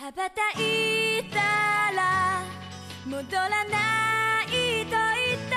[0.00, 1.38] 羽ばたいた
[1.94, 2.42] ら
[3.06, 5.56] 戻らないと言って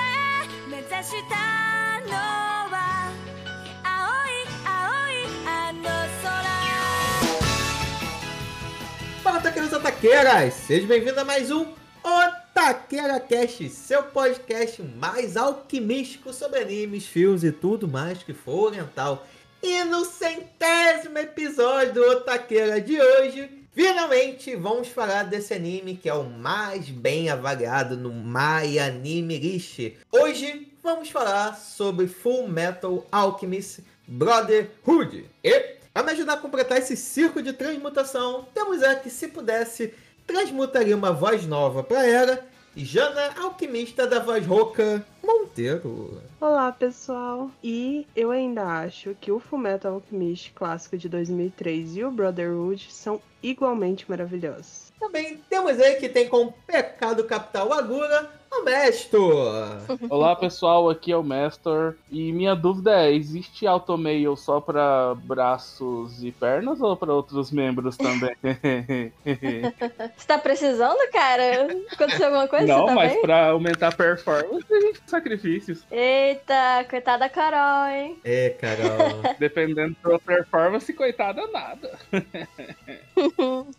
[0.70, 2.12] 目指したの
[2.70, 3.12] は
[3.84, 5.82] 青い青いあの
[6.22, 6.40] 空
[9.22, 10.54] Fala, taqueiros e taqueiras!
[10.54, 11.66] Seja bem-vindo a mais um
[12.02, 19.26] Otaqueira Cast, seu podcast mais alquimístico sobre animes, filmes e tudo mais que for oriental.
[19.62, 26.13] E no centésimo episódio do Otaqueira de hoje, finalmente vamos falar desse anime que é
[26.13, 29.93] o mais bem avaliado no My Anime List.
[30.09, 35.25] Hoje vamos falar sobre Full Metal Alchemist Brotherhood.
[35.43, 39.93] E para me ajudar a completar esse circo de transmutação, temos a que, se pudesse,
[40.25, 42.45] transmutaria uma voz nova para ela.
[42.77, 46.21] Jana, alquimista da voz rouca, Monteiro.
[46.41, 47.49] Olá, pessoal.
[47.63, 53.21] E eu ainda acho que o Fullmetal Alchemist clássico de 2003 e o Brotherhood são
[53.41, 54.91] igualmente maravilhosos.
[54.99, 59.19] Também temos aí que tem como pecado capital Agura, o Mesto.
[60.09, 61.95] Olá pessoal, aqui é o Mestor.
[62.11, 67.97] E minha dúvida é: existe automail só para braços e pernas ou para outros membros
[67.97, 68.35] também?
[70.15, 71.67] Você tá precisando, cara?
[71.91, 72.65] Aconteceu alguma coisa?
[72.65, 73.21] Não, tá mas bem?
[73.21, 75.83] para aumentar a performance a gente sacrifícios.
[75.91, 78.17] Eita, coitada da Carol, hein?
[78.23, 79.21] É, Carol.
[79.39, 81.91] Dependendo da performance, coitada, nada.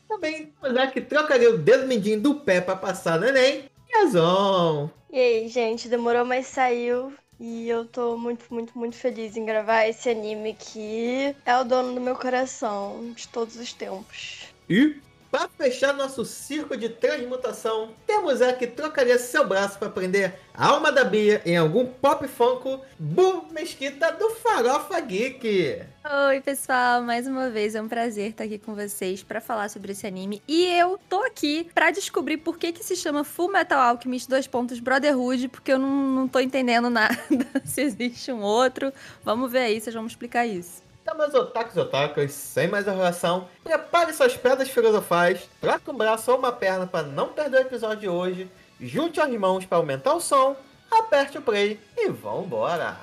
[0.09, 4.91] Também temos a que trocaria o dedo mindinho do pé para passar no Enem, Yazon.
[5.11, 7.13] E aí, gente, demorou, mas saiu.
[7.39, 11.95] E eu tô muito, muito, muito feliz em gravar esse anime que é o dono
[11.95, 14.47] do meu coração de todos os tempos.
[14.69, 14.97] E,
[15.37, 20.69] para fechar nosso circo de transmutação, temos a que trocaria seu braço para prender a
[20.69, 25.83] alma da Bia em algum pop funko, Bu Mesquita do Farofa Geek.
[26.29, 29.93] Oi, pessoal, mais uma vez é um prazer estar aqui com vocês para falar sobre
[29.93, 30.43] esse anime.
[30.49, 34.47] E eu tô aqui para descobrir por que que se chama Full Metal Alchemist dois
[34.47, 37.15] pontos Brotherhood, porque eu não, não tô entendendo nada
[37.63, 38.91] se existe um outro.
[39.23, 40.86] Vamos ver aí, vocês vão explicar isso.
[41.07, 46.37] Então, meus otakus e sem mais enrolação, prepare suas pedras filosofais, troque um braço ou
[46.37, 48.51] uma perna para não perder o episódio de hoje,
[48.81, 50.57] junte as mãos para aumentar o som,
[50.91, 52.97] aperte o play e vambora!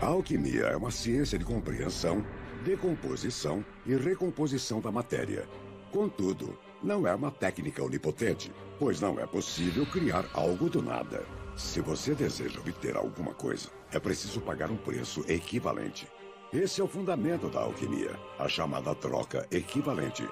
[0.00, 2.24] A alquimia é uma ciência de compreensão,
[2.62, 5.48] decomposição e recomposição da matéria.
[5.90, 11.23] Contudo, não é uma técnica onipotente, pois não é possível criar algo do nada.
[11.55, 16.07] Se você deseja obter alguma coisa, é preciso pagar um preço equivalente.
[16.51, 20.27] Esse é o fundamento da alquimia, a chamada troca equivalente.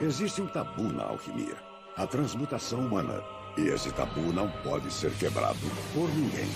[0.00, 1.56] Existe um tabu na alquimia,
[1.96, 3.22] a transmutação humana.
[3.56, 5.58] E esse tabu não pode ser quebrado
[5.92, 6.48] por ninguém.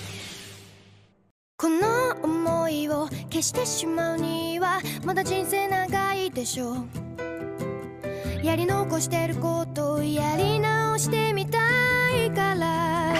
[1.62, 7.25] この想いを消してしまうにはまだ人生長いでしょう
[8.46, 11.58] やり残してることをやり直してみた
[12.16, 13.12] いから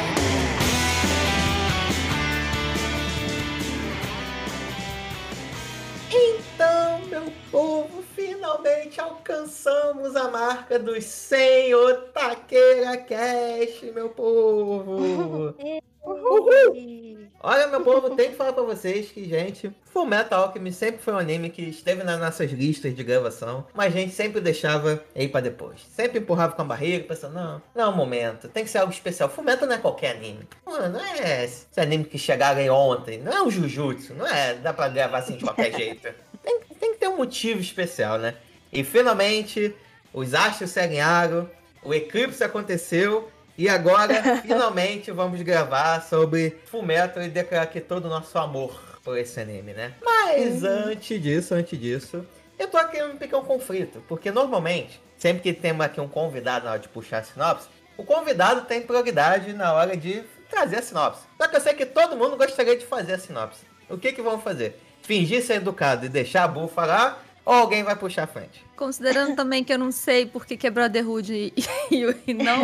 [6.11, 15.55] Então, meu povo, finalmente alcançamos a marca dos 100 Otaqueira Cash, meu povo!
[16.08, 17.28] Uhul!
[17.40, 21.18] Olha, meu povo, tem que falar pra vocês que, gente, Fullmetal Alchemist sempre foi um
[21.18, 25.42] anime que esteve nas nossas listas de gravação, mas a gente sempre deixava aí pra
[25.42, 25.82] depois.
[25.96, 28.92] Sempre empurrava com a barriga, pensando, não, não é o momento, tem que ser algo
[28.92, 29.30] especial.
[29.30, 30.48] Fullmetal não é qualquer anime.
[30.66, 34.56] Não, não é esse anime que chegaram aí ontem, não é um Jujutsu, não é,
[34.56, 36.08] dá pra gravar assim de qualquer jeito.
[36.42, 38.36] Tem, tem que ter um motivo especial, né?
[38.74, 39.76] E finalmente,
[40.14, 41.50] os astros se alinharam,
[41.84, 44.14] o eclipse aconteceu, e agora,
[44.44, 49.74] finalmente, vamos gravar sobre Fullmetal e declarar aqui todo o nosso amor por esse anime,
[49.74, 49.94] né?
[50.04, 52.26] Mas antes disso, antes disso,
[52.60, 56.72] eu tô aqui um pequeno conflito, porque normalmente, sempre que temos aqui um convidado na
[56.72, 61.24] hora de puxar a sinopse, o convidado tem prioridade na hora de trazer a sinopse.
[61.38, 63.62] Só que eu sei que todo mundo gostaria de fazer a sinopse.
[63.90, 64.80] O que que vamos fazer?
[65.02, 68.62] Fingir ser educado e deixar a Bu falar, ou alguém vai puxar a frente?
[68.76, 71.54] Considerando também que eu não sei por que é Brotherhood e,
[71.90, 72.60] e, e não,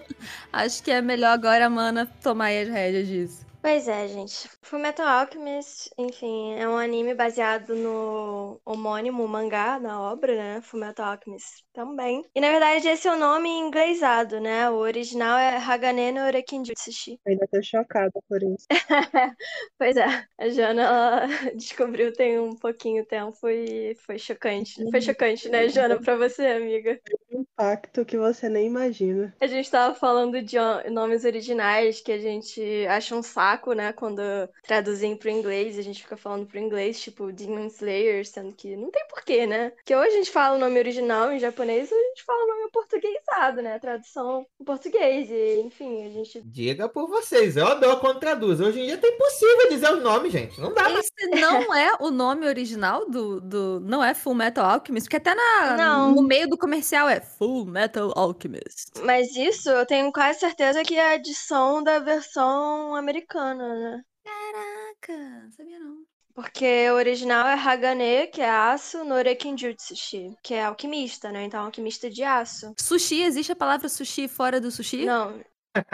[0.50, 3.51] acho que é melhor agora a Mana tomar as rédeas disso.
[3.62, 4.50] Pois é, gente.
[4.60, 10.60] Fullmetal Alchemist, enfim, é um anime baseado no homônimo mangá da obra, né?
[10.60, 12.24] Fullmetal Alchemist também.
[12.34, 14.68] E na verdade esse é o nome inglesado, né?
[14.68, 17.20] O original é Hagane no Rekinjutsushi.
[17.24, 18.66] Ainda tô chocada por isso.
[19.78, 21.26] Pois é, a Jana ela
[21.56, 24.74] descobriu tem um pouquinho tempo e foi chocante.
[24.90, 27.00] Foi chocante, né, Jana, pra você, amiga?
[27.30, 29.34] Um impacto que você nem imagina.
[29.40, 30.56] A gente tava falando de
[30.90, 33.92] nomes originais que a gente acha um saco saco, né?
[33.92, 34.22] Quando
[34.62, 38.90] traduzem pro inglês, a gente fica falando pro inglês, tipo, Demon Slayer, sendo que não
[38.90, 39.70] tem porquê, né?
[39.70, 42.46] Porque hoje a gente fala o nome original em japonês, ou a gente fala o
[42.46, 43.78] nome portuguesado, né?
[43.78, 45.30] Tradução em português.
[45.30, 46.42] E, enfim, a gente.
[46.44, 48.60] Diga por vocês, eu adoro quando traduz.
[48.60, 50.60] Hoje em dia tá impossível dizer os nomes, gente.
[50.60, 50.90] Não dá.
[50.92, 53.40] Esse não é o nome original do.
[53.40, 56.14] do não é Full Metal Alchemist, porque até na, Não.
[56.14, 58.92] no meio do comercial é Full Metal Alchemist.
[59.02, 64.04] Mas isso eu tenho quase certeza que é a edição da versão americana, né?
[64.24, 66.04] Caraca, sabia não.
[66.34, 71.44] Porque o original é Hagane, que é aço, Norekinjutsushi, que é alquimista, né?
[71.44, 72.72] Então, alquimista de aço.
[72.80, 75.04] Sushi, existe a palavra sushi fora do sushi?
[75.04, 75.40] Não.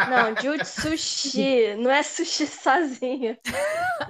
[0.05, 3.37] Não, jutsushi, não é sushi sozinho.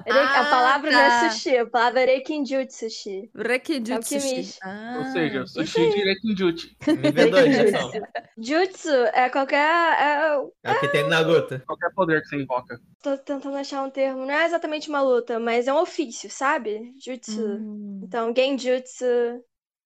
[0.07, 1.31] Ere- a Ah, palavra não é tá.
[1.31, 3.31] sushi, a palavra é Rekinjutsushi.
[3.35, 4.27] Rekinjutsu sushi.
[4.29, 4.61] Alquimista.
[4.63, 5.81] Ah, Ou seja, isso sushi.
[7.03, 7.91] Nível 2, Jackson.
[8.39, 9.59] Jutsu é qualquer.
[9.59, 11.61] É, É o que tem no Naruto.
[11.67, 12.81] Qualquer poder que você invoca.
[13.03, 14.25] tô tentando achar um termo.
[14.25, 16.93] Não é exatamente uma luta, mas é um ofício, sabe?
[17.05, 17.41] Jutsu.
[17.41, 18.01] hum.
[18.05, 19.05] Então, Genjutsu,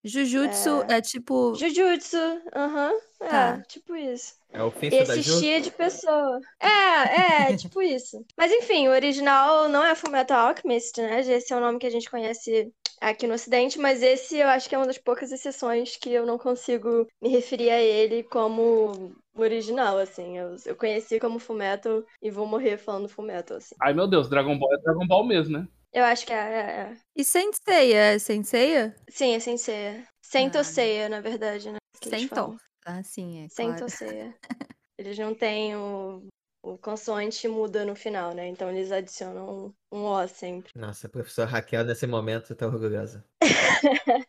[0.04, 1.54] Jujutsu é, tipo.
[1.54, 2.16] Jujutsu,
[2.54, 2.92] aham.
[3.20, 3.62] É, Tá.
[3.68, 4.34] tipo isso.
[4.52, 5.40] É o ofício da Esse Ju.
[5.40, 6.40] chi é de pessoa.
[6.60, 8.24] É, é, tipo isso.
[8.36, 11.20] Mas enfim, o original não é Fullmetal Alchemist, né?
[11.20, 12.70] Esse é o nome que a gente conhece
[13.00, 16.26] aqui no Ocidente, mas esse eu acho que é uma das poucas exceções que eu
[16.26, 20.38] não consigo me referir a ele como original, assim.
[20.38, 23.74] Eu, eu conheci como Fullmetal e vou morrer falando Fullmetal, assim.
[23.80, 25.66] Ai meu Deus, Dragon Ball é Dragon Ball mesmo, né?
[25.92, 26.96] Eu acho que é, é, é.
[27.14, 27.92] E Sensei?
[27.92, 28.94] É Senseiya?
[29.10, 30.04] Sim, é Senseiya.
[30.22, 31.78] Sentoseiya, na verdade, né?
[32.28, 32.56] falam.
[32.84, 33.78] Ah, sim, é claro.
[33.78, 34.34] Sentoseiya.
[34.98, 36.26] Eles não têm o,
[36.62, 38.46] o consoante muda no final, né?
[38.46, 40.72] Então eles adicionam um, um O sempre.
[40.76, 43.24] Nossa, a professora Raquel nesse momento tá orgulhosa.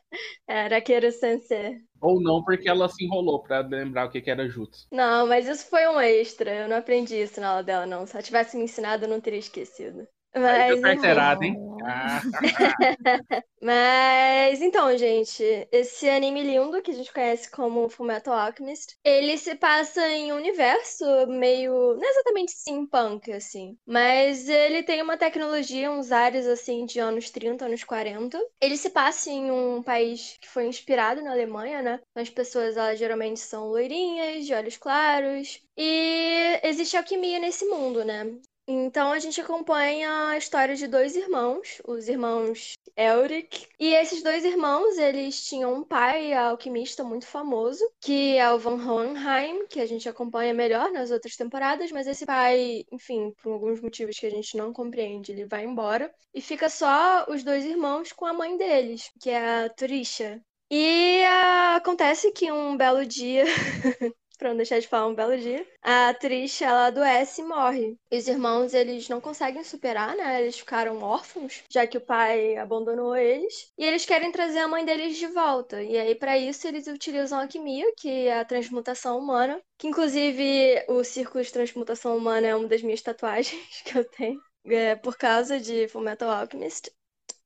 [0.48, 1.80] É, Raqueiro Sensei.
[2.02, 4.88] Ou não, porque ela se enrolou pra lembrar o que que era Jutsu.
[4.92, 6.54] Não, mas isso foi um extra.
[6.54, 8.06] Eu não aprendi isso na aula dela, não.
[8.06, 10.06] Se ela tivesse me ensinado, eu não teria esquecido.
[10.36, 11.56] Mas, carteirada, hein?
[11.86, 12.22] Ah,
[13.62, 19.56] Mas então, gente, esse anime lindo que a gente conhece como Fullmetal Alchemist, ele se
[19.56, 26.12] passa em um universo meio, não exatamente steampunk assim, mas ele tem uma tecnologia, uns
[26.12, 28.38] ares assim de anos 30, anos 40.
[28.62, 32.00] Ele se passa em um país que foi inspirado na Alemanha, né?
[32.16, 38.26] As pessoas elas geralmente são loirinhas, de olhos claros, e existe alquimia nesse mundo, né?
[38.68, 43.68] Então a gente acompanha a história de dois irmãos, os irmãos Elric.
[43.80, 48.76] E esses dois irmãos, eles tinham um pai alquimista muito famoso, que é o Van
[48.76, 53.82] Hohenheim, que a gente acompanha melhor nas outras temporadas, mas esse pai, enfim, por alguns
[53.82, 56.14] motivos que a gente não compreende, ele vai embora.
[56.34, 60.42] E fica só os dois irmãos com a mãe deles, que é a Turisha.
[60.72, 63.44] E ah, acontece que um belo dia
[64.44, 65.66] Pra não deixar de falar um belo dia.
[65.82, 67.98] A Trisha, ela adoece e morre.
[68.12, 70.42] E os irmãos, eles não conseguem superar, né?
[70.42, 73.72] Eles ficaram órfãos, já que o pai abandonou eles.
[73.78, 75.82] E eles querem trazer a mãe deles de volta.
[75.82, 79.62] E aí, pra isso, eles utilizam a alquimia, que é a transmutação humana.
[79.78, 83.56] Que, inclusive, o círculo de transmutação humana é uma das minhas tatuagens
[83.86, 84.42] que eu tenho.
[84.66, 86.92] É, por causa de Fullmetal Alchemist.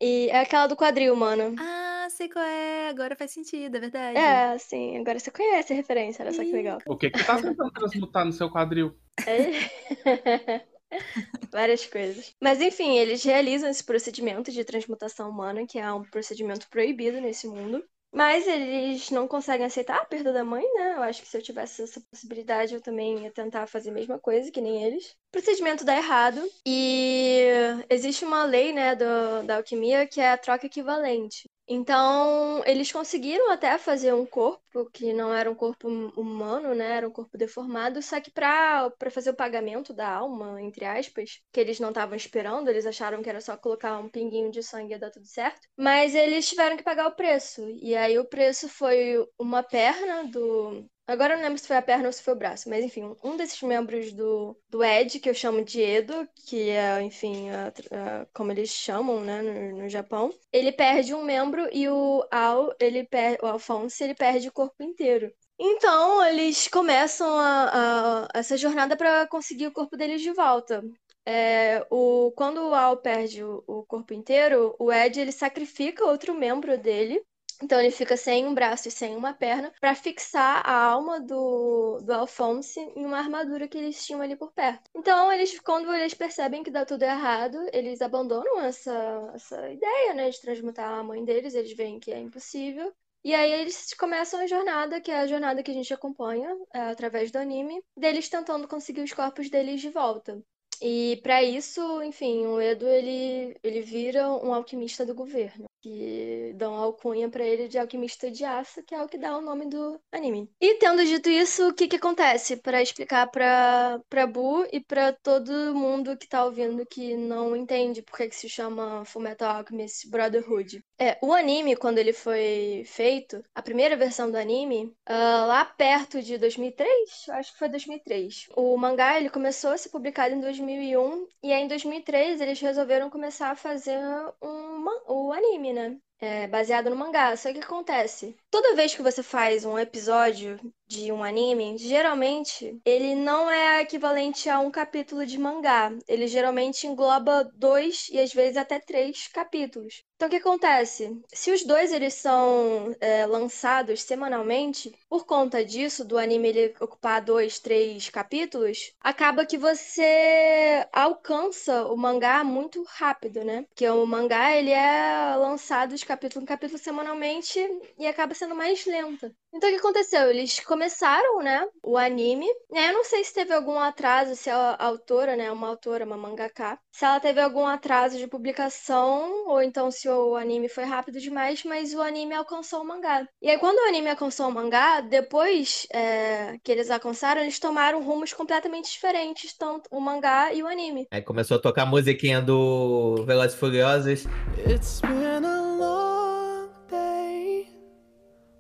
[0.02, 1.56] E é aquela do quadril, mano.
[1.60, 1.87] Ah,
[2.18, 2.90] sei qual é.
[2.90, 4.18] Agora faz sentido, é verdade.
[4.18, 4.98] É, sim.
[4.98, 6.80] Agora você conhece a referência, olha só que legal.
[6.88, 8.98] o que que tá tentando transmutar no seu quadril?
[9.26, 10.66] É.
[11.52, 12.34] Várias coisas.
[12.42, 17.48] Mas enfim, eles realizam esse procedimento de transmutação humana, que é um procedimento proibido nesse
[17.48, 17.84] mundo.
[18.14, 20.94] Mas eles não conseguem aceitar a perda da mãe, né?
[20.96, 24.18] Eu acho que se eu tivesse essa possibilidade, eu também ia tentar fazer a mesma
[24.18, 25.10] coisa, que nem eles.
[25.28, 26.42] O procedimento dá errado.
[26.66, 27.44] E
[27.90, 31.44] existe uma lei, né, do, da alquimia que é a troca equivalente.
[31.70, 36.98] Então, eles conseguiram até fazer um corpo que não era um corpo hum- humano, né?
[36.98, 41.60] Era um corpo deformado, só que para fazer o pagamento da alma, entre aspas, que
[41.60, 44.98] eles não estavam esperando, eles acharam que era só colocar um pinguinho de sangue e
[45.00, 45.68] dar tudo certo.
[45.78, 47.62] Mas eles tiveram que pagar o preço.
[47.82, 51.82] E aí o preço foi uma perna do Agora eu não lembro se foi a
[51.82, 55.30] perna ou se foi o braço, mas enfim, um desses membros do, do Ed, que
[55.30, 59.90] eu chamo de Edo, que é, enfim, a- a- como eles chamam, né, no, no
[59.90, 64.52] Japão, ele perde um membro e o Al, ele per, o Alphonse, ele perde o
[64.54, 65.32] corpo inteiro.
[65.60, 70.84] Então, eles começam a, essa jornada para conseguir o corpo deles de volta.
[71.26, 76.34] É, o, quando o Al perde o, o corpo inteiro, o Ed ele sacrifica outro
[76.34, 77.22] membro dele
[77.62, 82.00] então ele fica sem um braço e sem uma perna para fixar a alma do,
[82.02, 84.90] do Alphonse em uma armadura que eles tinham ali por perto.
[84.96, 90.30] Então eles, quando eles percebem que dá tudo errado, eles abandonam essa, essa ideia, né,
[90.30, 91.56] de transmutar a mãe deles.
[91.56, 92.94] Eles veem que é impossível.
[93.24, 96.80] E aí eles começam a jornada, que é a jornada que a gente acompanha é,
[96.80, 100.42] através do anime, deles tentando conseguir os corpos deles de volta.
[100.82, 106.76] E para isso, enfim, o Edo ele, ele vira um alquimista do governo, que dão
[106.76, 110.00] alcunha para ele de alquimista de aço, que é o que dá o nome do
[110.12, 110.50] anime.
[110.60, 115.14] E tendo dito isso, o que que acontece para explicar para para Bu e para
[115.14, 120.10] todo mundo que tá ouvindo que não entende por que que se chama Fullmetal Alchemist
[120.10, 120.82] Brotherhood?
[121.00, 126.22] É, o anime quando ele foi feito, a primeira versão do anime, uh, lá perto
[126.22, 128.48] de 2003, acho que foi 2003.
[128.56, 132.60] O mangá ele começou a ser publicado em 2000 2001 e aí em 2003 eles
[132.60, 134.00] resolveram começar a fazer
[134.42, 134.67] um,
[135.08, 135.98] o anime, né?
[136.20, 137.36] É, baseado no mangá.
[137.36, 138.36] Só que o que acontece?
[138.50, 144.50] Toda vez que você faz um episódio de um anime, geralmente ele não é equivalente
[144.50, 145.92] a um capítulo de mangá.
[146.08, 150.04] Ele geralmente engloba dois e às vezes até três capítulos.
[150.16, 151.22] Então o que acontece?
[151.32, 157.22] Se os dois eles são é, lançados semanalmente, por conta disso, do anime ele ocupar
[157.22, 163.64] dois, três capítulos, acaba que você alcança o mangá muito rápido, né?
[163.70, 167.60] Porque o mangá ele é lançado de capítulo em capítulo semanalmente
[168.00, 169.32] e acaba sendo mais lenta.
[169.58, 170.30] Então o que aconteceu?
[170.30, 172.46] Eles começaram, né, o anime.
[172.72, 176.78] Eu não sei se teve algum atraso, se a autora, né, uma autora, uma mangaka,
[176.92, 181.64] se ela teve algum atraso de publicação ou então se o anime foi rápido demais,
[181.64, 183.28] mas o anime alcançou o mangá.
[183.42, 188.04] E aí quando o anime alcançou o mangá, depois é, que eles alcançaram, eles tomaram
[188.04, 191.08] rumos completamente diferentes, tanto o mangá e o anime.
[191.10, 194.26] Aí começou a tocar a musiquinha do Velozes Furiosos.
[194.68, 195.97] It's been a long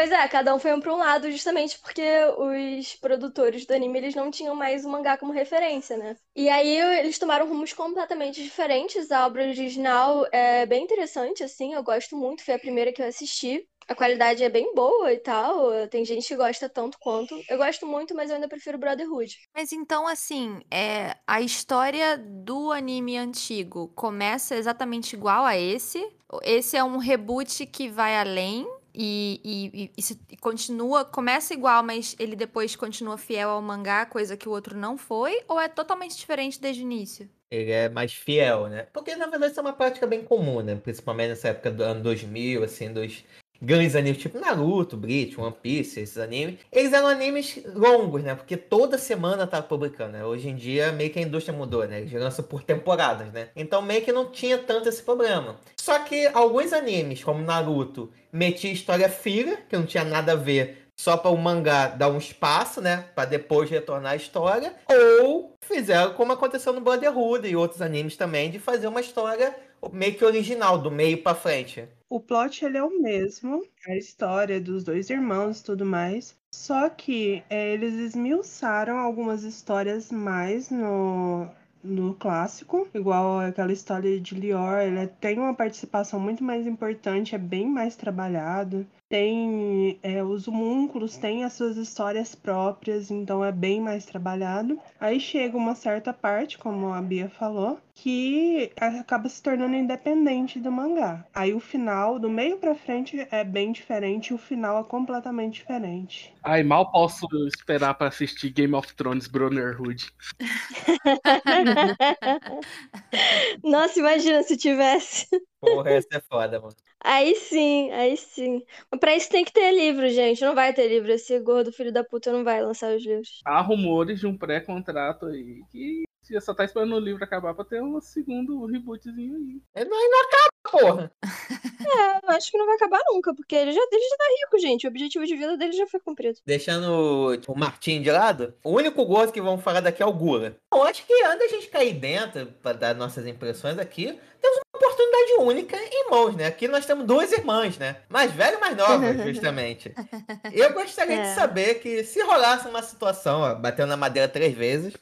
[0.00, 2.02] Pois é, cada um foi um para um lado, justamente porque
[2.38, 6.16] os produtores do anime eles não tinham mais o mangá como referência, né?
[6.34, 9.10] E aí eles tomaram rumos completamente diferentes.
[9.10, 13.06] A obra original é bem interessante, assim, eu gosto muito, foi a primeira que eu
[13.06, 13.62] assisti.
[13.86, 15.86] A qualidade é bem boa e tal.
[15.88, 17.38] Tem gente que gosta tanto quanto.
[17.46, 19.36] Eu gosto muito, mas eu ainda prefiro Brotherhood.
[19.54, 26.02] Mas então, assim, é, a história do anime antigo começa exatamente igual a esse?
[26.42, 28.66] Esse é um reboot que vai além?
[28.94, 34.36] E, e, e, e, continua, começa igual, mas ele depois continua fiel ao mangá, coisa
[34.36, 35.42] que o outro não foi?
[35.48, 37.28] Ou é totalmente diferente desde o início?
[37.50, 38.86] Ele é mais fiel, né?
[38.92, 40.76] Porque na verdade isso é uma prática bem comum, né?
[40.76, 43.24] Principalmente nessa época do ano 2000, assim, dos
[43.60, 48.34] grandes animes tipo Naruto, Bleach, One Piece, esses animes, eles eram animes longos, né?
[48.34, 50.24] Porque toda semana tava publicando, né?
[50.24, 52.00] Hoje em dia meio que a indústria mudou, né?
[52.00, 53.48] Eles lançam por temporadas, né?
[53.54, 55.56] Então meio que não tinha tanto esse problema.
[55.76, 60.89] Só que alguns animes, como Naruto, metia história fila, que não tinha nada a ver
[61.00, 64.74] só para o mangá dar um espaço, né, para depois retornar a história,
[65.22, 69.56] ou fizeram como aconteceu no Brotherhood e outros animes também, de fazer uma história
[69.94, 71.88] meio que original, do meio para frente.
[72.10, 76.90] O plot ele é o mesmo, a história dos dois irmãos e tudo mais, só
[76.90, 81.48] que é, eles esmiuçaram algumas histórias mais no,
[81.82, 87.38] no clássico, igual aquela história de Lior, ele tem uma participação muito mais importante, é
[87.38, 93.80] bem mais trabalhado tem é, os homúnculos têm as suas histórias próprias, então é bem
[93.80, 94.78] mais trabalhado.
[95.00, 100.70] Aí chega uma certa parte, como a Bia falou, que acaba se tornando independente do
[100.70, 101.26] mangá.
[101.34, 105.54] Aí o final, do meio para frente, é bem diferente, e o final é completamente
[105.54, 106.32] diferente.
[106.44, 110.08] Ai, mal posso esperar para assistir Game of Thrones Brotherhood.
[113.64, 115.26] Nossa, imagina se tivesse.
[115.70, 116.76] Porra, essa é foda, mano.
[117.02, 118.64] Aí sim, aí sim.
[118.90, 120.42] Mas pra isso tem que ter livro, gente.
[120.42, 121.10] Não vai ter livro.
[121.12, 123.44] Esse gordo filho da puta não vai lançar os livros.
[123.44, 126.04] Há rumores de um pré-contrato aí que
[126.40, 129.62] só tá esperando o livro acabar pra ter um segundo rebootzinho aí.
[129.74, 131.12] Ele não, não acaba, porra.
[131.80, 134.58] É, eu acho que não vai acabar nunca, porque ele já, ele já tá rico,
[134.58, 134.86] gente.
[134.86, 136.38] O objetivo de vida dele já foi cumprido.
[136.46, 140.12] Deixando tipo, o Martin de lado, o único gordo que vamos falar daqui é o
[140.12, 140.56] Gula.
[140.72, 144.78] Eu acho que antes da gente cair dentro pra dar nossas impressões aqui, temos uma
[144.78, 146.46] oportunidade única em mãos, né?
[146.46, 147.96] Aqui nós temos duas irmãs, né?
[148.08, 149.92] Mais velha e mais nova, justamente.
[150.52, 151.22] Eu gostaria é.
[151.22, 154.94] de saber que se rolasse uma situação, ó, batendo na madeira três vezes,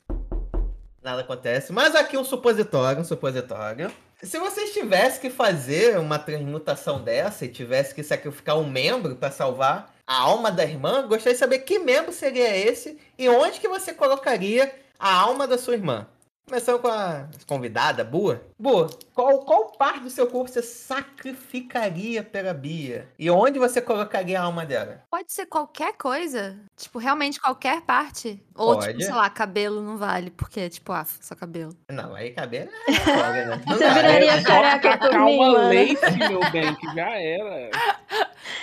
[1.08, 1.72] nada acontece.
[1.72, 3.90] Mas aqui um supositório, um supositório.
[4.22, 9.30] Se vocês tivessem que fazer uma transmutação dessa e tivesse que sacrificar um membro para
[9.30, 13.68] salvar a alma da irmã, gostaria de saber que membro seria esse e onde que
[13.68, 16.06] você colocaria a alma da sua irmã.
[16.48, 18.40] Começando com a convidada, Bua.
[18.58, 23.06] Bua, qual, qual parte do seu corpo você sacrificaria pela Bia?
[23.18, 25.02] E onde você colocaria a alma dela?
[25.10, 26.58] Pode ser qualquer coisa.
[26.74, 28.42] Tipo, realmente qualquer parte.
[28.54, 29.04] Ou, tipo, Pode.
[29.04, 31.76] sei lá, cabelo não vale, porque, tipo, ah, só cabelo.
[31.90, 33.62] Não, aí cabelo é foda, né?
[33.66, 35.58] Não Você viraria careca por mim, Calma.
[35.68, 37.70] Lace, meu bem, que já era.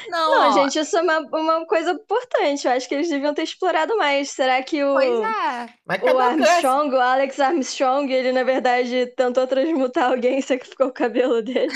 [0.10, 2.65] Não, Não, gente, isso é uma, uma coisa importante.
[2.65, 4.32] Eu acho que eles deviam ter explorado mais.
[4.32, 5.70] Será que o, Pois é.
[5.86, 6.18] Mas o.
[6.18, 11.74] Armstrong, o Alex Armstrong, ele na verdade tentou transmutar alguém e sacrificou o cabelo dele?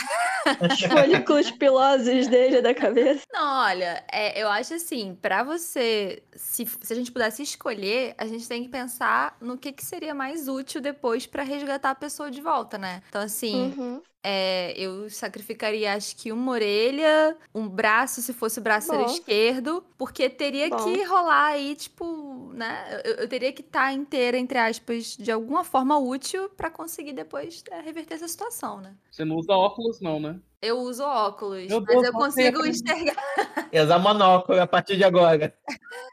[0.62, 3.22] Os folículos pilosos dele da cabeça.
[3.32, 8.26] Não, olha, é, eu acho assim, pra você, se, se a gente pudesse escolher, a
[8.26, 12.32] gente tem que pensar no que, que seria mais útil depois pra resgatar a pessoa
[12.32, 13.02] de volta, né?
[13.10, 14.02] Então, assim, Uhum.
[14.24, 20.30] É, eu sacrificaria, acho que uma orelha, um braço, se fosse o braço esquerdo, porque
[20.30, 20.78] teria Bom.
[20.78, 23.02] que rolar aí, tipo, né?
[23.06, 27.64] Eu, eu teria que estar inteira, entre aspas, de alguma forma útil pra conseguir depois
[27.72, 28.96] é, reverter essa situação, né?
[29.10, 30.40] Você não usa óculos, não, né?
[30.62, 33.16] Eu uso óculos, Meu mas Deus, eu consigo é- enxergar.
[33.74, 35.54] Ia usar monóculo a partir de agora.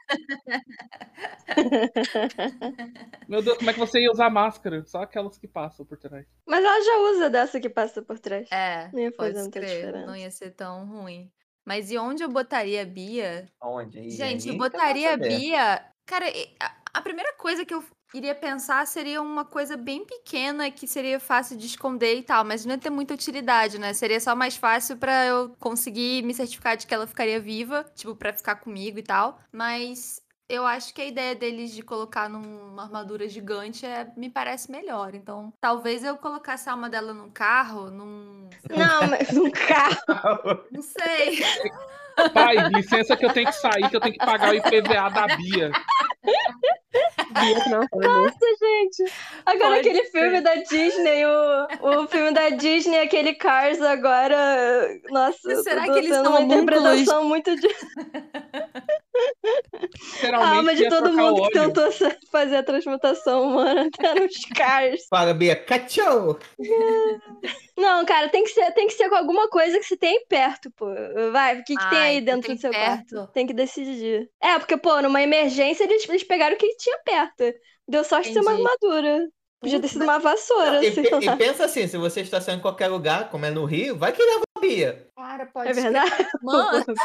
[3.27, 4.85] Meu Deus, como é que você ia usar máscara?
[4.85, 6.25] Só aquelas que passam por trás.
[6.47, 8.47] Mas ela já usa dessa que passa por trás.
[8.51, 10.05] É, Não ia fazer muita diferença.
[10.05, 11.29] não ia ser tão ruim.
[11.65, 13.49] Mas e onde eu botaria a Bia?
[13.61, 14.09] Onde?
[14.11, 15.17] Gente, eu botaria a.
[15.17, 15.83] Bia.
[16.05, 16.25] Cara,
[16.93, 17.83] a primeira coisa que eu
[18.13, 22.65] iria pensar seria uma coisa bem pequena que seria fácil de esconder e tal, mas
[22.65, 23.93] não ia ter muita utilidade, né?
[23.93, 28.15] Seria só mais fácil pra eu conseguir me certificar de que ela ficaria viva, tipo,
[28.15, 29.39] pra ficar comigo e tal.
[29.51, 34.71] Mas eu acho que a ideia deles de colocar numa armadura gigante é, me parece
[34.71, 35.13] melhor.
[35.13, 38.49] Então, talvez eu colocasse a alma dela num carro, num.
[38.69, 40.63] Não, mas num carro.
[40.71, 41.43] Não sei.
[42.33, 45.35] Pai, licença que eu tenho que sair, que eu tenho que pagar o IPVA da
[45.35, 45.71] Bia.
[47.95, 49.03] Nossa, gente.
[49.45, 50.11] Agora Pode aquele ser.
[50.11, 54.99] filme da Disney, o, o filme da Disney, aquele Cars agora.
[55.09, 57.67] Nossa, Será que eles são uma interpretação muito de
[60.33, 61.89] a alma de todo mundo que tentou
[62.31, 65.07] fazer a transmutação humana até nos Cars.
[65.09, 65.55] Fala, Bia.
[65.55, 66.37] Cachorro!
[67.77, 70.25] Não, cara, tem que ser, tem que ser com alguma coisa que você tem aí
[70.27, 70.87] perto, pô.
[71.31, 73.15] Vai, o que, que tem Ai, aí que dentro tem do seu perto.
[73.15, 73.31] quarto?
[73.33, 74.27] Tem que decidir.
[74.41, 77.43] É, porque, pô, numa emergência eles, eles pegaram o que tinha perto.
[77.87, 78.53] Deu sorte de ser uma Entendi.
[78.53, 79.27] armadura.
[79.59, 81.19] Podia ter sido uma vassoura, Não, e, sei pe- lá.
[81.33, 84.13] e pensa assim, se você está saindo em qualquer lugar, como é no Rio, vai
[84.13, 85.07] que leva a Bia.
[85.15, 86.11] Cara, pode É verdade?
[86.43, 86.85] Mano,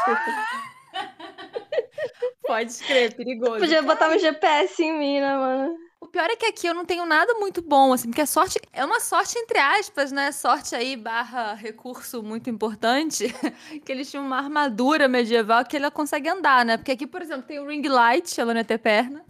[2.45, 3.59] pode escrever, perigoso.
[3.59, 5.75] Podia botar um GPS em mim, né, mano?
[6.03, 8.59] O pior é que aqui eu não tenho nada muito bom, assim, porque a sorte
[8.73, 10.33] é uma sorte entre aspas, né?
[10.33, 13.27] Sorte aí barra recurso muito importante,
[13.85, 16.75] que eles tinham uma armadura medieval que ela consegue andar, né?
[16.75, 19.23] Porque aqui, por exemplo, tem o ring light, ela não ia ter perna.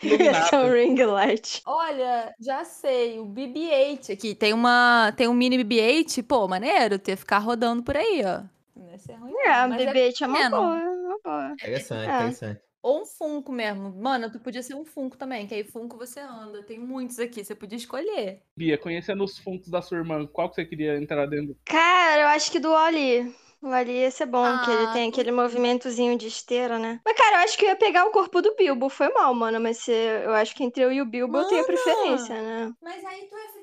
[0.00, 1.62] Esse é um ring light.
[1.66, 7.16] Olha, já sei, o BB-8 aqui, tem uma, tem um mini BB-8, pô, maneiro, ter
[7.16, 8.44] ficar rodando por aí, ó.
[8.76, 11.52] Não ia ser ruim, É, não, a mas BB é uma boa, uma boa.
[11.54, 12.14] Interessante, É.
[12.14, 12.69] interessante.
[12.82, 13.92] Ou um Funko mesmo.
[13.94, 16.62] Mano, tu podia ser um Funko também, que aí Funko você anda.
[16.62, 18.42] Tem muitos aqui, você podia escolher.
[18.56, 21.56] Bia, conhecendo os fundos da sua irmã, qual que você queria entrar dentro?
[21.64, 23.34] Cara, eu acho que do Oli.
[23.62, 26.98] O Ali ia ser bom, que ele Ah, tem aquele movimentozinho de esteira, né?
[27.04, 28.88] Mas, cara, eu acho que eu ia pegar o corpo do Bilbo.
[28.88, 29.60] Foi mal, mano.
[29.60, 32.72] Mas se, eu acho que entre eu e o Bilbo eu tenho preferência, né?
[32.80, 33.59] Mas aí tu ia ficar.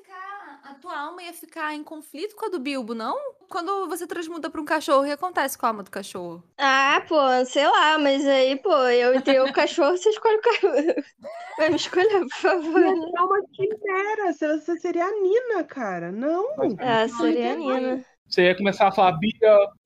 [0.68, 3.16] A tua alma ia ficar em conflito com a do Bilbo, não?
[3.48, 6.44] Quando você transmuta pra um cachorro, o que acontece com a alma do cachorro?
[6.58, 10.74] Ah, pô, sei lá, mas aí, pô, eu entre o cachorro, você escolhe o cachorro.
[11.56, 12.84] Vai me escolher, por favor.
[12.84, 14.32] É uma quimera.
[14.32, 16.12] Você você seria a Nina, cara.
[16.12, 16.44] Não.
[16.78, 18.04] Ah, seria a Nina.
[18.28, 19.32] Você ia começar a falar, Bia,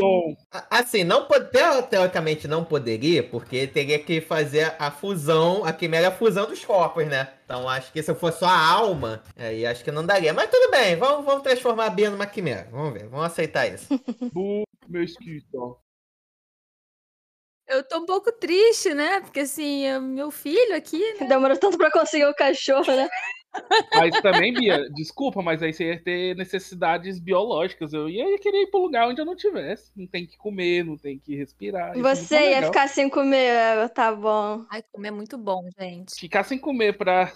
[0.00, 1.28] bom, A- Assim, não
[1.88, 6.64] teoricamente não poderia, porque teria que fazer a fusão, a quimera é a fusão dos
[6.64, 7.33] corpos, né?
[7.44, 10.35] Então acho que se fosse só a alma, aí acho que não daria.
[10.35, 12.68] Mas tudo bem, vamos, vamos transformar a Bia numa quimera.
[12.70, 13.87] Vamos ver, vamos aceitar isso.
[14.33, 15.78] bu, meu escrito.
[17.68, 19.20] Eu tô um pouco triste, né?
[19.20, 21.26] Porque assim, é meu filho aqui, né?
[21.26, 23.09] Demorou tanto pra conseguir o cachorro, né?
[23.94, 27.92] Mas também, Bia, desculpa, mas aí você ia ter necessidades biológicas.
[27.92, 29.90] Eu ia querer ir pro lugar onde eu não tivesse.
[29.94, 31.96] Não tem que comer, não tem que respirar.
[31.96, 32.64] é Você ia legal.
[32.64, 34.64] ficar sem comer, tá bom.
[34.70, 36.18] Ai, comer é muito bom, gente.
[36.18, 37.32] Ficar sem comer pra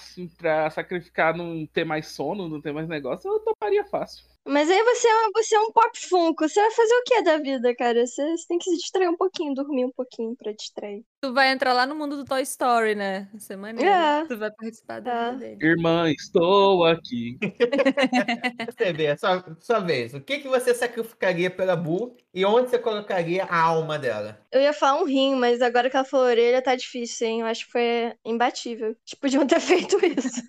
[0.71, 4.25] sacrificar não ter mais sono, não ter mais negócio, eu toparia fácil.
[4.47, 6.49] Mas aí você é, você é um pop funko.
[6.49, 8.07] Você vai fazer o que da vida, cara?
[8.07, 11.05] Você, você tem que se distrair um pouquinho, dormir um pouquinho pra distrair.
[11.21, 13.29] Tu vai entrar lá no mundo do Toy Story, né?
[13.33, 13.91] Vai ser maneiro.
[13.91, 14.25] É.
[14.27, 15.33] Tu vai participar da É.
[15.33, 15.59] vida dele.
[15.63, 17.39] Irmã, estou aqui.
[18.71, 20.15] Você vê, sua, sua vez.
[20.15, 24.39] O que, que você sacrificaria pela Bu e onde você colocaria a alma dela?
[24.53, 27.41] Eu ia falar um rim, mas agora que ela falou orelha, tá difícil, hein?
[27.41, 28.89] Eu acho que foi imbatível.
[28.89, 30.43] Eles podiam ter feito isso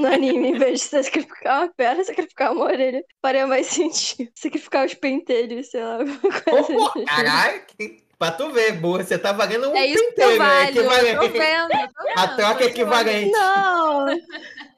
[0.00, 3.04] no anime, em vez de sacrificar uma perna, sacrificar uma orelha.
[3.44, 4.30] Faria mais sentido.
[4.34, 7.04] Sacrificar os pentelhos, sei lá, alguma coisa Oh, assim.
[7.06, 10.36] caralho, que- pra tu ver, Bu, você tá valendo um É isso que eu né?
[10.36, 10.78] valho.
[10.80, 11.36] Eu tô Equivalente.
[11.36, 12.14] vendo, eu tô vendo.
[12.16, 13.32] A troca é equivalente.
[13.32, 14.06] Não!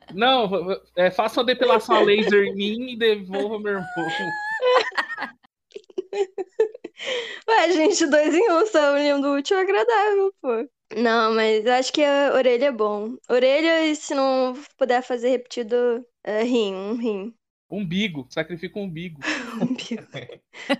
[0.09, 0.49] Não,
[0.97, 4.07] é, faça uma depilação a laser em mim e devolva meu irmão.
[7.49, 10.69] Ué, gente, dois em um, só unindo útil ao agradável, pô.
[10.97, 13.17] Não, mas eu acho que a orelha é bom.
[13.29, 17.35] Orelha, e se não puder fazer repetido, é rim, um rim.
[17.71, 19.21] Umbigo, sacrifica um umbigo.
[19.61, 20.03] Umbigo.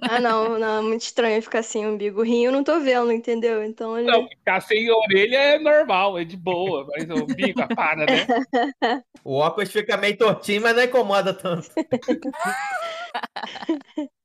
[0.01, 2.23] Ah, não, não, é muito estranho ficar sem umbigo.
[2.23, 3.63] Rim eu não tô vendo, entendeu?
[3.65, 4.11] Então ele.
[4.11, 8.27] Não, ficar sem orelha é normal, é de boa, mas o umbigo, ah, para, né?
[9.25, 11.69] O óculos fica meio tortinho, mas não incomoda tanto.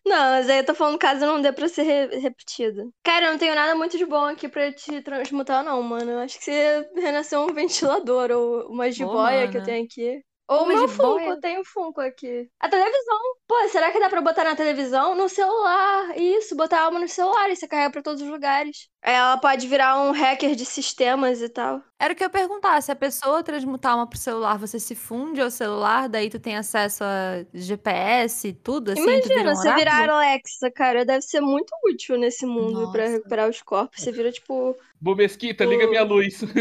[0.05, 2.91] Não, mas aí eu tô falando caso não dê pra ser re- repetido.
[3.03, 6.11] Cara, eu não tenho nada muito de bom aqui pra te transmutar, não, mano.
[6.11, 10.23] Eu acho que você renasceu um ventilador ou uma jiboia que eu tenho aqui.
[10.51, 10.87] Ou o Uma meu?
[10.89, 12.49] Funko, eu tenho Funko aqui.
[12.59, 13.17] A televisão.
[13.47, 15.15] Pô, será que dá pra botar na televisão?
[15.15, 16.17] No celular.
[16.17, 18.89] Isso, botar a alma no celular e você carrega pra todos os lugares.
[19.01, 21.81] Aí Ela pode virar um hacker de sistemas e tal.
[21.97, 24.93] Era o que eu ia perguntar, se a pessoa transmutar uma pro celular, você se
[24.95, 29.55] funde ao celular, daí tu tem acesso a GPS, tudo assim, tu vira Imagina, um
[29.55, 30.09] você virar?
[30.09, 33.13] Alexa, cara, deve ser muito útil nesse mundo pra Nossa.
[33.17, 34.01] recuperar os corpos.
[34.01, 36.41] Você vira, tipo, Bubesquita, liga minha luz.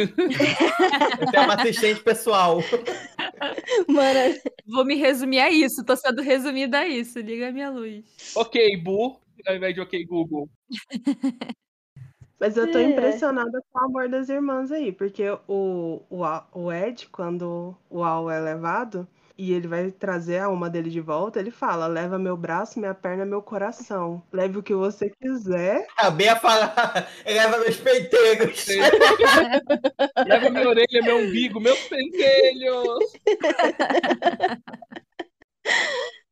[1.21, 2.59] Eu tenho uma assistente pessoal.
[3.89, 4.35] mano,
[4.67, 8.05] Vou me resumir a isso, tô sendo resumida a isso, liga a minha luz.
[8.35, 10.49] ok, Bu, ao invés de ok, Google.
[12.39, 12.85] Mas eu tô É.
[12.85, 18.31] impressionada com o amor das irmãs aí, porque o, o, o Ed, quando o Al
[18.31, 19.07] é levado
[19.41, 22.93] e ele vai trazer a alma dele de volta, ele fala: leva meu braço, minha
[22.93, 24.23] perna, meu coração.
[24.31, 25.87] Leve o que você quiser.
[25.97, 26.75] A Bea fala,
[27.25, 28.67] leva meus peiteiros.
[30.29, 33.13] Leva minha orelha, meu umbigo, meus pentelhos.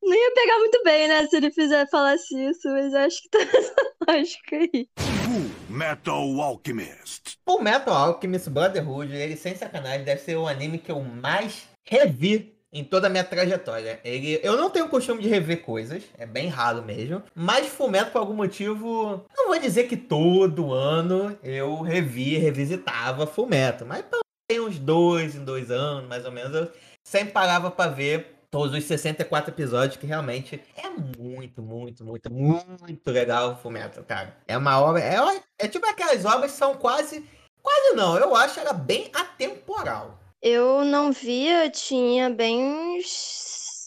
[0.02, 3.38] não ia pegar muito bem, né, se ele fizer falasse isso, mas acho que tá
[3.38, 3.74] nessa
[4.06, 4.86] lógica aí.
[4.98, 7.38] Full Metal Alchemist.
[7.46, 12.57] O Metal Alchemist Brotherhood, ele sem sacanagem, deve ser o anime que eu mais revi
[12.72, 14.00] em toda a minha trajetória.
[14.04, 18.10] Ele, eu não tenho o costume de rever coisas, é bem raro mesmo, mas Fullmetal
[18.10, 24.04] por algum motivo, não vou dizer que todo ano eu revia, revisitava Fullmetal, mas
[24.50, 26.72] tem uns dois em dois anos, mais ou menos, eu
[27.06, 33.10] sempre parava pra ver todos os 64 episódios, que realmente é muito, muito, muito, muito
[33.10, 34.36] legal o Fullmetal, cara.
[34.46, 35.16] É uma obra, é,
[35.58, 37.24] é tipo aquelas obras que são quase,
[37.62, 40.18] quase não, eu acho ela bem atemporal.
[40.42, 43.06] Eu não via, tinha bem uns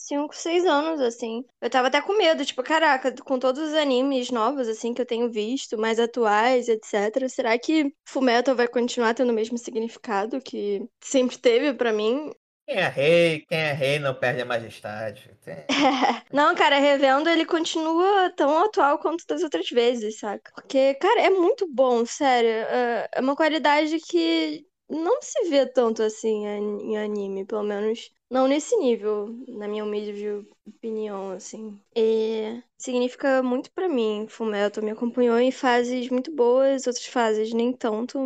[0.07, 1.43] 5, 6 anos, assim.
[1.61, 5.05] Eu tava até com medo, tipo, caraca, com todos os animes novos, assim, que eu
[5.05, 7.29] tenho visto, mais atuais, etc.
[7.29, 12.31] Será que Fullmetal vai continuar tendo o mesmo significado que sempre teve pra mim?
[12.67, 15.29] Quem é rei, quem é rei não perde a majestade.
[15.41, 15.65] Tem-
[16.31, 20.51] Não, cara, revendo ele continua tão atual quanto das outras vezes, saca?
[20.55, 22.49] Porque, cara, é muito bom, sério.
[22.49, 28.47] É é uma qualidade que não se vê tanto assim em anime, pelo menos não
[28.47, 31.79] nesse nível, na minha humilde opinião, assim.
[31.95, 34.25] E significa muito pra mim.
[34.29, 38.19] Fullmetal me acompanhou em fases muito boas, outras fases nem tanto,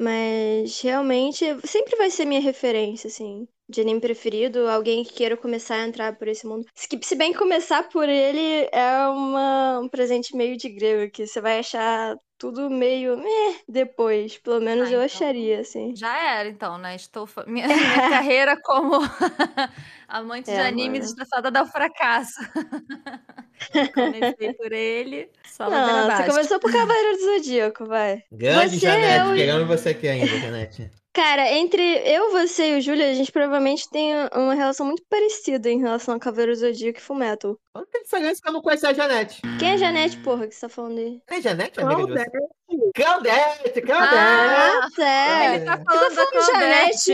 [0.00, 5.76] mas realmente sempre vai ser minha referência, assim de anime preferido, alguém que queira começar
[5.76, 6.66] a entrar por esse mundo.
[6.74, 11.26] Se se bem que começar por ele é uma, um presente meio de grego, que
[11.26, 14.36] você vai achar tudo meio meh depois.
[14.38, 15.94] Pelo menos Ah, eu então- acharia, assim.
[15.96, 16.94] Já era, então, né?
[16.94, 18.98] Estou minha, minha carreira como
[20.08, 21.12] amante de É, animes mano.
[21.12, 22.34] está fadada ao fracasso.
[23.94, 28.22] Comecei por ele, só Não, você começou por Cavaleiro do Zodíaco, vai.
[28.30, 30.90] Grande Você, Janete, eu queremos você aqui ainda, Janete.
[31.14, 35.70] Cara, entre eu, você e o Júlio, a gente provavelmente tem uma relação muito parecida
[35.70, 37.56] em relação a Cavaleiro do Zodíaco e Fullmetal.
[37.72, 39.40] Qual que é a diferença que eu não conheço a Janete?
[39.60, 41.22] Quem é a Janete, porra, que você tá falando aí?
[41.28, 42.24] É Janete, amiga de você?
[42.94, 43.80] Claudete.
[43.82, 44.14] Claudete!
[44.16, 45.54] Ah, sério?
[45.56, 46.52] Ele tá Eu falando da Claudete.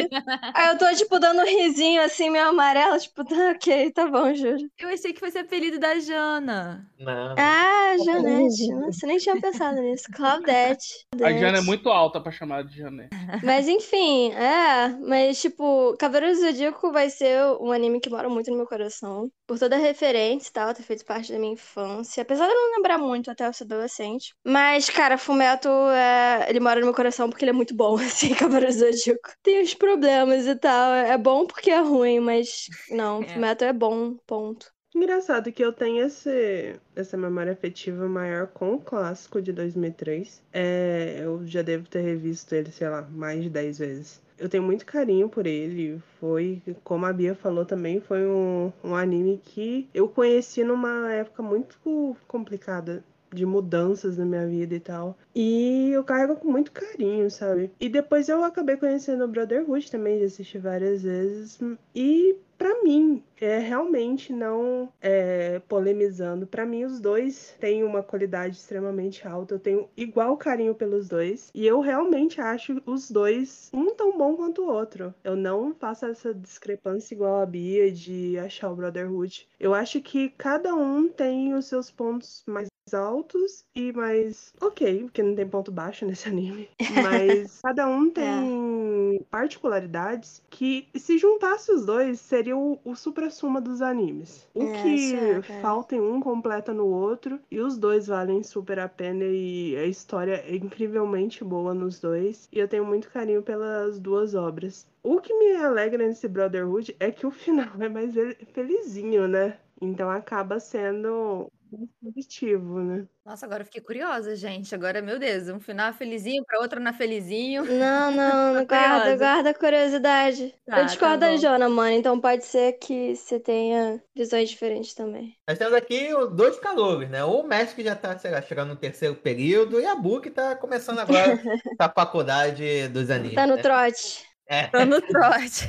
[0.00, 0.08] Janete.
[0.54, 4.34] Aí eu tô, tipo, dando um risinho assim, meio amarelo, tipo, tá ok, tá bom,
[4.34, 4.68] Júlio.
[4.78, 6.86] Eu achei que fosse apelido da Jana.
[6.98, 7.34] Não.
[7.38, 8.68] Ah, Janete.
[8.74, 10.04] Nossa, nem tinha pensado nisso.
[10.14, 11.06] Claudete.
[11.22, 13.08] A Jana é muito alta pra chamar de Jané.
[13.42, 14.88] Mas enfim, é.
[15.06, 19.30] Mas, tipo, Cavaleiro do Zodíaco vai ser um anime que mora muito no meu coração.
[19.46, 22.22] por toda a referência e tal, ter feito parte da minha infância.
[22.22, 24.32] Apesar de eu não lembrar muito até eu ser adolescente.
[24.46, 26.46] Mas, cara, Fumeto, é...
[26.48, 29.30] ele mora no meu coração porque ele é muito bom, assim, Cavaleiro Zodíaco.
[29.42, 30.92] Tem os problemas e tal.
[30.94, 33.26] É bom porque é ruim, mas não, É.
[33.28, 34.72] Fumeto é bom, ponto.
[34.94, 40.42] Engraçado que eu tenho esse, essa memória afetiva maior com o clássico de 2003.
[40.52, 44.20] É, eu já devo ter revisto ele, sei lá, mais de 10 vezes.
[44.36, 46.02] Eu tenho muito carinho por ele.
[46.18, 51.42] Foi, como a Bia falou também, foi um, um anime que eu conheci numa época
[51.42, 55.16] muito complicada de mudanças na minha vida e tal.
[55.34, 57.70] E eu carrego com muito carinho, sabe?
[57.80, 61.58] E depois eu acabei conhecendo o Brotherhood também, de assistir várias vezes.
[61.94, 68.56] E pra mim, é realmente não é, polemizando, pra mim os dois têm uma qualidade
[68.56, 69.54] extremamente alta.
[69.54, 71.50] Eu tenho igual carinho pelos dois.
[71.54, 75.14] E eu realmente acho os dois um tão bom quanto o outro.
[75.24, 79.48] Eu não faço essa discrepância igual a Bia de achar o Brotherhood.
[79.58, 85.22] Eu acho que cada um tem os seus pontos mais altos e mais ok, porque
[85.22, 86.68] não tem ponto baixo nesse anime.
[87.02, 93.82] Mas cada um tem particularidades que, se juntasse os dois, seria o, o supra-suma dos
[93.82, 94.48] animes.
[94.54, 98.78] O É, que é, falta em um completa no outro, e os dois valem super
[98.78, 102.48] a pena, e a história é incrivelmente boa nos dois.
[102.52, 104.86] E eu tenho muito carinho pelas duas obras.
[105.02, 108.14] O que me alegra nesse Brotherhood é que o final é mais
[108.52, 109.58] felizinho, né?
[109.80, 113.06] Então acaba sendo mais positivo, né?
[113.24, 114.74] Nossa, agora eu fiquei curiosa, gente.
[114.74, 117.64] Agora, meu Deus, um final felizinho pra outro na felizinho.
[117.64, 119.16] Não, não, não guarda, curiosa.
[119.16, 120.54] guarda a curiosidade.
[120.66, 121.36] Tá, eu discordo tá da.
[121.36, 125.36] Jona, mano, então pode ser que você tenha visões diferentes também.
[125.48, 127.24] Nós temos aqui os dois calouros, né?
[127.24, 130.30] O mestre que já tá, sei lá, chegando no terceiro período e a Bu que
[130.30, 131.38] tá começando agora
[131.78, 133.34] a faculdade dos animes.
[133.34, 133.62] Tá no né?
[133.62, 134.29] trote.
[134.50, 135.68] É, Tô no trote.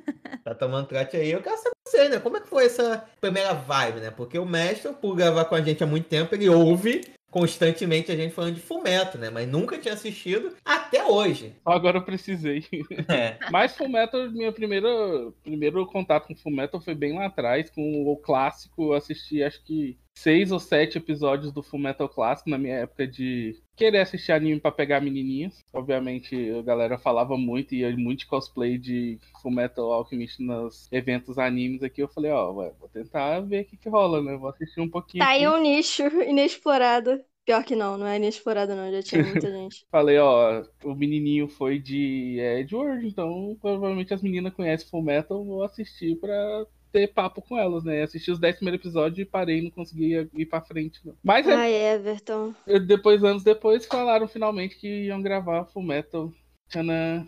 [0.42, 1.30] tá tomando trote aí.
[1.30, 2.18] Eu quero saber você, né?
[2.18, 4.10] Como é que foi essa primeira vibe, né?
[4.10, 8.16] Porque o mestre, por gravar com a gente há muito tempo, ele ouve constantemente a
[8.16, 9.28] gente falando de Fumeto, né?
[9.28, 11.54] Mas nunca tinha assistido até hoje.
[11.62, 12.64] Só agora eu precisei.
[13.06, 13.36] É.
[13.52, 14.88] Mas Fullmetal, minha primeira
[15.42, 18.84] primeiro contato com Fullmetal foi bem lá atrás, com o clássico.
[18.84, 23.56] Eu assisti acho que seis ou sete episódios do Fullmetal clássico na minha época de
[23.76, 25.64] querer assistir anime pra pegar menininhas.
[25.72, 31.82] Obviamente a galera falava muito e ia muito cosplay de Fullmetal Alchemist nos eventos animes
[31.82, 32.02] aqui.
[32.02, 34.36] Eu falei, ó, vai, vou tentar ver o que, que rola, né?
[34.36, 35.24] Vou assistir um pouquinho.
[35.24, 37.20] Tá aí um nicho inexplorado.
[37.44, 39.84] Pior que não, não é inexplorado não, já tinha muita gente.
[39.90, 45.64] Falei, ó, o menininho foi de Edward, então provavelmente as meninas conhecem Full Metal, vou
[45.64, 48.02] assistir pra ter papo com elas, né?
[48.02, 51.14] Assisti os 10 primeiros episódios e parei, não conseguia ir pra frente, não.
[51.22, 52.54] Mas é- Ai, Everton.
[52.86, 56.32] depois, anos depois, falaram finalmente que iam gravar Full Metal.
[56.68, 57.26] Tchanã.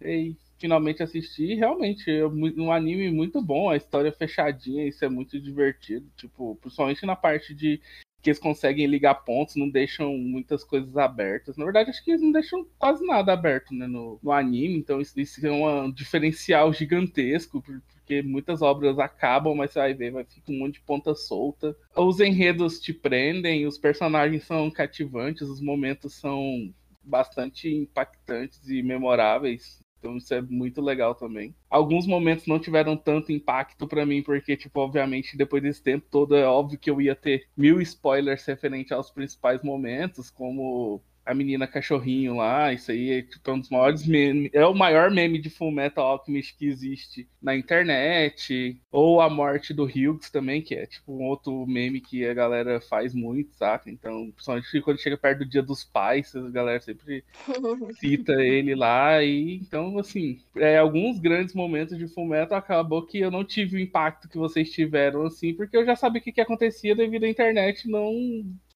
[0.00, 5.08] E finalmente assisti, e realmente, é um anime muito bom, a história fechadinha, isso é
[5.08, 7.80] muito divertido, tipo, principalmente na parte de
[8.22, 11.56] que eles conseguem ligar pontos, não deixam muitas coisas abertas.
[11.56, 15.00] Na verdade, acho que eles não deixam quase nada aberto né, no, no anime, então
[15.00, 17.62] isso, isso é um diferencial gigantesco,
[18.06, 21.76] porque muitas obras acabam, mas você vai ver, vai ficar um monte de ponta solta.
[21.96, 29.84] Os enredos te prendem, os personagens são cativantes, os momentos são bastante impactantes e memoráveis.
[29.98, 31.52] Então isso é muito legal também.
[31.68, 36.36] Alguns momentos não tiveram tanto impacto pra mim, porque, tipo, obviamente, depois desse tempo todo,
[36.36, 41.66] é óbvio que eu ia ter mil spoilers referente aos principais momentos, como a menina
[41.66, 45.38] cachorrinho lá, isso aí é, tipo, é um dos maiores memes, é o maior meme
[45.38, 50.74] de Full Metal Alchemist que existe na internet, ou a morte do Hughes também, que
[50.74, 53.90] é tipo um outro meme que a galera faz muito, saca?
[53.90, 57.24] Então, principalmente quando chega perto do dia dos pais, a galera sempre
[57.98, 59.22] cita ele lá.
[59.22, 63.80] E então assim é, alguns grandes momentos de Fullmetal acabou que eu não tive o
[63.80, 67.28] impacto que vocês tiveram assim porque eu já sabia o que, que acontecia devido à
[67.28, 68.12] internet não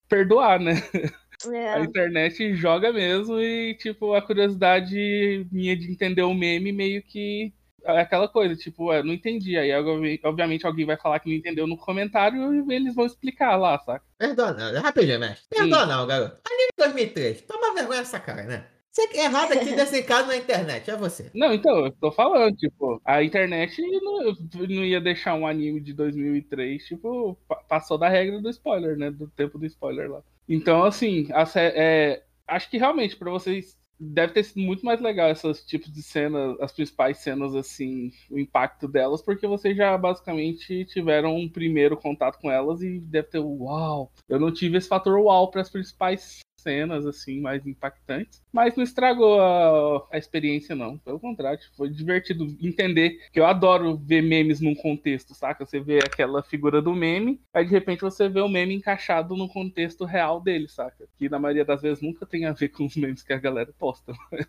[0.08, 0.74] perdoar né
[1.48, 1.82] a É.
[1.82, 7.98] internet joga mesmo e tipo a curiosidade minha de entender o meme meio que é
[7.98, 9.56] aquela coisa, tipo, eu não entendi.
[9.56, 13.56] Aí, obvi- obviamente, alguém vai falar que não entendeu no comentário e eles vão explicar
[13.56, 14.04] lá, saca?
[14.18, 15.46] Perdoa não, rapidinho, mestre.
[15.48, 16.36] Perdoa não, garoto.
[16.46, 17.40] Anime 2003.
[17.42, 18.66] Toma vergonha essa cara, né?
[18.92, 21.30] Você que é errado aqui desse caso na internet, é você.
[21.34, 24.36] Não, então, eu tô falando, tipo, a internet não,
[24.68, 29.10] não ia deixar um anime de 2003, tipo, pa- passou da regra do spoiler, né?
[29.10, 30.22] Do tempo do spoiler lá.
[30.52, 35.64] Então, assim, é, acho que realmente, pra vocês, deve ter sido muito mais legal esses
[35.64, 41.36] tipos de cenas, as principais cenas, assim, o impacto delas, porque vocês já basicamente tiveram
[41.36, 44.10] um primeiro contato com elas e deve ter, uau!
[44.28, 48.84] Eu não tive esse fator uau para as principais cenas assim mais impactantes, mas não
[48.84, 50.98] estragou a, a experiência não.
[50.98, 55.64] Pelo contrário, foi divertido entender que eu adoro ver memes num contexto, saca?
[55.64, 59.48] Você vê aquela figura do meme, aí de repente você vê o meme encaixado no
[59.48, 61.06] contexto real dele, saca?
[61.18, 63.72] Que na maioria das vezes nunca tem a ver com os memes que a galera
[63.78, 64.12] posta.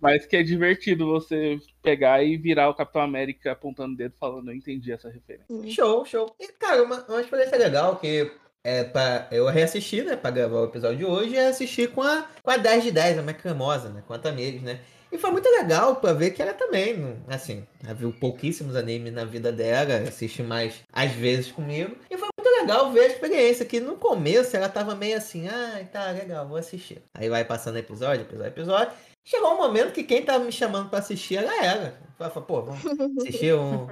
[0.00, 4.50] Mas que é divertido você pegar e virar o Capitão América apontando o dedo falando,
[4.50, 5.46] eu entendi essa referência.
[5.70, 6.34] Show, show.
[6.40, 8.32] E, cara, uma, uma experiência legal que
[8.64, 12.26] é pra eu reassistir, né, pra gravar o episódio de hoje, é assistir com a,
[12.42, 14.80] com a 10 de 10, a mais cremosa, né, com a Tamires, né.
[15.12, 19.24] E foi muito legal pra ver que ela também, assim, ela viu pouquíssimos animes na
[19.24, 21.96] vida dela, assiste mais às vezes comigo.
[22.08, 25.84] E foi muito legal ver a experiência, que no começo ela tava meio assim, ah,
[25.90, 27.02] tá, legal, vou assistir.
[27.12, 28.92] Aí vai passando episódio, episódio, episódio.
[29.24, 31.94] Chegou um momento que quem tava me chamando pra assistir era ela.
[32.16, 32.80] Falei, pô, vamos
[33.18, 33.88] assistir um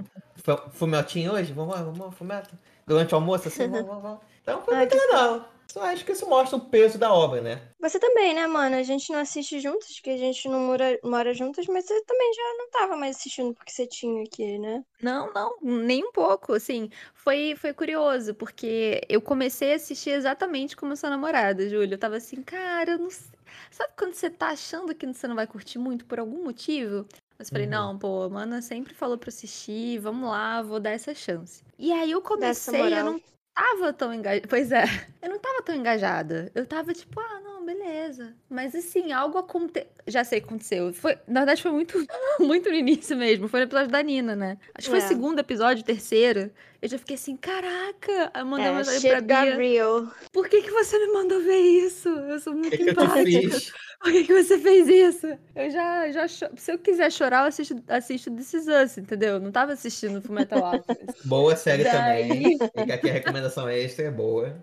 [0.70, 1.52] fumetinho hoje?
[1.52, 2.57] Vamos lá, vamos lá, fumeto.
[2.87, 4.20] Durante o almoço, assim, vamos, vamos, vamos.
[4.48, 5.52] Então foi Ai, muito legal.
[5.70, 7.61] Só acho que isso mostra o peso da obra, né?
[7.78, 8.76] Você também, né, mano?
[8.76, 12.32] A gente não assiste juntos, que a gente não mora, mora juntas, mas você também
[12.32, 14.82] já não tava mais assistindo porque você tinha aqui, né?
[15.00, 20.76] Não, não, nem um pouco, assim, foi, foi curioso, porque eu comecei a assistir exatamente
[20.76, 23.30] como sua namorada, Júlia, eu tava assim, cara, eu não sei,
[23.70, 27.06] sabe quando você tá achando que você não vai curtir muito por algum motivo?
[27.38, 27.72] Mas eu falei, Uhum.
[27.72, 31.62] não, pô, a Mana sempre falou pra assistir, vamos lá, vou dar essa chance.
[31.78, 33.20] E aí eu comecei, eu não
[33.59, 34.85] tava tão engajada, pois é,
[35.21, 38.35] eu não tava tão engajada, eu tava tipo, ah, não, beleza.
[38.48, 41.98] Mas assim, algo aconteceu, já sei o que aconteceu, foi, na verdade foi muito,
[42.40, 44.57] muito no início mesmo, foi no episódio da Nina, né?
[44.74, 45.04] Acho que foi É.
[45.04, 46.50] o segundo episódio, terceiro,
[46.81, 50.07] eu já fiquei assim, caraca, aí eu mandei uma É, mensagem shit pra Bia, real.
[50.33, 52.09] por que que você me mandou ver isso?
[52.09, 53.59] Eu sou muito que, empática.
[54.00, 55.26] Por que, que você fez isso?
[55.57, 59.40] Eu já, já cho- Se eu quiser chorar, eu assisto, assisto This Is Us, entendeu?
[59.40, 61.26] Não tava assistindo Fullmetal Alchemist.
[61.26, 62.59] Boa série Daí- também.
[62.78, 64.57] Fica aqui a recomendação extra, é boa.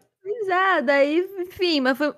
[0.45, 2.13] Pois é, daí, enfim, mas foi,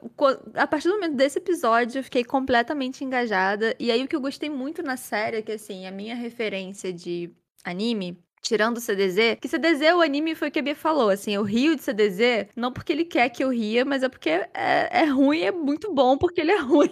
[0.55, 3.73] a partir do momento desse episódio eu fiquei completamente engajada.
[3.79, 6.91] E aí o que eu gostei muito na série é que, assim, a minha referência
[6.91, 7.31] de
[7.63, 8.21] anime.
[8.41, 11.43] Tirando o CDZ, que CDZ, o anime foi o que a Bia falou, assim, eu
[11.43, 14.47] rio de CDZ, não porque ele quer que eu ria, mas é porque é,
[14.91, 16.87] é ruim, é muito bom porque ele é ruim.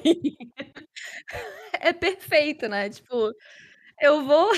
[1.80, 2.90] é perfeito, né?
[2.90, 3.32] Tipo,
[4.02, 4.52] eu vou.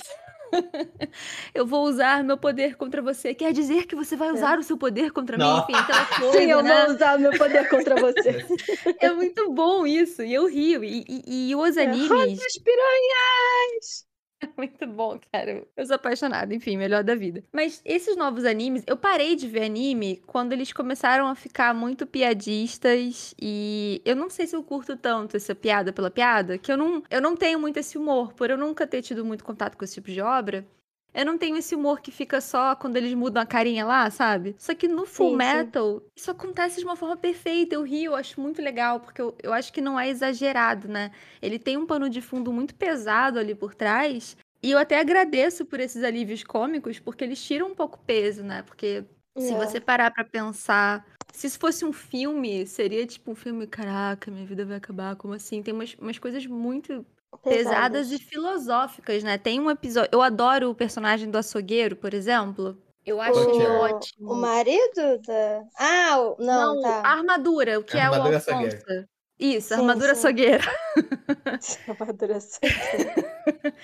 [1.53, 3.33] eu vou usar meu poder contra você.
[3.35, 5.49] Quer dizer que você vai usar o seu poder contra mim?
[5.49, 5.57] Não.
[5.57, 6.85] Enfim, aquela coisa, Sim, eu né?
[6.85, 8.45] vou usar meu poder contra você.
[8.99, 10.83] É muito bom isso, e eu rio.
[10.83, 12.07] E, e- e os É, animes.
[12.07, 14.06] Rodas piranhas!
[14.57, 15.65] Muito bom, cara.
[15.75, 17.43] Eu sou apaixonada, enfim, melhor da vida.
[17.51, 22.05] Mas esses novos animes, eu parei de ver anime quando eles começaram a ficar muito
[22.05, 23.33] piadistas.
[23.41, 27.03] E eu não sei se eu curto tanto essa piada pela piada, que eu não,
[27.09, 29.95] eu não tenho muito esse humor, por eu nunca ter tido muito contato com esse
[29.95, 30.65] tipo de obra.
[31.17, 34.55] Eu não tenho esse humor que fica só quando eles mudam a carinha lá, sabe?
[34.59, 35.35] Só que no Full sim.
[35.35, 37.73] Metal, isso acontece de uma forma perfeita.
[37.73, 41.11] Eu rio, eu acho muito legal, porque eu, eu acho que não é exagerado, né?
[41.41, 44.37] Ele tem um pano de fundo muito pesado ali por trás.
[44.61, 48.61] E eu até agradeço por esses alívios cômicos, porque eles tiram um pouco peso, né?
[48.61, 49.03] Porque
[49.39, 49.55] se É.
[49.55, 51.03] você parar pra pensar,
[51.33, 55.33] se isso fosse um filme, seria tipo um filme, caraca, minha vida vai acabar, como
[55.33, 55.63] assim?
[55.63, 57.03] Tem umas, umas coisas muito
[57.43, 59.37] pesadas e filosóficas, né?
[59.37, 60.09] Tem um episódio.
[60.11, 62.77] Eu adoro o personagem do açougueiro, por exemplo.
[63.05, 63.71] Eu acho ele Butcher.
[63.71, 64.31] ótimo.
[64.33, 65.63] O marido da.
[65.79, 67.01] Ah, o- não, Não, tá.
[67.05, 68.49] a armadura, o que é o Armadura Alfonso.
[68.67, 69.07] açougueiro.
[69.39, 70.19] Isso, Sim, armadura sim.
[70.19, 70.63] açougueira.
[71.87, 72.37] Armadura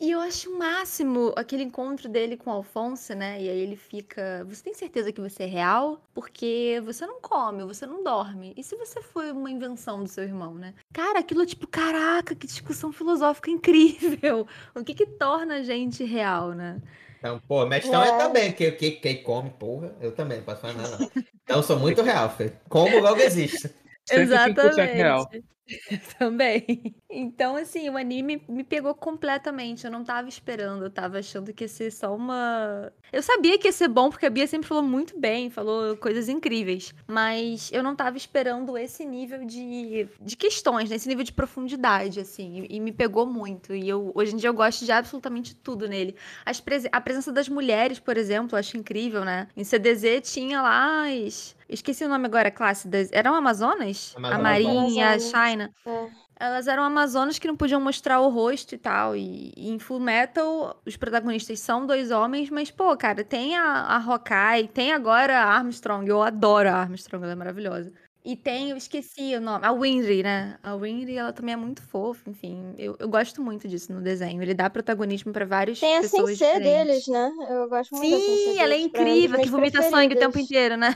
[0.00, 3.40] E eu acho o máximo aquele encontro dele com o Alfonso, né?
[3.40, 4.44] E aí ele fica.
[4.48, 6.02] Você tem certeza que você é real?
[6.12, 8.52] Porque você não come, você não dorme.
[8.56, 10.74] E se você foi uma invenção do seu irmão, né?
[10.92, 14.46] Cara, aquilo é tipo, caraca, que discussão filosófica incrível.
[14.74, 16.82] O que que torna a gente real, né?
[17.18, 18.18] Então, pô, mestrão é É.
[18.18, 21.10] também, que, que, quem come, porra, eu também, não posso falar nada, não.
[21.42, 22.52] Então, eu sou muito real, filho.
[22.68, 23.70] Como logo existe.
[24.06, 25.30] 105% real.
[26.18, 26.94] Também.
[27.08, 29.84] Então, assim, o anime me pegou completamente.
[29.84, 32.92] Eu não tava esperando, eu tava achando que ia ser só uma.
[33.12, 36.28] Eu sabia que ia ser bom, porque a Bia sempre falou muito bem, falou coisas
[36.28, 36.92] incríveis.
[37.06, 40.96] Mas eu não tava esperando esse nível de, de questões, né?
[40.96, 42.66] Esse nível de profundidade, assim.
[42.68, 43.74] E, e me pegou muito.
[43.74, 46.14] E eu, hoje em dia eu gosto de absolutamente tudo nele.
[46.44, 49.48] As A presença das mulheres, por exemplo, eu acho incrível, né?
[49.56, 51.56] Em CDZ tinha lá as.
[51.66, 53.10] Esqueci o nome agora, a classe das.
[53.12, 54.14] Eram Amazonas?
[54.16, 54.42] A Amazonas.
[54.42, 55.53] Marinha, a.
[55.54, 55.70] China.
[55.86, 56.24] É.
[56.36, 59.16] Elas eram Amazonas que não podiam mostrar o rosto e tal.
[59.16, 63.62] E, e em Full Metal, os protagonistas são dois homens, mas, pô, cara, tem a,
[63.62, 66.08] a Hawkeye, tem agora a Armstrong.
[66.08, 67.92] Eu adoro a Armstrong, ela é maravilhosa.
[68.24, 70.58] E tem, eu esqueci o nome, a Winry, né?
[70.62, 72.74] A Winry, ela também é muito fofa, enfim.
[72.78, 74.40] Eu, eu gosto muito disso no desenho.
[74.42, 76.86] Ele dá protagonismo pra várias Tem a pessoas Sensei diferentes.
[76.86, 77.30] deles, né?
[77.50, 80.40] Eu gosto muito Sim, ela é incrível, que vomita sangue o tempo preferidas.
[80.40, 80.94] inteiro, né?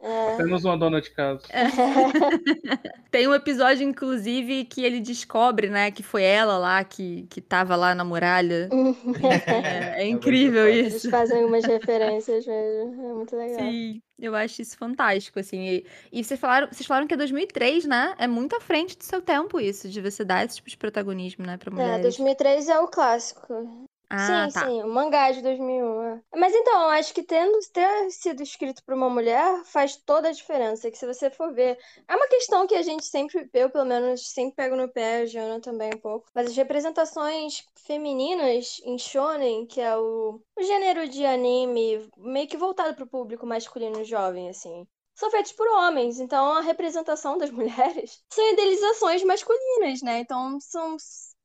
[0.00, 0.36] É.
[0.36, 1.42] Temos uma dona de casa.
[3.10, 7.74] Tem um episódio, inclusive, que ele descobre, né, que foi ela lá que, que tava
[7.76, 8.68] lá na muralha.
[9.98, 11.10] É, é incrível muito Eles isso.
[11.10, 13.02] fazem umas referências mesmo.
[13.10, 13.58] É muito legal.
[13.58, 15.60] Sim, eu acho isso fantástico, assim.
[15.66, 18.14] E, e vocês falaram, vocês falaram que é 2003, né?
[18.18, 21.44] É muito à frente do seu tempo isso, de você dar esse tipo de protagonismo,
[21.44, 22.02] né, pra É, mulheres.
[22.02, 23.86] 2003 é o clássico.
[24.08, 24.66] Ah, sim, tá.
[24.66, 26.02] sim, o mangá de 2001.
[26.02, 26.22] é.
[26.36, 30.90] Mas então, acho que tendo ter sido escrito por uma mulher faz toda a diferença.
[30.90, 31.76] Que se você for ver,
[32.08, 35.26] é uma questão que a gente sempre, eu pelo menos, sempre pego no pé, a
[35.26, 36.26] Jana também um pouco.
[36.34, 42.56] Mas as representações femininas em shonen, que é o, o gênero de anime meio que
[42.56, 44.86] voltado pro público masculino jovem, assim.
[45.14, 50.20] São feitos por homens, então a representação das mulheres são idealizações masculinas, né?
[50.20, 50.96] Então são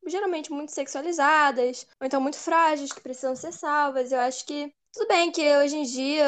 [0.08, 4.12] geralmente muito sexualizadas, ou então muito frágeis, que precisam ser salvas.
[4.12, 6.26] Eu acho que tudo bem que hoje em dia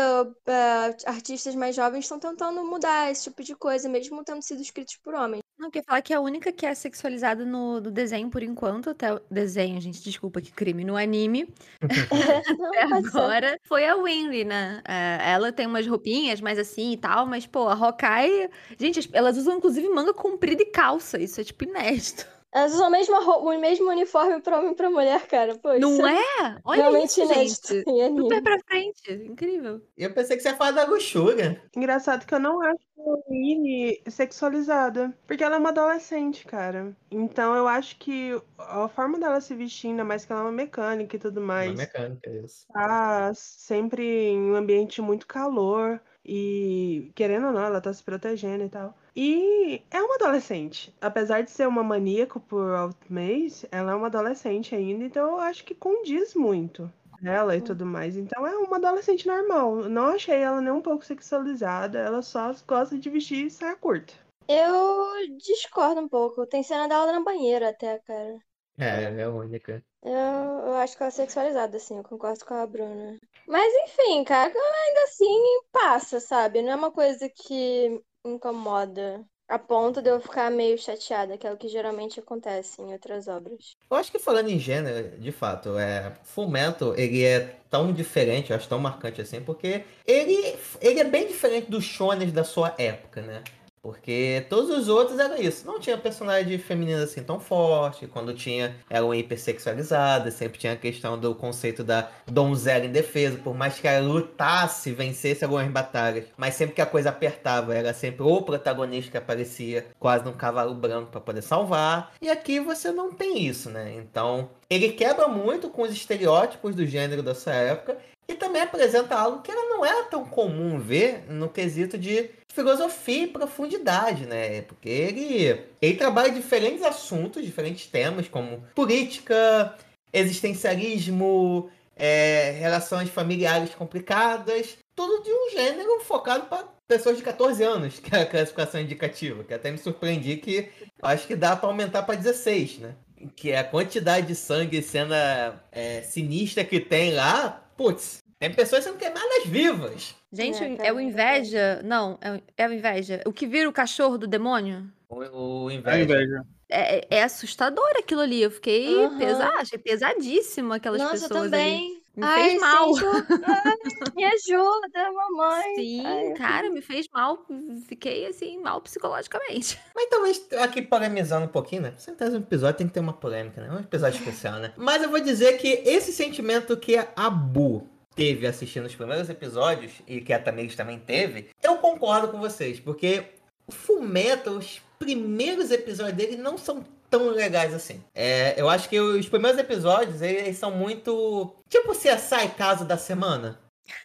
[0.47, 4.95] eh, artistas mais jovens estão tentando mudar esse tipo de coisa, mesmo tendo sido escritos
[4.97, 5.43] por homens.
[5.59, 8.89] Não, eu queria falar que a única que é sexualizada no, no desenho, por enquanto,
[8.89, 11.53] até o desenho, gente, desculpa que crime, no anime,
[12.57, 13.07] Não, até ser.
[13.07, 14.81] agora, foi a Winry, né?
[14.87, 18.49] É, ela tem umas roupinhas mais assim e tal, mas, pô, a Hawkeye...
[18.79, 22.27] Gente, elas usam, inclusive, manga comprida e calça, isso é, tipo, inédito.
[22.53, 25.57] Elas usam a mesma roupa, o mesmo uniforme pra homem e pra mulher, cara.
[25.57, 26.57] Pô, isso Não é é?
[26.63, 27.83] Olha realmente isso, inédito gente.
[27.89, 28.19] anime.
[28.21, 29.81] Super pra frente, incrível.
[29.97, 31.61] Eu pensei que você ia falar da Guxuga.
[31.75, 35.17] Engraçado que eu não acho a Winnie sexualizada.
[35.27, 36.95] Porque ela é uma adolescente, cara.
[37.11, 40.51] Então eu acho que a forma dela se vestir, ainda mais que ela é uma
[40.51, 42.67] mecânica e tudo Uma mais, mecânica, isso.
[42.73, 46.01] tá sempre em um ambiente muito calor.
[46.25, 48.97] E querendo ou não, ela tá se protegendo e tal.
[49.15, 50.93] E é uma adolescente.
[50.99, 55.63] Apesar de ser uma maníaco por Outmaze, ela é uma adolescente ainda, então eu acho
[55.63, 56.91] que condiz muito
[57.23, 58.17] ela e tudo mais.
[58.17, 59.75] Então é uma adolescente normal.
[59.89, 64.13] Não achei ela nem um pouco sexualizada, ela só gosta de vestir saia curta.
[64.47, 66.45] Eu discordo um pouco.
[66.45, 68.37] Tem cena dela na banheira até, cara.
[68.77, 69.83] É, ela é a única.
[70.03, 73.17] Eu, eu acho que ela é sexualizada, assim, eu concordo com a Bruna.
[73.47, 76.61] Mas enfim, cara, ainda assim passa, sabe?
[76.61, 81.51] Não é uma coisa que incomoda a ponto de eu ficar meio chateada, que é
[81.51, 83.75] o que geralmente acontece em outras obras.
[83.89, 88.55] Eu acho que falando em gênero, de fato, é, Fullmetal, ele é tão diferente, eu
[88.55, 93.21] acho tão marcante assim, porque ele, ele é bem diferente dos shonen da sua época,
[93.21, 93.43] né?
[93.83, 95.67] Porque todos os outros eram isso.
[95.67, 98.07] Não tinha personagem feminina assim tão forte.
[98.07, 100.35] Quando tinha, eram hipersexualizadas.
[100.35, 103.37] Sempre tinha a questão do conceito da donzela indefesa.
[103.37, 106.23] Por mais que ela lutasse, vencesse algumas batalhas.
[106.37, 110.73] Mas sempre que a coisa apertava, era sempre o protagonista que aparecia quase num cavalo
[110.73, 112.13] branco para poder salvar.
[112.21, 113.93] E aqui você não tem isso, né?
[113.97, 117.97] Então, ele quebra muito com os estereótipos do gênero dessa época.
[118.25, 123.23] E também apresenta algo que ela não era tão comum ver no quesito de filosofia
[123.23, 124.61] e profundidade, né?
[124.61, 129.75] Porque ele, ele trabalha diferentes assuntos, diferentes temas, como política,
[130.13, 137.97] existencialismo, é, relações familiares complicadas, tudo de um gênero focado para pessoas de 14 anos,
[137.99, 140.69] que é a classificação indicativa, que até me surpreendi que
[141.01, 142.95] acho que dá para aumentar para 16, né?
[143.35, 148.53] Que é a quantidade de sangue e cena é, sinistra que tem lá, putz, tem
[148.53, 150.15] pessoas sendo queimadas vivas.
[150.33, 151.81] Gente, É, é, o é inveja.
[151.83, 153.21] Não, é, o- é o inveja.
[153.25, 154.91] O que vira o cachorro do demônio?
[155.07, 156.03] O, o A inveja.
[156.03, 156.43] inveja.
[156.69, 158.41] É, é- é assustador aquilo ali.
[158.41, 159.17] Eu fiquei Aham.
[159.17, 161.51] pesada, achei pesadíssimo aquelas Nossa, eu pessoas ali.
[161.51, 162.03] também.
[162.15, 162.89] Me Ai, fez mal.
[163.43, 163.73] Ai,
[164.15, 165.75] me ajuda, mamãe.
[165.75, 167.43] Sim, Ai, eu cara, me fez mal.
[167.87, 169.79] Fiquei assim, mal psicologicamente.
[169.95, 171.93] Mas talvez aqui polemizando um pouquinho, né?
[171.97, 173.71] Sempre um episódio tem que ter uma polêmica, né?
[173.71, 174.73] Um episódio especial, né?
[174.77, 179.91] Mas eu vou dizer que esse sentimento que a Bu teve assistindo os primeiros episódios,
[180.07, 183.23] e que a Tamires também teve, eu concordo com vocês, porque
[183.67, 188.03] o Fullmetal, os primeiros episódios dele não são tão legais assim.
[188.15, 191.55] É, eu acho que os primeiros episódios, eles são muito...
[191.69, 193.59] Tipo CSI Caso da Semana.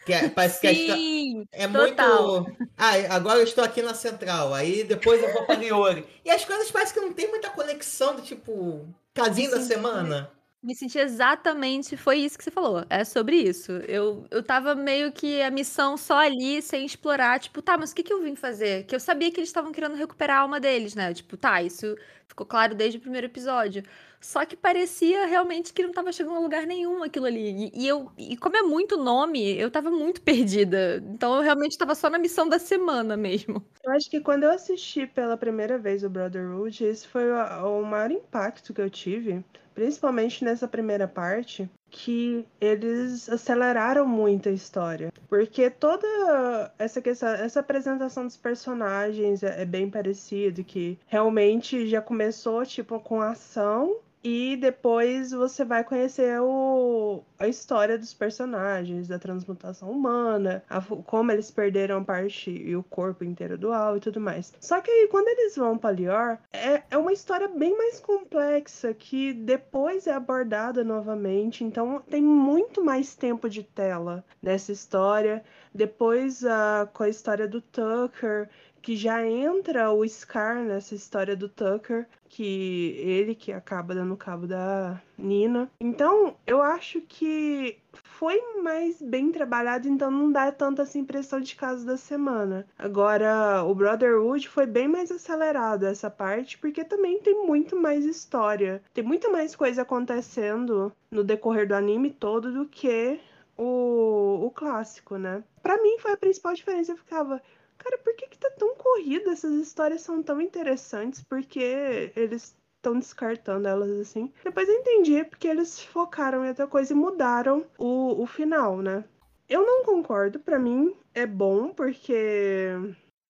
[0.05, 2.41] Que é- parece que a histó- Sim, é Total.
[2.43, 2.57] muito.
[2.77, 4.53] Ah, agora eu estou aqui na central.
[4.53, 6.05] Aí depois eu vou pra Niori.
[6.23, 8.85] E as coisas parecem que não tem muita conexão do tipo.
[9.13, 9.67] Casinho da Sim.
[9.67, 10.29] semana.
[10.61, 11.95] Me senti exatamente.
[11.95, 12.85] Foi isso que você falou.
[12.89, 13.71] É sobre isso.
[13.87, 17.39] Eu, eu tava meio que a missão só ali, sem explorar.
[17.39, 18.85] Tipo, tá, mas o que, que eu vim fazer?
[18.85, 21.13] Que eu sabia que eles estavam querendo recuperar a alma deles, né?
[21.13, 21.95] Tipo, tá, isso
[22.27, 23.83] ficou claro desde o primeiro episódio.
[24.21, 27.71] Só que parecia realmente que não tava chegando a lugar nenhum aquilo ali.
[27.73, 31.03] E, e eu, e como é muito nome, eu tava muito perdida.
[31.13, 33.63] Então eu realmente tava só na missão da semana mesmo.
[33.83, 37.85] Eu acho que quando eu assisti pela primeira vez o Brotherhood, esse foi o, o
[37.85, 39.43] maior impacto que eu tive,
[39.73, 45.11] principalmente nessa primeira parte, que eles aceleraram muito a história.
[45.27, 52.01] Porque toda essa questão, essa apresentação dos personagens é, é bem parecido, que realmente já
[52.01, 59.17] começou tipo com ação e depois você vai conhecer o, a história dos personagens, da
[59.17, 63.99] transmutação humana, a, como eles perderam a parte e o corpo inteiro do Al e
[63.99, 64.53] tudo mais.
[64.59, 68.93] Só que aí, quando eles vão para Lior, é, é uma história bem mais complexa
[68.93, 71.63] que depois é abordada novamente.
[71.63, 75.43] Então tem muito mais tempo de tela nessa história.
[75.73, 78.49] Depois, uh, com a história do Tucker
[78.81, 84.47] que já entra o Scar nessa história do Tucker, que ele que acaba dando cabo
[84.47, 85.69] da Nina.
[85.79, 91.55] Então, eu acho que foi mais bem trabalhado, então não dá tanta essa impressão de
[91.55, 92.67] caso da semana.
[92.77, 98.81] Agora, o Brotherhood foi bem mais acelerado essa parte, porque também tem muito mais história.
[98.93, 103.19] Tem muito mais coisa acontecendo no decorrer do anime todo do que
[103.57, 105.43] o, o clássico, né?
[105.61, 106.93] Para mim foi a principal diferença.
[106.93, 107.41] Eu ficava,
[107.79, 109.29] Cara, por que, que tá tão corrido?
[109.29, 114.31] Essas histórias são tão interessantes, porque eles estão descartando elas assim.
[114.43, 119.03] Depois eu entendi, porque eles focaram em outra coisa e mudaram o, o final, né?
[119.47, 122.73] Eu não concordo, para mim é bom, porque.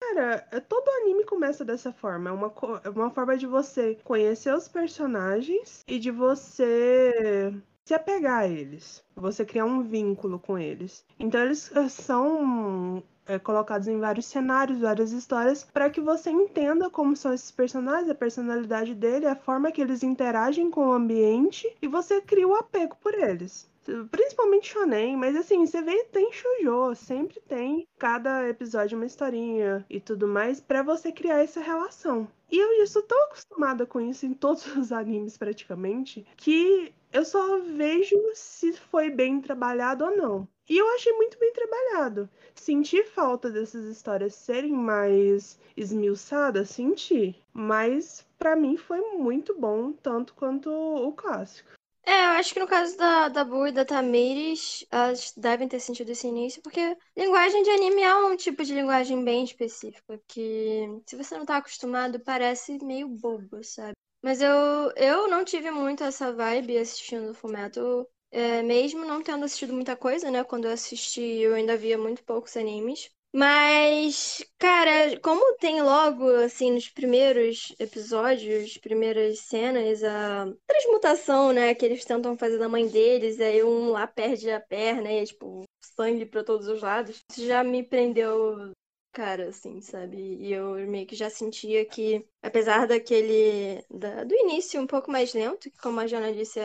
[0.02, 2.30] Cara, é, todo anime começa dessa forma.
[2.30, 7.54] É uma, é uma forma de você conhecer os personagens e de você
[7.86, 9.04] se apegar a eles.
[9.16, 11.06] Você criar um vínculo com eles.
[11.20, 16.90] Então eles eh, são é, colocados em vários cenários, várias histórias, para que você entenda
[16.90, 21.72] como são esses personagens, a personalidade dele, a forma que eles interagem com o ambiente
[21.80, 23.70] e você cria o apego por eles.
[24.12, 30.00] Principalmente shonen, mas assim, você vê, tem shoujo, sempre tem cada episódio uma historinha e
[30.00, 32.28] tudo mais para você criar essa relação.
[32.52, 37.26] E eu já estou tão acostumada com isso em todos os animes praticamente, que eu
[37.26, 40.48] só vejo se foi bem trabalhado ou não.
[40.70, 42.30] E eu achei muito bem trabalhado.
[42.54, 47.36] Senti falta dessas histórias serem mais esmiuçadas, senti.
[47.52, 51.72] Mas para mim foi muito bom, tanto quanto o clássico.
[52.04, 55.80] É, eu acho que no caso da, da Bu e da Tamires, elas devem ter
[55.80, 60.88] sentido esse início, porque linguagem de anime é um tipo de linguagem bem específica, que
[61.06, 63.94] se você não tá acostumado, parece meio bobo, sabe?
[64.24, 64.52] Mas eu,
[64.96, 68.08] eu não tive muito essa vibe assistindo o Fullmetal.
[68.32, 70.44] É, mesmo não tendo assistido muita coisa, né?
[70.44, 73.10] Quando eu assisti, eu ainda via muito poucos animes.
[73.32, 81.86] Mas, cara, como tem logo, assim, nos primeiros episódios, primeiras cenas, a transmutação, né, que
[81.86, 85.64] eles tentam fazer da mãe deles, aí um lá perde a perna e é, tipo,
[85.96, 87.24] sangue pra todos os lados.
[87.32, 88.72] Isso já me prendeu,
[89.12, 90.18] cara, assim, sabe?
[90.18, 95.34] E eu meio que já sentia que, apesar daquele, da, do início um pouco mais
[95.36, 96.60] lento, que como a Jana disse,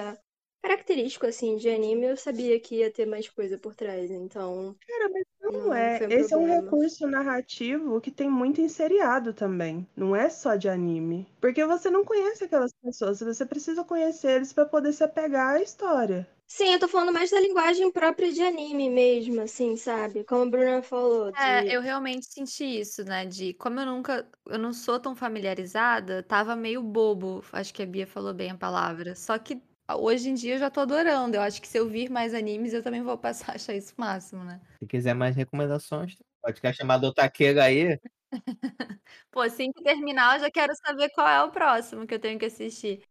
[0.64, 4.74] característico, assim, de anime, eu sabia que ia ter mais coisa por trás, então...
[4.88, 5.96] Cara, mas não, não é.
[5.96, 6.54] Esse problema.
[6.54, 9.86] é um recurso narrativo que tem muito em seriado também.
[9.94, 11.28] Não é só de anime.
[11.38, 15.62] Porque você não conhece aquelas pessoas, você precisa conhecer eles para poder se apegar à
[15.62, 16.26] história.
[16.46, 20.24] Sim, eu tô falando mais da linguagem própria de anime mesmo, assim, sabe?
[20.24, 21.30] Como a Bruna falou.
[21.30, 21.38] De...
[21.38, 23.26] É, eu realmente senti isso, né?
[23.26, 27.42] De como eu nunca, eu não sou tão familiarizada, tava meio bobo.
[27.52, 29.14] Acho que a Bia falou bem a palavra.
[29.14, 29.60] Só que
[29.92, 31.36] Hoje em dia eu já tô adorando.
[31.36, 33.92] Eu acho que se eu vir mais animes, eu também vou passar a achar isso
[33.96, 34.60] o máximo, né?
[34.78, 38.00] Se quiser mais recomendações, pode ficar chamado Otaqueira aí.
[39.30, 42.38] Pô, assim que terminar, eu já quero saber qual é o próximo que eu tenho
[42.38, 43.02] que assistir.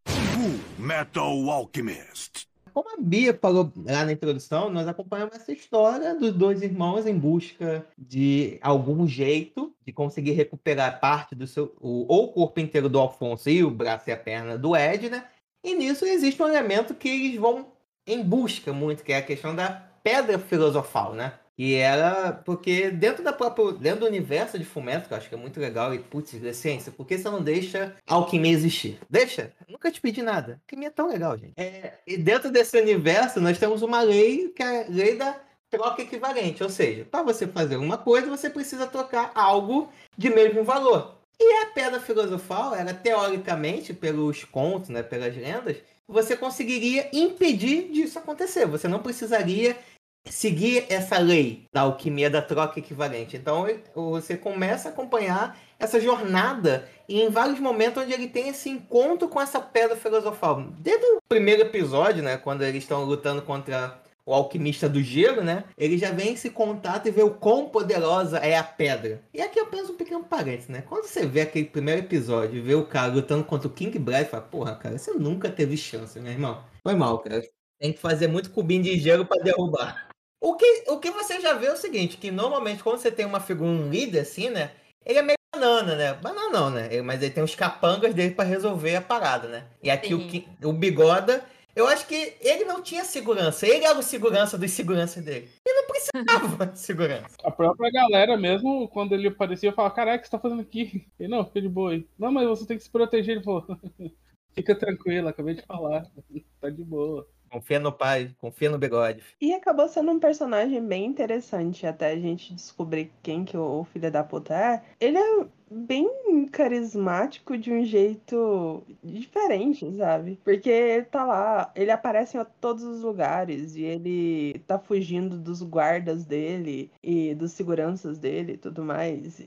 [0.78, 2.47] Metal Alchemist.
[2.74, 7.15] Como a Bia falou lá na introdução, nós acompanhamos essa história dos dois irmãos em
[7.15, 11.76] busca de algum jeito de conseguir recuperar parte do seu.
[11.80, 15.07] O, ou o corpo inteiro do Alfonso e o braço e a perna do Ed,
[15.07, 15.24] né?
[15.64, 17.72] E nisso existe um elemento que eles vão
[18.05, 19.72] em busca muito, que é a questão da
[20.03, 21.34] pedra filosofal, né?
[21.57, 25.36] E era porque dentro da própria, dentro do universo de Fumeto, que eu acho que
[25.36, 28.99] é muito legal, e putz, ciência, por que você não deixa alquimia existir?
[29.09, 29.53] Deixa?
[29.70, 30.59] Nunca te pedi nada.
[30.64, 31.53] Alquimia é tão legal, gente.
[31.55, 35.39] É, e dentro desse universo, nós temos uma lei, que é a lei da
[35.70, 36.64] troca equivalente.
[36.64, 41.12] Ou seja, para você fazer uma coisa, você precisa trocar algo de mesmo valor.
[41.39, 45.77] E a pedra filosofal, ela teoricamente, pelos contos, né, pelas lendas,
[46.07, 48.65] você conseguiria impedir disso acontecer.
[48.67, 49.77] Você não precisaria
[50.25, 53.36] seguir essa lei da alquimia da troca equivalente.
[53.36, 58.69] Então você começa a acompanhar essa jornada e em vários momentos onde ele tem esse
[58.69, 60.61] encontro com essa pedra filosofal.
[60.79, 65.65] Desde o primeiro episódio, né, quando eles estão lutando contra o alquimista do gelo, né?
[65.78, 69.21] Ele já vem esse contato e vê o quão poderosa é a pedra.
[69.34, 70.84] E aqui eu penso um pequeno parênteses, né?
[70.88, 74.30] Quando você vê aquele primeiro episódio e vê o cara lutando contra o King Bride,
[74.30, 76.63] fala, porra, cara, você nunca teve chance, meu irmão.
[76.82, 77.41] Foi mal, cara.
[77.80, 80.07] Tem que fazer muito cubinho de gelo para derrubar.
[80.39, 83.26] O que, o que você já vê é o seguinte, que normalmente quando você tem
[83.26, 84.71] uma figura, um líder assim, né?
[85.05, 86.13] Ele é meio banana, né?
[86.13, 87.01] Banana não, né?
[87.01, 89.65] Mas ele tem os capangas dele para resolver a parada, né?
[89.82, 91.43] E aqui o, o Bigoda,
[91.76, 93.67] eu acho que ele não tinha segurança.
[93.67, 95.49] Ele era o segurança dos seguranças dele.
[95.65, 97.36] Ele não precisava de segurança.
[97.43, 100.61] A própria galera mesmo, quando ele aparecia, eu falava, caraca, o que você tá fazendo
[100.61, 101.07] aqui?
[101.19, 101.99] Ele, não, fica de boa.
[102.17, 103.38] Não, mas você tem que se proteger.
[103.38, 103.65] Ele falou,
[104.53, 106.05] fica tranquilo, acabei de falar.
[106.61, 107.28] tá de boa.
[107.54, 109.22] Confia no pai, confia no bigode.
[109.39, 114.10] E acabou sendo um personagem bem interessante até a gente descobrir quem que o filho
[114.12, 114.82] da puta é.
[114.99, 120.39] Ele é bem carismático de um jeito diferente, sabe?
[120.43, 125.62] Porque ele tá lá, ele aparece em todos os lugares e ele tá fugindo dos
[125.62, 129.41] guardas dele e dos seguranças dele e tudo mais.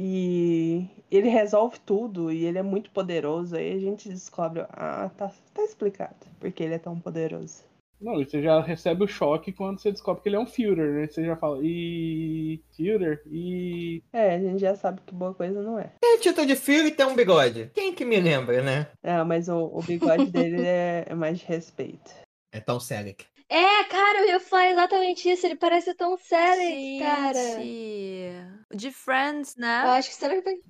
[0.00, 3.56] E ele resolve tudo e ele é muito poderoso.
[3.56, 7.64] Aí a gente descobre, ah, tá, tá explicado porque ele é tão poderoso.
[8.00, 10.92] Não, e você já recebe o choque quando você descobre que ele é um Führer,
[10.92, 11.08] né?
[11.08, 14.00] Você já fala, e Führer, e.
[14.12, 15.90] É, a gente já sabe que boa coisa não é.
[16.00, 17.72] Tem título de Führer e tem um bigode.
[17.74, 18.86] Quem que me lembra, né?
[19.02, 22.14] É, mas o, o bigode dele é, é mais de respeito.
[22.52, 23.16] É tão sério.
[23.50, 25.46] É, cara, eu ia falar exatamente isso.
[25.46, 27.64] Ele parece tão sério, cara.
[28.74, 29.82] De Friends, né?
[29.84, 30.60] Eu acho que será que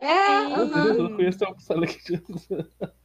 [0.00, 0.86] É, uhum.
[0.86, 2.22] Eu não conheço Select.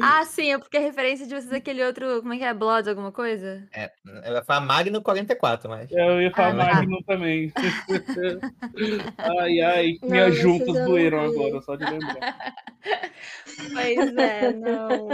[0.00, 2.22] Ah, sim, é porque a referência de vocês é aquele outro.
[2.22, 2.54] Como é que é?
[2.54, 3.68] Blood, alguma coisa?
[3.70, 3.92] É,
[4.22, 5.92] ela fala Magno 44, mas.
[5.92, 7.12] Eu ia falar ah, Magno tá.
[7.12, 7.52] também.
[9.18, 12.54] ai, ai, não, minhas juntas doeram agora, só de lembrar.
[13.74, 15.08] Pois é, não.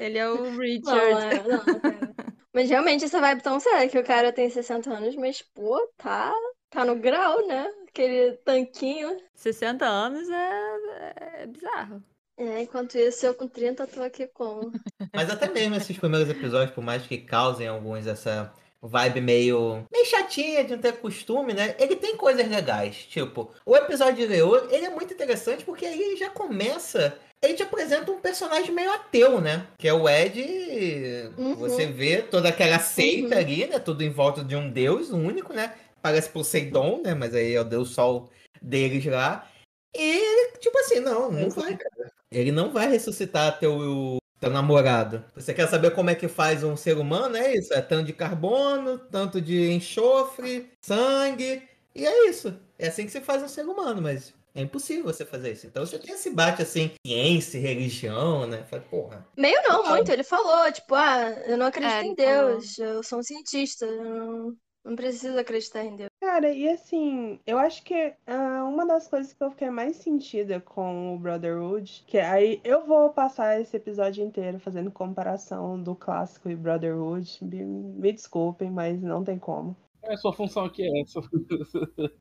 [0.00, 1.48] Ele é o Richard.
[1.48, 5.16] Não, não, não, mas realmente essa vibe tão séria que o cara tem 60 anos,
[5.16, 6.32] mas, pô, tá,
[6.68, 7.70] tá no grau, né?
[7.88, 9.16] Aquele tanquinho.
[9.34, 12.02] 60 anos é, é bizarro.
[12.36, 14.72] É, enquanto isso, eu com 30 tô aqui com.
[15.14, 20.06] Mas até mesmo esses primeiros episódios, por mais que causem alguns essa vibe meio, meio
[20.06, 21.76] chatinha de não ter costume, né?
[21.78, 22.96] Ele tem coisas legais.
[23.04, 27.54] Tipo, o episódio de Leo, ele é muito interessante porque aí ele já começa ele
[27.54, 29.66] te apresenta um personagem meio ateu, né?
[29.78, 31.32] Que é o Ed.
[31.38, 31.54] Uhum.
[31.56, 33.40] Você vê toda aquela seita uhum.
[33.40, 33.78] ali, né?
[33.78, 35.74] Tudo em volta de um deus único, né?
[36.02, 37.14] Parece Poseidon, né?
[37.14, 38.30] Mas aí é o deus sol
[38.60, 39.48] deles lá.
[39.96, 42.12] E ele, tipo assim, não, não vai, cara.
[42.30, 45.24] Ele não vai ressuscitar teu, teu namorado.
[45.34, 47.36] Você quer saber como é que faz um ser humano?
[47.36, 47.72] É isso.
[47.72, 51.62] É tanto de carbono, tanto de enxofre, sangue.
[51.94, 52.54] E é isso.
[52.78, 55.66] É assim que se faz um ser humano, mas é impossível você fazer isso.
[55.66, 58.64] Então você tem esse bate assim, ciência religião, né?
[58.64, 59.26] Fala, porra.
[59.36, 60.10] Meio não, muito.
[60.10, 62.92] Ele falou, tipo, ah, eu não acredito é, em Deus, falou.
[62.92, 66.10] eu sou um cientista, eu não, não preciso acreditar em Deus.
[66.20, 70.60] Cara, e assim, eu acho que uh, uma das coisas que eu fiquei mais sentida
[70.60, 76.50] com o Brotherhood, que aí eu vou passar esse episódio inteiro fazendo comparação do clássico
[76.50, 77.38] e Brotherhood.
[77.42, 79.76] Me, me desculpem, mas não tem como.
[80.02, 81.20] É, sua função aqui é essa.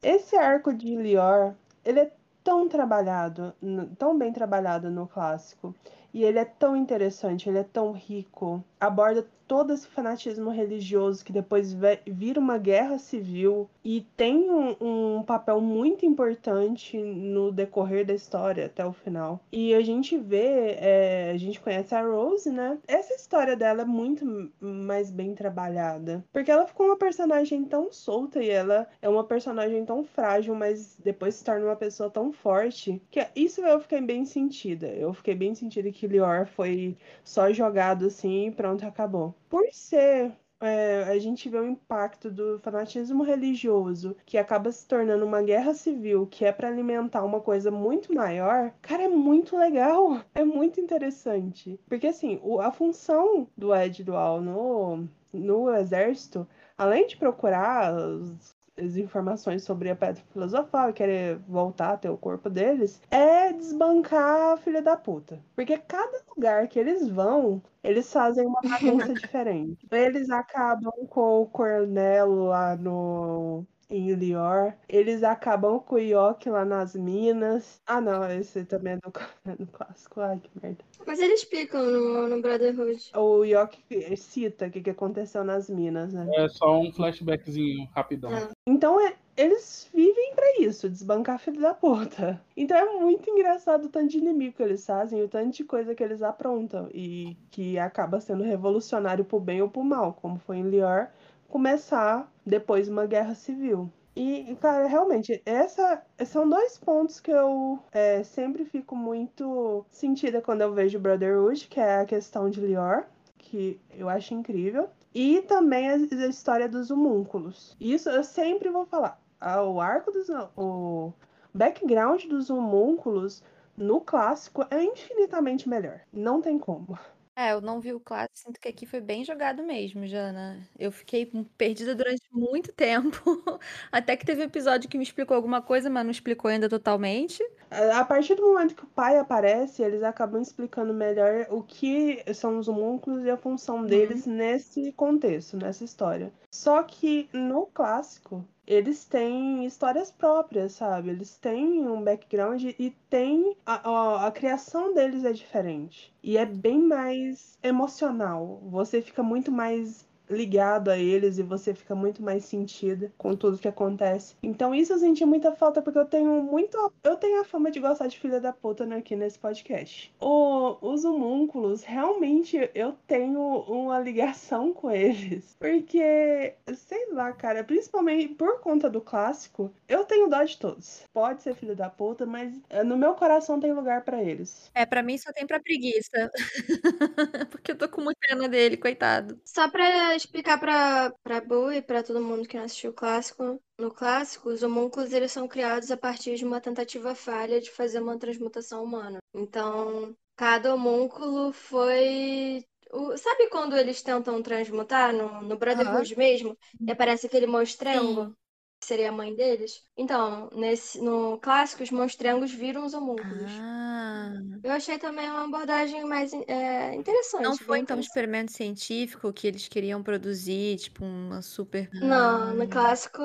[0.03, 1.55] Esse arco de Lior,
[1.85, 2.11] ele é
[2.43, 3.53] tão trabalhado,
[3.97, 5.75] tão bem trabalhado no clássico.
[6.13, 11.33] E ele é tão interessante, ele é tão rico, aborda todo esse fanatismo religioso que
[11.33, 11.75] depois
[12.05, 18.67] vira uma guerra civil e tem um, um, papel muito importante no decorrer da história
[18.67, 19.39] até o final.
[19.51, 22.77] E a gente vê, é, a gente conhece a Rose, né?
[22.87, 28.43] Essa história dela é muito mais bem trabalhada, porque ela ficou uma personagem tão solta
[28.43, 33.01] e ela é uma personagem tão frágil, mas depois se torna uma pessoa tão forte
[33.09, 34.85] que isso eu fiquei bem sentida.
[34.89, 41.03] Eu fiquei bem sentida que Lior foi só jogado assim pronto, acabou por ser é,
[41.03, 46.27] a gente vê o impacto do fanatismo religioso, que acaba se tornando uma guerra civil,
[46.27, 51.79] que é para alimentar uma coisa muito maior, cara, é muito legal, é muito interessante.
[51.87, 56.45] Porque, assim, o, a função do Ed Dual no, no exército,
[56.77, 58.53] além de procurar os
[58.97, 64.57] informações sobre a pedra filosofal e querer voltar até o corpo deles, é desbancar a
[64.57, 65.39] filha da puta.
[65.55, 69.87] Porque cada lugar que eles vão, eles fazem uma bagunça diferente.
[69.91, 74.73] Eles acabam com o Cornelo lá no em Lior.
[74.87, 77.81] Eles acabam com o Yoki lá nas minas.
[77.85, 79.11] Ah, não, esse também é do,
[79.45, 80.21] é do clássico.
[80.21, 80.83] Ai, que merda.
[81.05, 83.11] Mas eles explicam no, no Brotherhood.
[83.15, 86.27] O Yoki cita o que, que aconteceu nas minas, né?
[86.35, 88.31] É só um flashbackzinho rapidão.
[88.31, 88.49] É.
[88.67, 92.41] Então, é- eles vivem pra isso, desbancar filho da puta.
[92.57, 95.95] Então é muito engraçado o tanto de inimigo que eles fazem, o tanto de coisa
[95.95, 96.89] que eles aprontam.
[96.93, 101.07] E que acaba sendo revolucionário pro bem ou pro mal, como foi em Lior,
[101.49, 103.91] começar depois uma guerra civil.
[104.15, 110.61] E, cara, realmente, essa são dois pontos que eu é, sempre fico muito sentida quando
[110.61, 113.05] eu vejo Brotherhood, que é a questão de Lior,
[113.37, 114.89] que eu acho incrível.
[115.13, 117.75] E também a, a história dos homúnculos.
[117.79, 119.21] Isso eu sempre vou falar.
[119.39, 120.27] Ah, O arco dos.
[120.57, 121.13] O
[121.53, 123.43] background dos homúnculos
[123.77, 126.01] no clássico é infinitamente melhor.
[126.11, 126.99] Não tem como.
[127.39, 130.59] É, eu não vi o clássico, sinto que aqui foi bem jogado mesmo, Jana.
[130.77, 131.25] Eu fiquei
[131.57, 133.17] perdida durante muito tempo,
[133.89, 137.41] até que teve um episódio que me explicou alguma coisa, mas não explicou ainda totalmente.
[137.71, 142.59] A partir do momento que o pai aparece, eles acabam explicando melhor o que são
[142.59, 146.33] os homúnculos e a função deles nesse contexto, nessa história.
[146.51, 151.09] Só que no clássico, eles têm histórias próprias, sabe?
[151.09, 156.13] Eles têm um background e tem a, a, a criação deles é diferente.
[156.21, 158.61] E é bem mais emocional.
[158.69, 163.57] Você fica muito mais ligado a eles e você fica muito mais sentida com tudo
[163.57, 164.35] que acontece.
[164.43, 167.79] Então isso eu senti muita falta porque eu tenho muito eu tenho a fama de
[167.79, 170.13] gostar de filha da puta aqui nesse podcast.
[170.19, 178.29] O, os homúnculos realmente eu tenho uma ligação com eles porque sei lá, cara, principalmente
[178.29, 181.03] por conta do clássico, eu tenho dó de todos.
[181.13, 184.69] Pode ser filho da puta, mas eh, no meu coração tem lugar pra eles.
[184.73, 186.31] É, pra mim só tem pra preguiça.
[187.51, 189.39] Porque eu tô com muita pena dele, coitado.
[189.43, 193.61] Só pra explicar pra, pra Bu e pra todo mundo que não assistiu o clássico,
[193.77, 198.01] no clássico, os homúnculos eles são criados a partir de uma tentativa falha de fazer
[198.01, 199.19] uma transmutação humana.
[199.33, 202.63] Então, cada homúnculo foi.
[202.91, 206.57] o- Sabe quando eles tentam transmutar no, no Brotherhood mesmo?
[206.87, 208.35] E aparece aquele monstrengo,
[208.79, 209.83] que seria a mãe deles?
[209.97, 213.51] Então, nesse, no clássico, os monstrengos viram os homúnculos.
[213.59, 214.31] Ah.
[214.63, 217.43] Eu achei também uma abordagem mais é, interessante.
[217.43, 221.89] Não foi então um experimento científico que eles queriam produzir, tipo, uma super.
[221.93, 222.67] Não, no Ah.
[222.67, 223.21] clássico.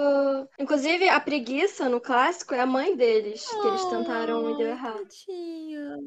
[0.59, 4.72] Inclusive, a preguiça no clássico é a mãe deles, que eles tentaram e deu Ai,
[4.72, 4.98] errado.
[4.98, 5.98] tadinha.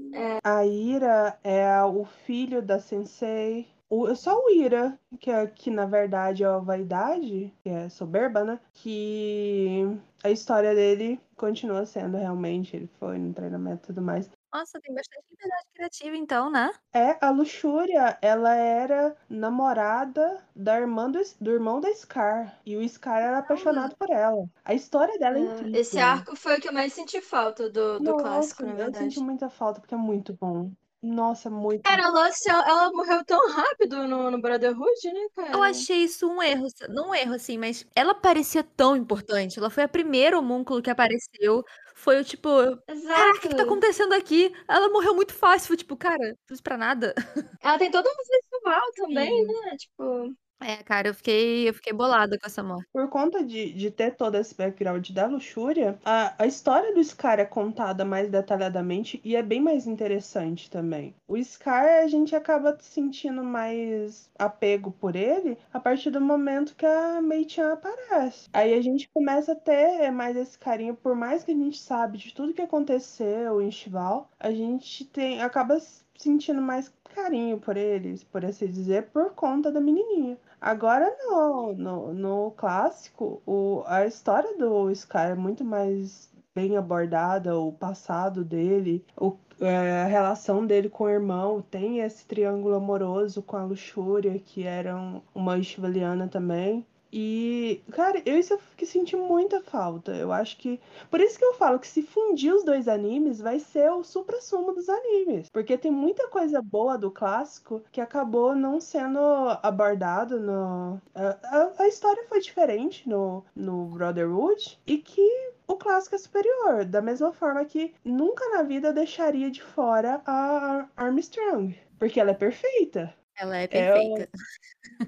[0.44, 3.68] A Ira é o filho da Sensei.
[3.90, 8.44] O, só o Ira, que, é, que na verdade é a vaidade, que é soberba,
[8.44, 8.60] né?
[8.74, 9.84] Que
[10.24, 12.76] a história dele continua sendo realmente.
[12.76, 14.30] Ele foi no treinamento e tudo mais.
[14.54, 16.72] Nossa, tem bastante liberdade criativa, então, né?
[16.94, 22.60] É, a Luxúria, ela era namorada da irmã do, do irmão da Scar.
[22.66, 24.50] E o Scar era apaixonado por ela.
[24.66, 25.80] A história dela é, É, incrível.
[25.80, 28.76] esse arco foi o que eu mais senti falta do, do Nossa, clássico, na eu
[28.76, 28.96] verdade.
[28.96, 30.72] senti muita falta, porque é muito bom.
[31.02, 35.52] Nossa, muito Cara, a Lucy, ela, ela morreu tão rápido no, no Brotherhood, né, cara?
[35.54, 39.60] Eu achei isso um erro, não um erro assim, mas ela parecia tão importante.
[39.60, 41.64] Ela foi a primeira homúnculo que apareceu.
[41.96, 43.40] Foi o tipo, caraca, o Exato.
[43.42, 44.52] que que tá acontecendo aqui?
[44.68, 45.68] Ela morreu muito fácil.
[45.68, 47.14] Foi tipo, cara, fiz pra nada.
[47.62, 49.62] Ela tem todo um visual também, Sim.
[49.62, 49.78] né?
[49.78, 52.88] Tipo, É, cara, eu fiquei, eu fiquei bolada com essa morte.
[52.92, 57.40] Por conta de, de ter todo esse background da luxúria, a, a história do Scar
[57.40, 61.14] é contada mais detalhadamente e é bem mais interessante também.
[61.28, 66.86] O Scar, a gente acaba sentindo mais apego por ele a partir do momento que
[66.86, 68.50] a Mei-chan aparece.
[68.52, 72.18] Aí a gente começa a ter mais esse carinho, por mais que a gente sabe
[72.18, 75.78] de tudo que aconteceu em Chival, a gente tem acaba
[76.18, 80.38] sentindo mais carinho por eles, por assim dizer, por conta da menininha.
[80.62, 87.58] Agora não, no, no clássico, o, a história do Scar é muito mais bem abordada,
[87.58, 93.42] o passado dele, o, é, a relação dele com o irmão, tem esse triângulo amoroso
[93.44, 96.86] com a Luxúria, que era um- uma Estivaliana também.
[97.12, 100.14] E, cara, eu isso eu que senti muita falta.
[100.16, 100.80] Eu acho que.
[101.10, 104.74] Por isso que eu falo que se fundir os dois animes, vai ser o supra-sumo
[104.74, 105.50] dos animes.
[105.50, 109.20] Porque tem muita coisa boa do clássico que acabou não sendo
[109.64, 111.02] abordado no.
[111.16, 115.22] A, a- a história foi diferente no, no Brotherhood e que
[115.68, 116.86] o clássico é superior.
[116.86, 121.76] Da mesma forma que nunca na vida eu deixaria de fora a Ar- Armstrong.
[122.00, 123.14] Porque ela é perfeita.
[123.38, 124.30] Ela é É perfeita.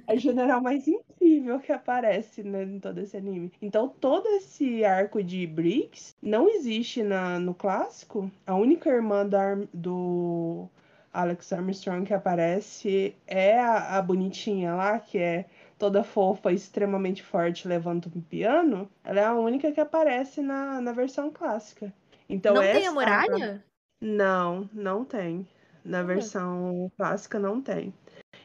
[0.08, 3.52] a general mais incrível que aparece né, em todo esse anime.
[3.62, 8.32] Então, todo esse arco de Briggs não existe na, no clássico.
[8.46, 10.68] A única irmã Arm- do
[11.14, 15.46] Alex Armstrong que aparece é a, a bonitinha lá, que é
[15.78, 20.92] toda fofa, extremamente forte, levanta um piano, ela é a única que aparece na, na
[20.92, 21.94] versão clássica.
[22.28, 22.80] Então não essa...
[22.80, 23.64] tem a muralha?
[24.02, 25.48] Não, não tem.
[25.86, 27.94] Na versão clássica não tem.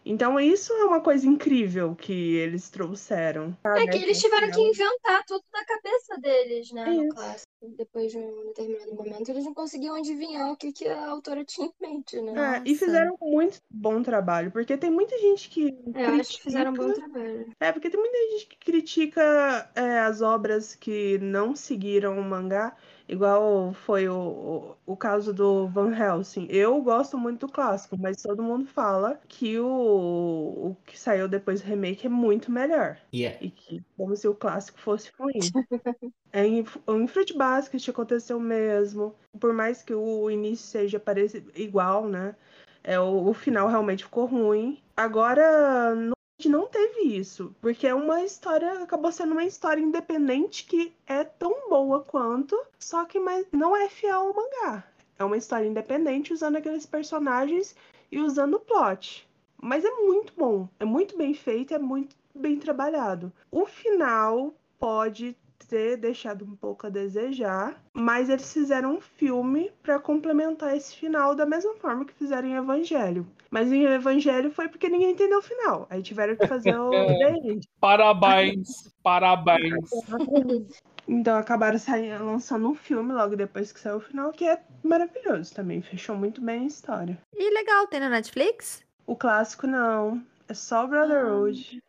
[0.04, 3.56] Então isso é uma coisa incrível que eles trouxeram.
[3.64, 6.84] É que eles tiveram que inventar tudo na cabeça deles, né?
[6.84, 7.14] No Isso.
[7.14, 7.54] clássico.
[7.78, 11.66] Depois de um determinado momento, eles não conseguiam adivinhar o que, que a autora tinha
[11.68, 12.62] em mente, né?
[12.62, 15.74] É, e fizeram muito bom trabalho, porque tem muita gente que.
[15.94, 17.50] É, eu acho que fizeram um bom critica- trabalho.
[17.58, 22.76] É, porque tem muita gente que critica é, as obras que não seguiram o mangá,
[23.08, 26.46] igual foi o, o, o caso do Van Helsing.
[26.50, 31.60] Eu gosto muito do clássico, mas todo mundo fala que o, o que saiu depois
[31.60, 32.98] do remake é muito melhor.
[33.12, 33.38] E é.
[33.40, 35.38] E que como se o clássico fosse ruim.
[36.32, 39.14] É, em, em Fruit Basket aconteceu o mesmo.
[39.38, 42.34] Por mais que o início seja parecido, igual, né?
[42.82, 44.82] É, o, o final realmente ficou ruim.
[44.96, 46.13] Agora, no
[46.48, 47.54] não teve isso.
[47.60, 48.82] Porque é uma história.
[48.82, 53.88] Acabou sendo uma história independente que é tão boa quanto, só que mais, não é
[53.88, 54.84] fiel ao mangá.
[55.18, 57.76] É uma história independente usando aqueles personagens
[58.10, 59.28] e usando o plot.
[59.60, 60.68] Mas é muito bom.
[60.78, 63.32] É muito bem feito, é muito bem trabalhado.
[63.50, 69.98] O final pode ter deixado um pouco a desejar, mas eles fizeram um filme para
[69.98, 73.26] complementar esse final da mesma forma que fizeram em Evangelho.
[73.50, 75.86] Mas em Evangelho foi porque ninguém entendeu o final.
[75.90, 77.68] Aí tiveram que fazer o The End.
[77.80, 79.90] Parabéns, parabéns.
[81.06, 85.54] Então acabaram saindo, lançando um filme logo depois que saiu o final, que é maravilhoso
[85.54, 85.82] também.
[85.82, 87.18] Fechou muito bem a história.
[87.34, 88.82] E legal, tem na Netflix?
[89.06, 90.24] O clássico não.
[90.48, 91.82] É só Brotherhood.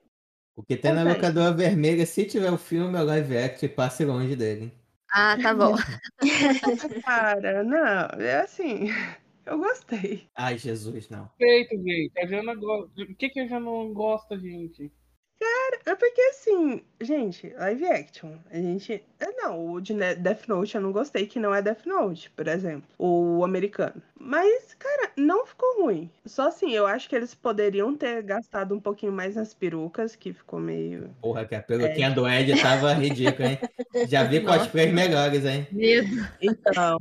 [0.55, 1.13] O que tem na Ok.
[1.13, 4.71] locadora vermelha, se tiver o filme, é o live action, passe longe dele.
[5.11, 5.75] Ah, tá bom.
[7.05, 8.87] Cara, não, é assim.
[9.45, 10.27] Eu gostei.
[10.35, 11.29] Ai, Jesus, não.
[11.37, 12.19] Feito, gente.
[12.19, 13.01] A Jana gosta.
[13.03, 14.91] O que, que a Jana não gosta, gente?
[15.85, 19.03] É porque assim, gente, live action, a gente.
[19.19, 22.47] É, não, o de Death Note eu não gostei, que não é Death Note, por
[22.47, 22.83] exemplo.
[22.97, 24.01] O americano.
[24.19, 26.09] Mas, cara, não ficou ruim.
[26.25, 30.33] Só assim, eu acho que eles poderiam ter gastado um pouquinho mais nas perucas, que
[30.33, 31.09] ficou meio.
[31.21, 33.59] Porra, que a peruquinha do Ed tava ridícula, hein?
[34.07, 35.67] Já vi cosplays melhores, hein?
[35.71, 36.27] Medo.
[36.41, 36.99] Então.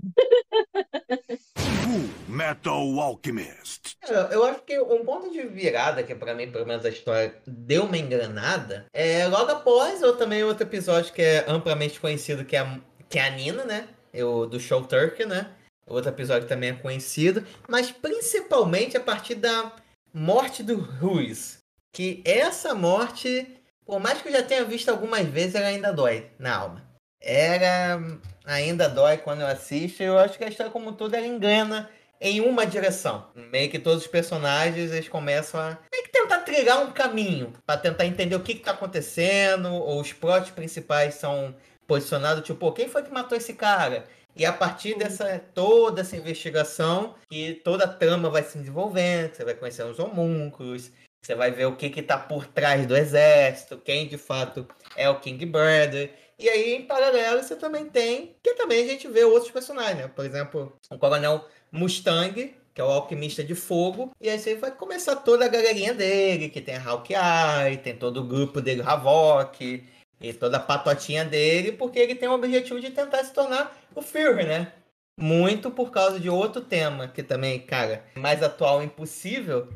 [2.28, 3.83] Metal Alchemist.
[4.14, 7.34] Eu, eu acho que um ponto de virada, que pra mim, pelo menos a história
[7.46, 12.56] deu uma engranada, é logo após, ou também outro episódio que é amplamente conhecido, que
[12.56, 13.88] é a, que é a Nina, né?
[14.14, 15.50] O, do Show Turkey, né?
[15.86, 19.72] Outro episódio também é conhecido, mas principalmente a partir da
[20.12, 21.58] morte do Ruiz.
[21.92, 23.46] Que essa morte,
[23.84, 26.82] por mais que eu já tenha visto algumas vezes, ela ainda dói na alma.
[27.20, 28.00] Era.
[28.44, 30.02] Ainda dói quando eu assisto.
[30.02, 31.90] Eu acho que a história, como um todo, ela engana
[32.24, 33.26] em uma direção.
[33.34, 37.78] Meio que todos os personagens eles começam a meio que tentar trilhar um caminho para
[37.78, 39.70] tentar entender o que, que tá acontecendo.
[39.74, 41.54] Ou os plots principais são
[41.86, 44.06] posicionados, tipo, quem foi que matou esse cara?
[44.34, 49.44] E a partir dessa toda essa investigação, que toda a trama vai se desenvolvendo, você
[49.44, 50.90] vai conhecendo os homúnculos,
[51.22, 54.66] você vai ver o que que tá por trás do exército, quem de fato
[54.96, 56.10] é o King Brother.
[56.38, 60.08] E aí, em paralelo, você também tem, que também a gente vê outros personagens, né?
[60.08, 64.10] Por exemplo, o Coronel Mustang, que é o alquimista de fogo.
[64.20, 68.20] E aí você vai começar toda a galerinha dele, que tem a Hawkeye, tem todo
[68.20, 69.84] o grupo dele, Havok,
[70.20, 74.02] e toda a patotinha dele, porque ele tem o objetivo de tentar se tornar o
[74.02, 74.72] Führer, né?
[75.20, 79.68] Muito por causa de outro tema, que também, cara, é mais atual impossível,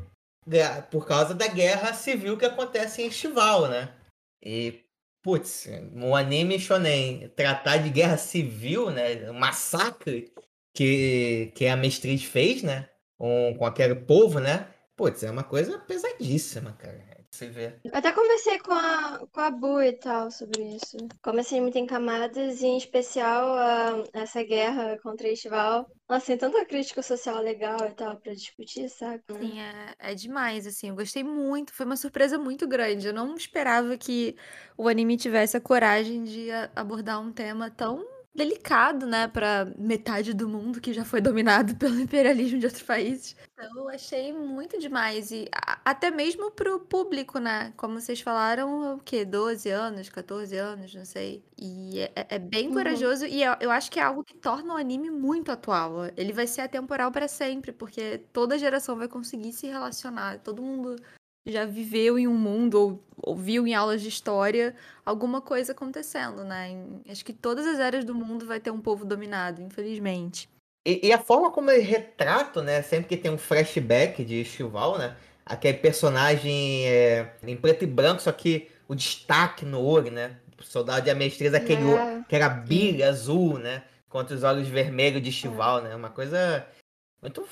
[0.45, 3.93] gra- por causa da guerra civil que acontece em Estival, né?
[4.43, 4.83] E,
[5.21, 9.29] putz, um anime shonen tratar de guerra civil, né?
[9.29, 10.31] Um massacre
[10.73, 12.89] que, que a Mestriz fez, né?
[13.17, 14.67] Com, com aquele povo, né?
[14.95, 17.08] Putz, é uma coisa pesadíssima, cara.
[17.31, 17.79] Você vê.
[17.83, 20.97] Eu até conversei com a, com a Bu e tal sobre isso.
[21.21, 25.87] Comecei muito em camadas, e em especial a, essa guerra contra Estival.
[26.09, 29.23] Nossa, tem tanta crítica social legal e tal pra discutir, sabe?
[29.31, 30.89] Sim, é, é demais, assim.
[30.89, 31.71] Eu gostei muito.
[31.73, 33.07] Foi uma surpresa muito grande.
[33.07, 34.35] Eu não esperava que
[34.75, 40.33] o anime tivesse a coragem de a- abordar um tema tão delicado, né, para metade
[40.33, 43.35] do mundo que já foi dominado pelo imperialismo de outros países.
[43.53, 45.31] Então, eu achei muito demais.
[45.31, 47.73] E a- até mesmo pro público, né?
[47.75, 49.25] Como vocês falaram, o quê?
[49.25, 51.43] 12 anos, 14 anos, não sei.
[51.57, 52.73] E é, é- é bem Uhum.
[52.75, 56.05] corajoso e eu, eu acho que é algo que torna o anime muito atual.
[56.15, 60.39] Ele vai ser atemporal para sempre, porque toda geração vai conseguir se relacionar.
[60.39, 60.95] Todo mundo
[61.45, 64.75] já viveu em um mundo ou, ou viu em aulas de história
[65.05, 66.69] alguma coisa acontecendo, né?
[66.69, 70.49] Em- acho que todas as áreas do mundo vai ter um povo dominado, infelizmente.
[70.85, 72.81] E, e a forma como eles retratam, né?
[72.81, 75.15] Sempre que tem um flashback de Estival, né?
[75.49, 80.37] aquele personagem é, em preto e branco, só que o destaque no olho, né?
[80.59, 81.85] O soldado de Amestreza, aquele É.
[81.85, 83.83] olho que era bilha azul, né?
[84.07, 85.95] Contra os olhos vermelhos de Chival, né?
[85.95, 86.67] Uma coisa
[87.21, 87.47] muito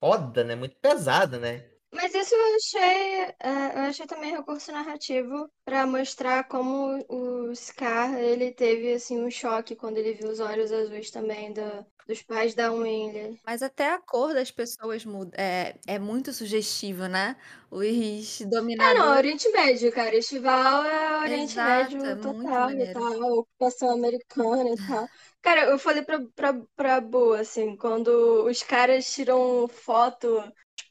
[0.00, 0.56] foda, né?
[0.56, 1.64] Muito pesada, né?
[1.96, 8.14] Mas isso eu achei, é, eu achei também recurso narrativo pra mostrar como o Scar,
[8.18, 12.54] ele teve assim um choque quando ele viu os olhos azuis também da- dos pais
[12.54, 13.40] da Winley.
[13.44, 15.36] Mas até a cor das pessoas muda.
[15.40, 17.36] É, é muito sugestivo, né?
[17.70, 19.16] Os Ah, não, dominadores.
[19.16, 20.16] Oriente Médio, cara.
[20.16, 25.08] Estival é Oriente Exato, Médio é total e tal, ocupação americana e tal.
[25.42, 30.42] Cara, eu falei pra, pra, pra Boa, assim, quando os caras tiram foto,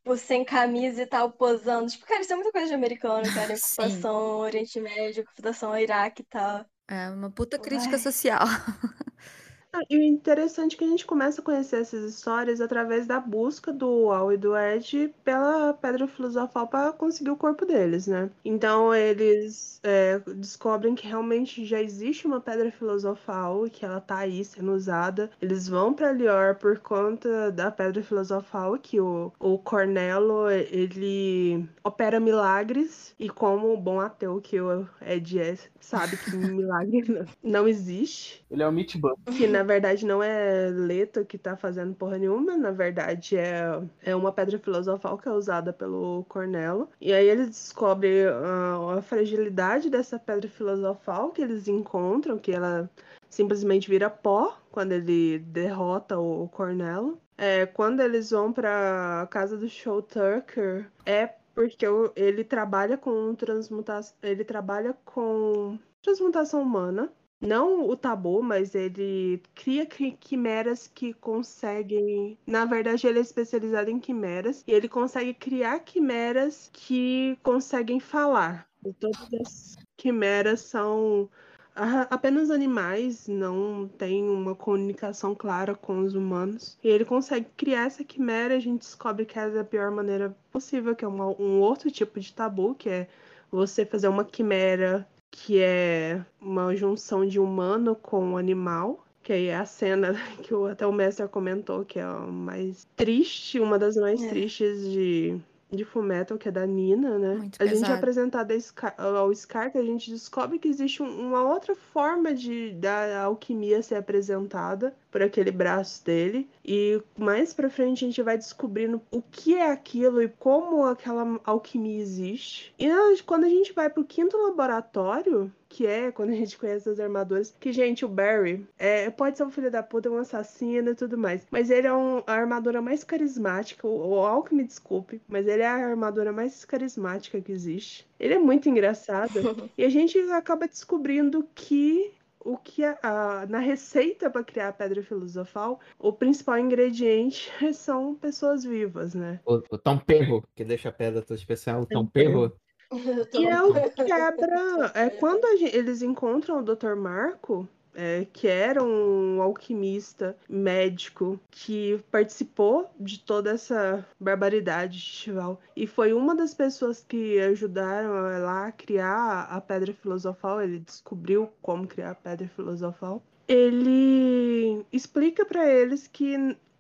[0.05, 1.89] tipo, sem camisa e tal, posando.
[1.89, 3.53] Tipo, cara, isso é muita coisa de americano, cara.
[3.57, 6.65] Ocupação Oriente Médio, ocupação Iraque e tal.
[6.87, 7.99] É uma puta crítica Ai.
[7.99, 8.45] social.
[9.89, 13.71] E o interessante é que a gente começa a conhecer essas histórias através da busca
[13.71, 18.30] do Al e do Ed pela Pedra Filosofal para conseguir o corpo deles, né?
[18.43, 24.19] Então eles é, descobrem que realmente já existe uma Pedra Filosofal e que ela tá
[24.19, 25.30] aí sendo usada.
[25.41, 32.19] Eles vão para Lior por conta da Pedra Filosofal, que o, o Cornelo ele opera
[32.19, 37.03] milagres e como bom ateu que o Ed é, sabe que milagre
[37.43, 39.15] não existe Ele é o Meatbug.
[39.38, 44.16] que na verdade não é Leto que tá fazendo porra nenhuma, na verdade é, é
[44.16, 46.89] uma pedra filosofal que é usada pelo Cornelo.
[47.01, 52.89] E aí eles descobrem ah, a fragilidade dessa pedra filosofal que eles encontram, que ela
[53.30, 57.20] simplesmente vira pó quando ele derrota o Cornelo.
[57.38, 61.86] É, quando eles vão pra casa do Show Tucker, é porque
[62.16, 67.11] ele trabalha com transmutação, ele trabalha com transmutação humana.
[67.41, 72.38] Não o tabu, mas ele cria qui- quimeras que conseguem.
[72.47, 78.67] Na verdade, ele é especializado em quimeras e ele consegue criar quimeras que conseguem falar.
[78.86, 81.29] E todas as quimeras são
[81.75, 86.77] a- apenas animais, não tem uma comunicação clara com os humanos.
[86.83, 90.95] E ele consegue criar essa quimera, a gente descobre que é da pior maneira possível,
[90.95, 93.07] que é uma- um outro tipo de tabu, que é
[93.51, 95.07] você fazer uma quimera
[95.43, 99.03] que é uma junção de humano com animal.
[99.21, 100.13] Que aí é a cena
[100.43, 104.29] que o- até o mestre comentou, que é a mais triste, uma das mais É.
[104.29, 105.36] tristes de,
[105.72, 107.36] de Fullmetal, que é da Nina, né?
[107.36, 107.93] Muito a gente é pesado.
[107.97, 108.51] apresentado
[108.97, 113.82] ao Scar, que a gente descobre que existe um- uma outra forma de da alquimia
[113.82, 116.47] ser apresentada por aquele braço dele.
[116.63, 121.39] E mais pra frente a gente vai descobrindo o que é aquilo e como aquela
[121.43, 122.74] alquimia existe.
[122.80, 122.88] E
[123.26, 127.55] quando a gente vai pro quinto laboratório, que é quando a gente conhece as armaduras,
[127.59, 131.18] que, gente, o Barry é, pode ser um filho da puta, um assassino e tudo
[131.18, 131.45] mais.
[131.51, 133.88] Mas ele é um- a armadura mais carismática.
[133.88, 138.07] O, o Alck me desculpe, mas ele é a armadura mais carismática que existe.
[138.20, 139.32] Ele é muito engraçado.
[139.78, 144.74] e a gente acaba descobrindo que o que a- a- na receita para criar a
[144.74, 149.39] pedra filosofal, o principal ingrediente são pessoas vivas, né?
[149.45, 152.55] O, o Tom Perro, que deixa a pedra toda especial, o Tom Perro.
[153.33, 154.91] E é o que quebra.
[154.93, 156.95] É quando a gen- eles encontram o Dr.
[156.95, 165.61] Marco, é, que era um alquimista médico que participou de toda essa barbaridade de Chival.
[165.75, 170.61] E foi uma das pessoas que ajudaram a- lá a criar a pedra filosofal.
[170.61, 173.21] Ele descobriu como criar a pedra filosofal.
[173.47, 176.36] Ele explica para eles que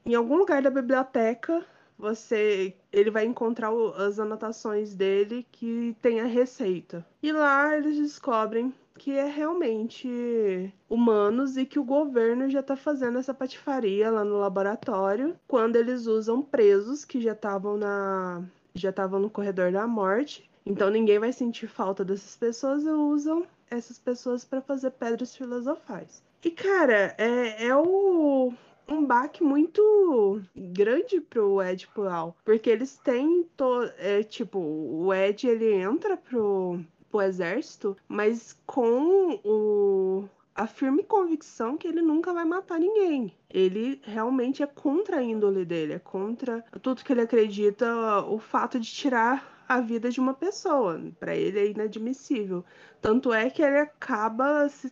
[0.05, 1.65] em algum lugar da biblioteca
[1.97, 7.05] você ele vai encontrar as anotações dele que tem a receita.
[7.21, 13.17] E lá eles descobrem que é realmente humanos e que o governo já tá fazendo
[13.17, 18.43] essa patifaria lá no laboratório quando eles usam presos que já estavam na
[18.73, 20.49] já estavam no corredor da morte.
[20.65, 26.23] Então ninguém vai sentir falta dessas pessoas e usam essas pessoas para fazer pedras filosofais.
[26.43, 28.53] E cara, é, é o
[28.87, 32.35] um baque muito grande pro Ed e pro Al.
[32.43, 33.43] Porque eles têm.
[33.57, 33.83] To...
[33.97, 36.79] É, tipo, o Ed ele entra pro,
[37.09, 40.25] pro exército, mas com o.
[40.53, 43.35] A firme convicção que ele nunca vai matar ninguém.
[43.49, 48.79] Ele realmente é contra a índole dele, é contra tudo que ele acredita, o fato
[48.79, 51.01] de tirar a vida de uma pessoa.
[51.19, 52.63] Para ele é inadmissível.
[53.01, 54.91] Tanto é que ele acaba se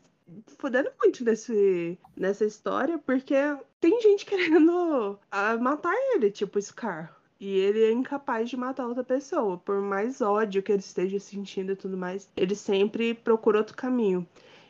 [0.57, 3.35] fudendo muito nesse, nessa história, porque
[3.79, 7.15] tem gente querendo ah, matar ele, tipo Scar.
[7.39, 9.57] E ele é incapaz de matar outra pessoa.
[9.57, 14.25] Por mais ódio que ele esteja sentindo e tudo mais, ele sempre procura outro caminho.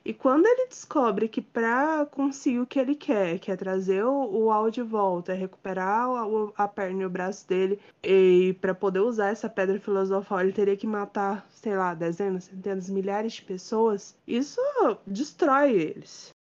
[0.05, 4.25] E quando ele descobre que para conseguir o que ele quer, que é trazer o,
[4.25, 8.99] o Al de volta, recuperar o, a perna e o braço dele, e para poder
[8.99, 14.15] usar essa pedra filosofal, ele teria que matar, sei lá, dezenas, centenas, milhares de pessoas,
[14.27, 14.59] isso
[15.07, 16.31] destrói eles.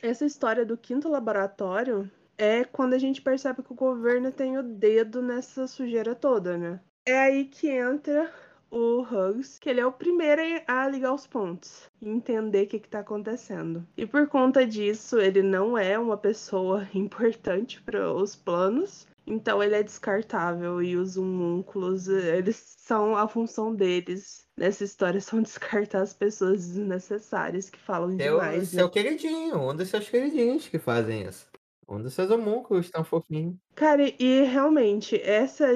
[0.00, 2.08] Essa história do quinto laboratório
[2.38, 6.80] é quando a gente percebe que o governo tem o dedo nessa sujeira toda, né?
[7.06, 8.32] É aí que entra
[8.70, 12.76] o Hugs, que ele é o primeiro a ligar os pontos e entender o que
[12.76, 13.86] está acontecendo.
[13.96, 19.74] E por conta disso, ele não é uma pessoa importante para os planos, então ele
[19.74, 26.12] é descartável e os homúnculos, eles são a função deles nessa história são descartar as
[26.14, 28.68] pessoas desnecessárias que falam É o demais.
[28.68, 28.90] seu né?
[28.92, 31.48] queridinho, um dos seus queridinhos que fazem isso.
[31.88, 33.58] Um dos seus homúnculos tão fofinho.
[33.74, 35.66] Cara, e realmente, essa,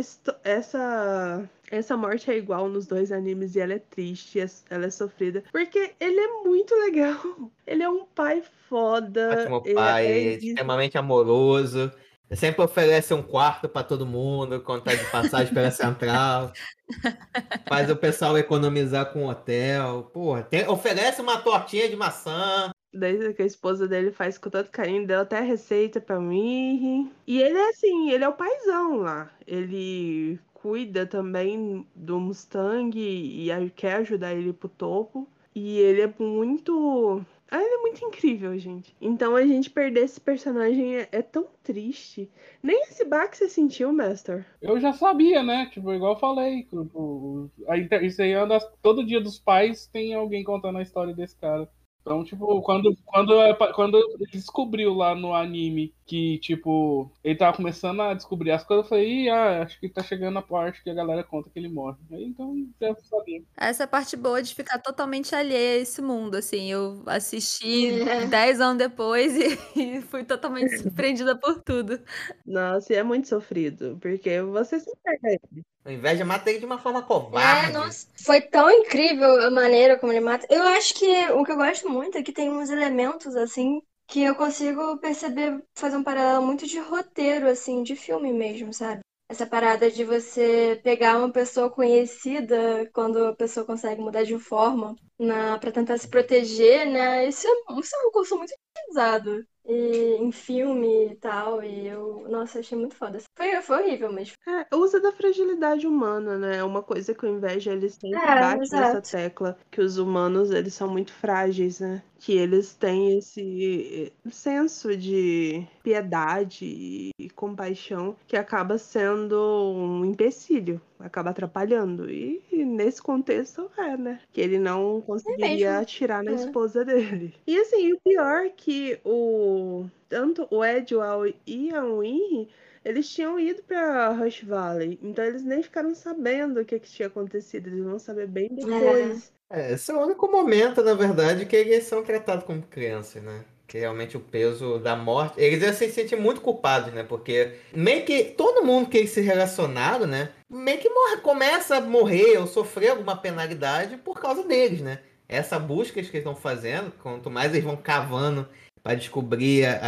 [0.44, 4.90] essa, essa morte é igual nos dois animes e ela é triste, é- ela é
[4.90, 5.42] sofrida.
[5.52, 7.20] Porque ele é muito legal.
[7.66, 9.48] Ele é um pai foda.
[9.50, 10.46] Ótimo é- pai, é isso.
[10.46, 11.90] extremamente amoroso.
[12.32, 16.52] Sempre oferece um quarto pra todo mundo, quando tá de passagem pela central.
[17.68, 20.10] Faz o pessoal economizar com o hotel.
[20.12, 22.70] Porra, tem- oferece uma tortinha de maçã.
[22.92, 27.12] Daí que a esposa dele faz com tanto carinho, deu até receita pra mim.
[27.26, 29.30] E ele é assim, ele é o paizão lá.
[29.46, 35.28] Ele cuida também do Mustang e aí quer ajudar ele pro topo.
[35.54, 37.22] E ele é muito.
[37.50, 38.96] Ah, ele é muito incrível, gente.
[38.98, 42.30] Então a gente perder esse personagem é, é tão triste.
[42.62, 44.46] Nem esse baque você sentiu, Master.
[44.62, 45.66] Eu já sabia, né?
[45.66, 46.62] Tipo, igual eu falei.
[46.62, 48.58] Tipo, a inter- isso aí anda.
[48.80, 51.68] Todo dia dos pais tem alguém contando a história desse cara.
[52.06, 53.32] Então, tipo, quando, quando,
[53.74, 58.84] quando ele descobriu lá no anime que, tipo, ele tava começando a descobrir as coisas,
[58.84, 61.58] eu falei, Ih, ah, acho que tá chegando a parte que a galera conta que
[61.58, 61.96] ele morre.
[62.12, 63.42] Aí, então, já sabia.
[63.56, 66.70] Essa é a parte boa de ficar totalmente alheia a esse mundo, assim.
[66.70, 68.26] Eu assisti É.
[68.26, 69.32] 10 anos depois
[69.74, 71.98] e, e fui totalmente surpreendida por tudo.
[72.46, 73.98] Nossa, e é muito sofrido.
[74.00, 75.64] Porque você se pega ele.
[75.84, 77.72] A inveja mata ele de uma forma É, covarde.
[77.72, 80.46] nossa, foi tão incrível a maneira como ele mata.
[80.50, 84.22] Eu acho que o que eu gosto muito é que tem uns elementos assim que
[84.22, 89.00] eu consigo perceber, fazer um paralelo muito de roteiro, assim, de filme mesmo, sabe?
[89.28, 94.94] Essa parada de você pegar uma pessoa conhecida quando a pessoa consegue mudar de forma
[95.18, 97.26] na, pra tentar se proteger, né?
[97.28, 101.62] Isso é, isso é um recurso muito utilizado e, em filme e tal.
[101.62, 103.18] E eu, nossa, achei muito foda.
[103.36, 106.56] Foi, foi horrível, mas É, usa da fragilidade humana, né?
[106.58, 110.50] É uma coisa que o Inveja ele sempre É, bate nessa tecla que os humanos
[110.50, 112.02] eles são muito frágeis, né?
[112.18, 119.34] Que eles têm esse senso de piedade e compaixão que acaba sendo
[119.74, 122.10] um empecilho, acaba atrapalhando.
[122.10, 124.20] E, e nesse contexto é, né?
[124.32, 125.80] Que ele não conseguiria mesmo.
[125.80, 126.32] atirar na É.
[126.32, 127.34] esposa dele.
[127.46, 132.48] E assim, o pior é que o tanto o Edwal e a Winry
[132.84, 137.08] eles tinham ido pra Rush Valley, então eles nem ficaram sabendo o que, que tinha
[137.08, 139.32] acontecido, eles vão saber bem depois.
[139.50, 143.44] É, esse é o único momento, na verdade, que eles são tratados como crianças, né?
[143.66, 145.40] Que realmente o peso da morte.
[145.40, 147.02] Eles iam se sentir muito culpados, né?
[147.02, 150.30] Porque meio que todo mundo que eles se relacionaram, né?
[150.50, 155.00] Meio que morre, começa a morrer ou sofrer alguma penalidade por causa deles, né?
[155.28, 158.46] Essa busca que eles estão fazendo, quanto mais eles vão cavando
[158.82, 159.78] para descobrir a,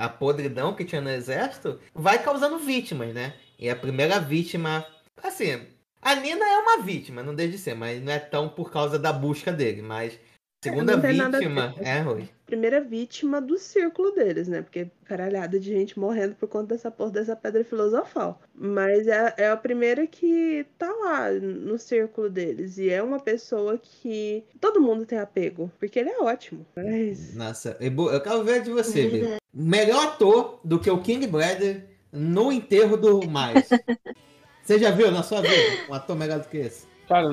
[0.00, 3.34] a, a podridão que tinha no exército, vai causando vítimas, né?
[3.56, 4.84] E a primeira vítima,
[5.22, 5.66] assim,
[6.02, 8.98] a Nina é uma vítima, não deixa de ser, mas não é tão por causa
[8.98, 9.82] da busca dele.
[9.82, 12.28] Mas a segunda vítima é Rui.
[12.50, 14.60] Primeira vítima do círculo deles, né?
[14.60, 18.40] Porque caralhada de gente morrendo por conta dessa porra dessa pedra filosofal.
[18.52, 22.76] Mas é, é a primeira que tá lá no círculo deles.
[22.76, 25.70] E é uma pessoa que todo mundo tem apego.
[25.78, 26.66] Porque ele é ótimo.
[26.74, 27.36] Mas.
[27.36, 29.36] Nossa, eu quero ver de você, Bia.
[29.54, 33.68] Melhor ator do que o King Bradley no enterro do Miles.
[34.62, 36.86] Você já viu na sua vida um ator melhor do que esse?
[37.08, 37.28] Cara,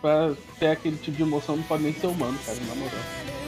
[0.00, 3.39] pra ter aquele tipo de emoção não pode nem ser humano, cara, na moral.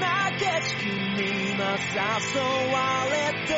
[0.00, 2.40] な景色に今誘
[2.72, 2.76] わ
[3.10, 3.14] れ
[3.46, 3.50] て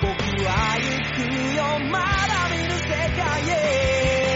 [0.00, 0.10] 僕
[0.44, 0.82] は行
[1.14, 1.20] く
[1.56, 2.86] よまだ見ぬ世
[3.16, 4.32] 界へ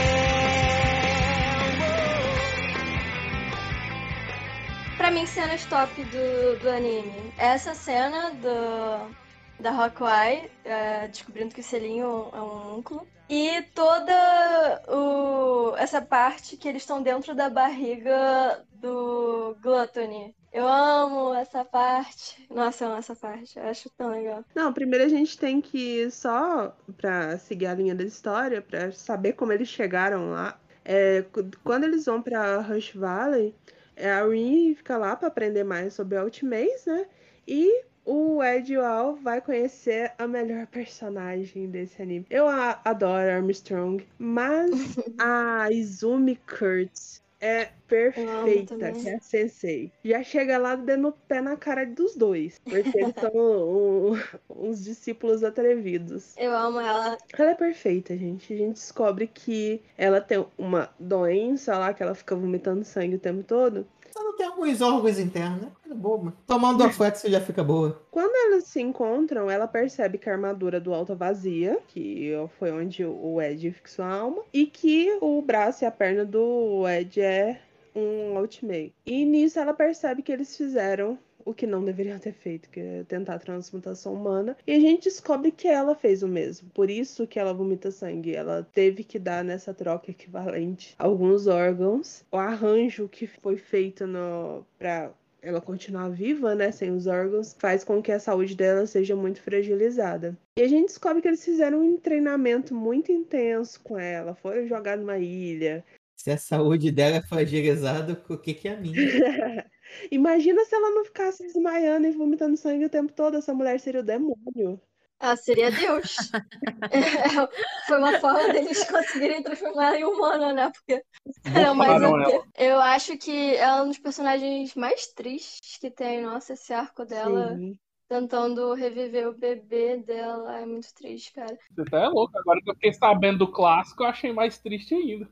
[4.96, 7.32] Pra mim, cenas top do, do anime.
[7.38, 13.06] Essa cena do, da Hawkeye, é, descobrindo que o selinho é um únculo.
[13.28, 20.34] E toda o, essa parte que eles estão dentro da barriga do Gluttony.
[20.51, 22.45] Eu amo essa parte.
[22.49, 23.57] Nossa, eu amo essa parte.
[23.57, 24.43] Eu acho tão legal.
[24.53, 29.33] Não, primeiro a gente tem que, só pra seguir a linha da história, pra saber
[29.33, 30.59] como eles chegaram lá.
[30.83, 31.23] É,
[31.63, 33.55] quando eles vão pra Rush Valley,
[33.95, 37.05] é, a Rin fica lá pra aprender mais sobre Ultimates, né?
[37.47, 42.25] E o Ed o Al vai conhecer a melhor personagem desse anime.
[42.29, 44.71] Eu adoro Armstrong, mas
[45.19, 49.91] a Izumi Kurtz é perfeita, que é a Sensei.
[50.05, 54.17] Já chega lá dando o pé na cara dos dois, porque eles são um-
[54.49, 56.35] uns discípulos atrevidos.
[56.37, 57.17] Eu amo ela.
[57.37, 58.53] Ela é perfeita, gente.
[58.53, 63.19] A gente descobre que ela tem uma doença lá, que ela fica vomitando sangue o
[63.19, 63.85] tempo todo.
[64.23, 65.71] Não tem alguns órgãos internos, né?
[65.81, 66.33] Coisa boba.
[66.47, 68.01] Tomando Doflex já fica boa.
[68.11, 73.03] Quando elas se encontram, ela percebe que a armadura do Alta vazia, que foi onde
[73.05, 77.59] o Ed fixou a alma, e que o braço e a perna do Ed é
[77.95, 78.93] um Ultimate.
[79.05, 83.03] E nisso ela percebe que eles fizeram o que não deveriam ter feito, que é
[83.03, 84.57] tentar a transmutação humana.
[84.65, 86.69] E a gente descobre que ela fez o mesmo.
[86.69, 88.35] Por isso que ela vomita sangue.
[88.35, 92.23] Ela teve que dar nessa troca equivalente alguns órgãos.
[92.31, 95.11] O arranjo que foi feito no para
[95.41, 99.41] ela continuar viva, né, sem os órgãos, faz com que a saúde dela seja muito
[99.41, 100.37] fragilizada.
[100.57, 104.97] E a gente descobre que eles fizeram um treinamento muito intenso com ela, foram jogar
[104.97, 105.83] numa ilha.
[106.15, 108.95] Se a saúde dela é fragilizada, o que, que é a minha?
[110.11, 114.01] Imagina se ela não ficasse desmaiando e vomitando sangue o tempo todo, essa mulher seria
[114.01, 114.81] o demônio.
[115.19, 116.15] Ela seria Deus.
[116.91, 120.71] É, Foi uma forma deles conseguirem transformar ela em humana, né?
[120.71, 121.03] Porque
[121.45, 122.31] é mais Bufaram OP.
[122.31, 122.43] ela.
[122.57, 126.21] Eu acho que ela é um dos personagens mais tristes que tem.
[126.23, 127.77] Nossa, esse arco dela Sim.
[128.11, 131.57] Tentando reviver o bebê dela é muito triste, cara.
[131.75, 132.37] Você tá é louco.
[132.37, 135.27] Agora que eu fiquei sabendo do clássico, eu achei mais triste ainda.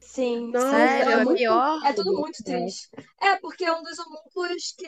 [0.00, 1.78] Sim, Nossa, Sério, é é muito- pior?
[1.84, 2.90] É tudo muito triste.
[3.20, 4.86] É, porque é um dos homúnculos que,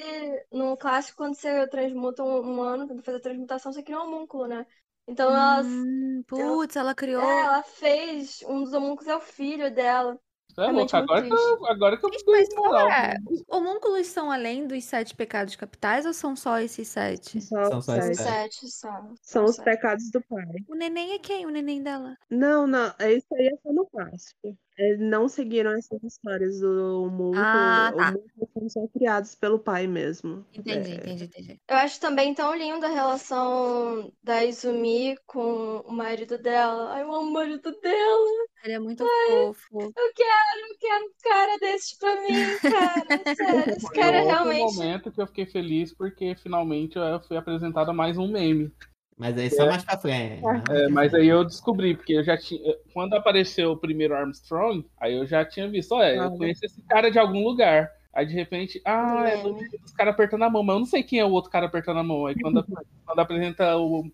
[0.53, 4.47] no clássico, quando você transmuta um humano, tenta fazer a transmutação, você cria um homúnculo,
[4.49, 4.67] né?
[5.07, 7.23] Então ela, Hum, putz, ela criou.
[7.23, 8.43] é, ela fez.
[8.45, 10.19] Um dos homúnculos é o filho dela.
[10.59, 10.73] É louco.
[10.73, 12.91] muito Agora que eu, agora que eu Gente, dei mas moral.
[12.91, 13.17] é?
[13.27, 17.41] Os homúnculos são além dos sete pecados capitais ou são só esses sete?
[17.41, 17.99] Só, São só sete.
[17.99, 18.55] esses São Sete.
[18.61, 19.15] sete só.
[19.23, 19.65] São os sete.
[19.65, 20.45] pecados do pai.
[20.69, 21.47] O neném é quem?
[21.47, 22.19] O neném dela?
[22.31, 24.57] Não, não, é isso aí é só no clássico.
[24.77, 27.37] Eles não seguiram essas histórias do homúnculo.
[27.45, 28.09] Ah, tá.
[28.09, 30.45] Homúnculos são só criados pelo pai mesmo.
[30.53, 31.61] Entendi, É, entendi, entendi.
[31.69, 36.93] Eu acho também tão linda a relação da Izumi com o marido dela.
[36.93, 38.47] Ai, eu amo o marido dela.
[38.65, 39.79] Ele é muito fofo.
[39.81, 43.05] Eu quero, eu quero um cara desses pra mim, cara.
[43.37, 44.75] Sério, esse Foi cara outro realmente.
[44.77, 48.73] momento que eu fiquei feliz porque finalmente eu fui apresentada mais um meme.
[49.17, 50.43] Mas aí só mais pra frente.
[50.71, 52.77] É, mas aí eu descobri, porque eu já tinha.
[52.93, 56.31] Quando apareceu o primeiro Armstrong, aí eu já tinha visto, olha, eu Ah.
[56.31, 57.91] conheço esse cara de algum lugar.
[58.13, 59.69] Aí de repente, ah, é do meme.
[59.85, 61.99] os caras apertando a mão, mas eu não sei quem é o outro cara apertando
[61.99, 62.27] a mão.
[62.27, 62.65] Aí quando,
[63.07, 64.05] quando apresenta o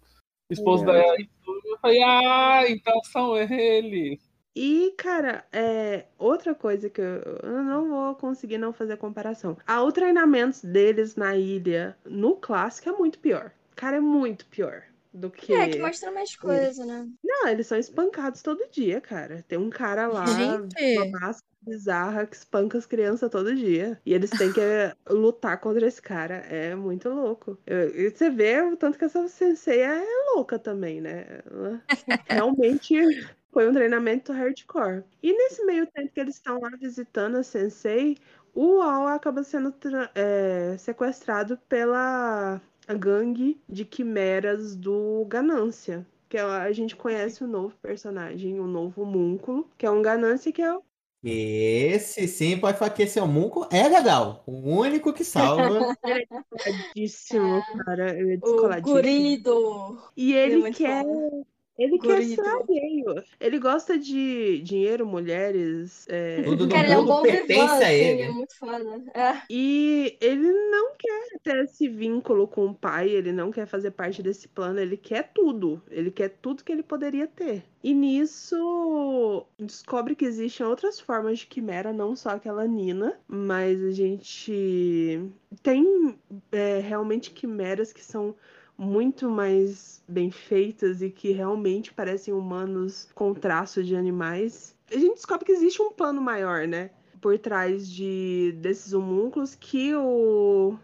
[0.51, 4.21] esposo da eu falei, ah, então são eles.
[4.55, 9.57] E, cara, é, outra coisa que eu, eu não vou conseguir não fazer comparação.
[9.67, 13.53] Ah, o treinamento deles na ilha, no clássico, é muito pior.
[13.77, 15.53] Cara, é muito pior do que.
[15.53, 17.09] É, que mostra mais coisa, né?
[17.23, 19.45] Não, eles são espancados todo dia, cara.
[19.47, 20.99] Tem um cara lá, Gente.
[20.99, 24.01] uma máscara bizarra que espanca as crianças todo dia.
[24.05, 24.61] E eles têm que
[25.11, 26.37] lutar contra esse cara.
[26.37, 27.59] É muito louco.
[27.67, 30.03] E você vê o tanto que essa sensei é
[30.35, 31.41] louca também, né?
[31.51, 31.83] Ela
[32.29, 32.97] realmente
[33.53, 35.05] foi um treinamento hardcore.
[35.23, 38.17] E nesse meio tempo que eles estão lá visitando a sensei,
[38.55, 39.75] o Al acaba sendo
[40.15, 42.61] é, sequestrado pela
[42.95, 46.07] gangue de quimeras do Ganância.
[46.29, 50.53] Que é- a gente conhece o novo personagem, o novo homúnculo, que é um Ganância
[50.53, 50.83] que é o
[51.23, 53.69] Esse sim pode falar que esse é o Munco.
[53.71, 54.43] É legal.
[54.47, 55.95] O único que salva.
[56.95, 58.17] descoladíssimo, cara.
[58.17, 59.99] Ele é O gurido.
[60.17, 61.05] E Ele é quer.
[61.81, 63.25] Ele quer ser alheio.
[63.41, 66.07] Ele gosta de dinheiro, mulheres.
[66.11, 68.23] é, Tudo do Cara, ele é um mundo bom pertence vivan, a assim, ele.
[68.23, 69.03] é muito foda.
[69.15, 69.43] É.
[69.49, 74.23] E ele não quer ter esse vínculo com o pai, ele não quer fazer parte
[74.23, 75.83] desse plano, ele quer tudo.
[75.91, 77.65] Ele quer tudo que ele poderia ter.
[77.83, 83.91] E nisso descobre que existem outras formas de quimera, não só aquela Nina, mas a
[83.91, 85.19] gente
[85.63, 86.15] tem
[86.53, 88.35] é, realmente quimeras que são
[88.81, 94.75] muito mais bem feitas e que realmente parecem humanos com traços de animais.
[94.91, 96.91] A gente descobre que existe um plano maior, né?
[97.21, 100.79] Por trás de desses homúnculos que o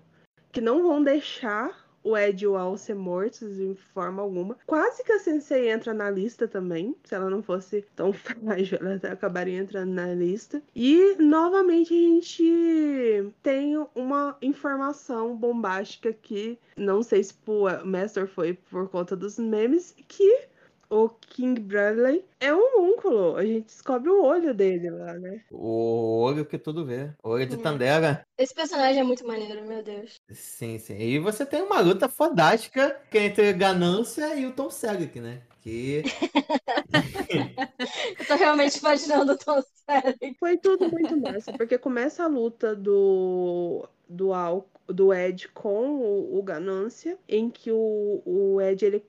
[0.52, 4.56] que não vão deixar o Ed e o Al ser mortos de forma alguma.
[4.64, 6.94] Quase que a Sensei entra na lista também.
[7.02, 10.62] Se ela não fosse tão frágil, ela acabaria entrando na lista.
[10.74, 18.54] E novamente a gente tem uma informação bombástica que não sei se o Master foi
[18.70, 20.46] por conta dos memes, que
[20.90, 23.36] o King Bradley é um homúnculo.
[23.36, 25.42] A gente descobre o olho dele lá, né?
[25.50, 27.10] O olho que tudo vê.
[27.22, 27.58] O olho de É.
[27.58, 28.26] Tandera.
[28.38, 30.20] Esse personagem é muito maneiro, meu Deus.
[30.30, 30.96] Sim, sim.
[30.98, 35.42] E você tem uma luta fodástica que é entre Ganância e o Tom Selleck, né?
[35.60, 36.02] Que
[38.18, 40.36] Eu tô realmente imaginando o Tom Selleck.
[40.38, 46.38] Foi tudo muito massa, porque começa a luta do, do, Al, do Ed com o,
[46.38, 49.02] o Ganância, em que o, o Ed ele,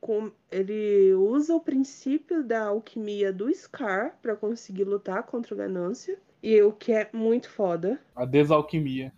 [0.52, 6.20] ele usa o princípio da alquimia do Scar para conseguir lutar contra o Ganância.
[6.41, 7.99] E o que é muito foda.
[8.16, 9.12] A desalquimia.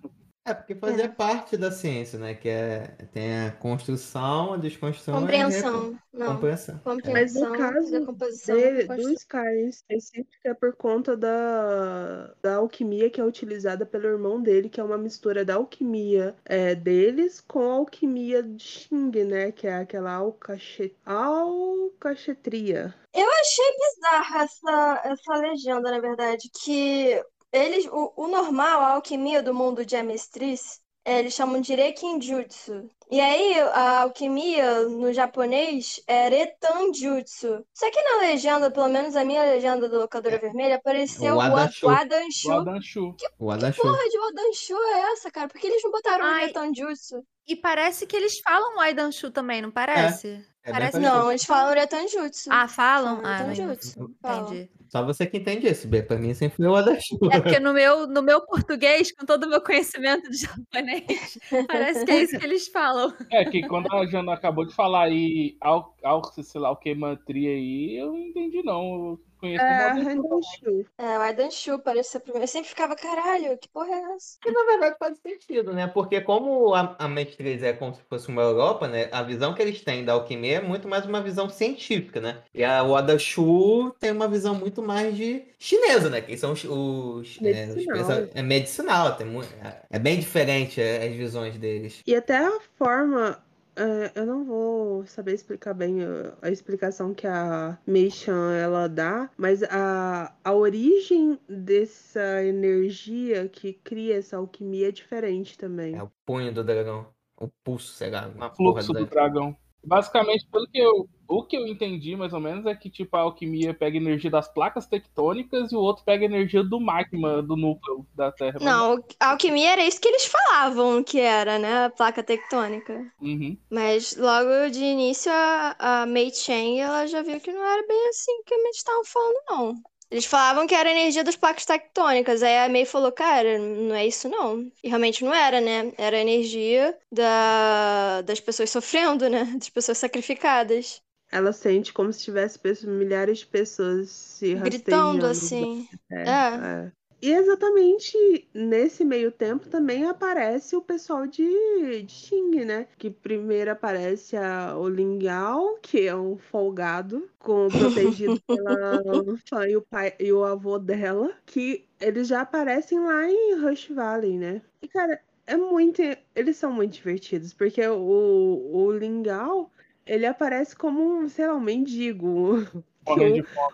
[0.51, 2.33] É porque fazia parte da ciência, né?
[2.33, 5.73] Que é tem a construção, a desconstrução e a Compreensão.
[5.91, 6.33] recom- Não.
[6.35, 6.79] compreensão.
[6.83, 9.17] Compreensão, caso decomposição, Dele, do construção.
[9.17, 14.69] Scar em específico é por conta da, da alquimia que é utilizada pelo irmão dele,
[14.69, 19.51] que é uma mistura da alquimia é, deles com a alquimia de Xing, né?
[19.51, 20.93] Que é aquela alcache...
[21.05, 22.93] alcachetria.
[23.13, 29.41] Eu achei bizarra essa, essa legenda, na verdade, que eles, o, o normal, a alquimia
[29.41, 32.89] do mundo de Amestriz, é, eles chamam de Rekinjutsu.
[33.11, 37.65] E aí, a alquimia no japonês é Retanjutsu.
[37.73, 41.41] Só que na legenda, pelo menos a minha legenda do Locadora Vermelha, apareceu O o
[41.41, 41.87] Adanshu.
[41.87, 42.49] o Adanshu.
[42.49, 43.15] O Adanshu.
[43.39, 43.81] O Adachu.
[43.81, 45.47] Porra de Odanshu é essa, cara?
[45.47, 46.47] Por que eles não botaram o Ai.
[46.47, 47.25] Retanjutsu?
[47.47, 50.27] E parece que eles falam Waidanshu também, não parece?
[50.27, 50.99] É bem Parece-.
[50.99, 52.49] Não, eles falam Retanjutsu.
[52.51, 53.21] Ah, falam?
[53.23, 54.15] Ah, não Retanjutsu.
[54.21, 54.53] Falam.
[54.53, 54.69] entendi.
[54.89, 56.01] Só você que entende isso, B.
[56.01, 57.19] Pra mim sempre foi o Adachu.
[57.31, 61.37] É porque no meu, no meu português, com todo o meu conhecimento de japonês,
[61.67, 63.13] parece que é isso que eles falam.
[63.31, 66.95] É que quando a Jana acabou de falar aí, al, al, sei lá, o que
[66.95, 69.19] mantria aí, eu não entendi não.
[69.39, 69.89] Conheço É.
[69.91, 70.85] Handanshu.
[70.97, 72.41] É, o Adanshu parecia pra mim.
[72.41, 74.37] Eu sempre ficava, caralho, que porra é essa?
[74.41, 75.87] Que na verdade faz sentido, né?
[75.87, 79.07] Porque como a, a Matriz é como se fosse uma Europa, né?
[79.11, 82.43] A visão que eles têm da alquimia é muito mais uma visão científica, né?
[82.53, 86.21] E a Wadashu tem uma visão muito mais de chinesa, né?
[86.21, 86.63] Que são os...
[86.65, 88.27] os, é, os Medicinal.
[88.33, 92.01] é medicinal, tem mu- é, é bem diferente é, as visões deles.
[92.05, 93.41] E até a forma.
[93.75, 99.29] É, eu não vou saber explicar bem a, a explicação que a Meishan ela dá,
[99.37, 105.95] mas a, a origem dessa energia que cria essa alquimia é diferente também.
[105.95, 107.07] É o punho do dragão.
[107.37, 108.29] O pulso, sei lá.
[108.29, 109.55] Porra fluxo do dragão.
[109.83, 113.21] Basicamente, pelo que eu, o que eu entendi mais ou menos é que tipo a
[113.21, 118.05] alquimia pega energia das placas tectônicas e o outro pega energia do magma, do núcleo
[118.13, 118.59] da Terra.
[118.61, 121.85] Não, a alquimia era isso que eles falavam que era, né?
[121.85, 122.93] A placa tectônica.
[123.21, 123.57] Uhum.
[123.69, 128.09] Mas logo de início a, a Mei Chen ela já viu que não era bem
[128.09, 129.75] assim que eles estavam falando, não.
[130.11, 132.41] Eles falavam que era energia das placas tectônicas.
[132.41, 134.71] Aí a Mei falou, cara, não é isso não.
[134.83, 135.93] E realmente não era, né?
[135.97, 138.21] Era a energia da...
[138.23, 139.45] das pessoas sofrendo, né?
[139.59, 141.01] Das pessoas sacrificadas.
[141.31, 145.87] Ela sente como se tivesse milhares de pessoas se Gritando assim.
[146.11, 146.85] É, É.
[146.85, 146.91] é.
[147.21, 152.87] E exatamente nesse meio tempo também aparece o pessoal de, de Xing, né?
[152.97, 159.03] Que primeiro aparece a, o Ling Yao, que é um folgado, com, protegido pela
[159.49, 163.89] fã e o, pai, e o avô dela, que eles já aparecem lá em Rush
[163.89, 164.61] Valley, né?
[164.81, 166.01] E, cara, é muito.
[166.35, 169.71] Eles são muito divertidos, porque o, o Ling Yao,
[170.05, 172.57] ele aparece como um, sei lá, um mendigo.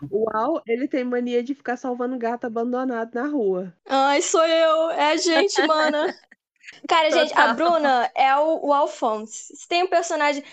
[0.10, 3.74] O Al, ele tem mania de ficar salvando gato abandonado na rua.
[3.88, 4.92] Ai, sou eu.
[4.92, 6.14] É a gente, mana.
[6.88, 7.56] Cara, gente, a Total.
[7.56, 9.56] Bruna é o, o Alphonse.
[9.56, 10.44] Se tem um personagem.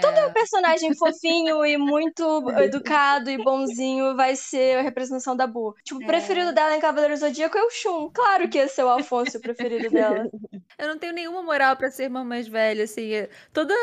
[0.00, 2.22] Todo personagem fofinho e muito
[2.60, 5.74] educado e bonzinho vai ser a representação da Bu.
[5.84, 6.06] Tipo, o É.
[6.06, 8.10] preferido dela em Cavaleiro Zodíaco é o Shun.
[8.12, 10.24] Claro que esse é o Alphonse, o preferido dela.
[10.78, 13.12] Eu não tenho nenhuma moral pra ser irmã mais velha, assim.
[13.12, 13.74] é- Toda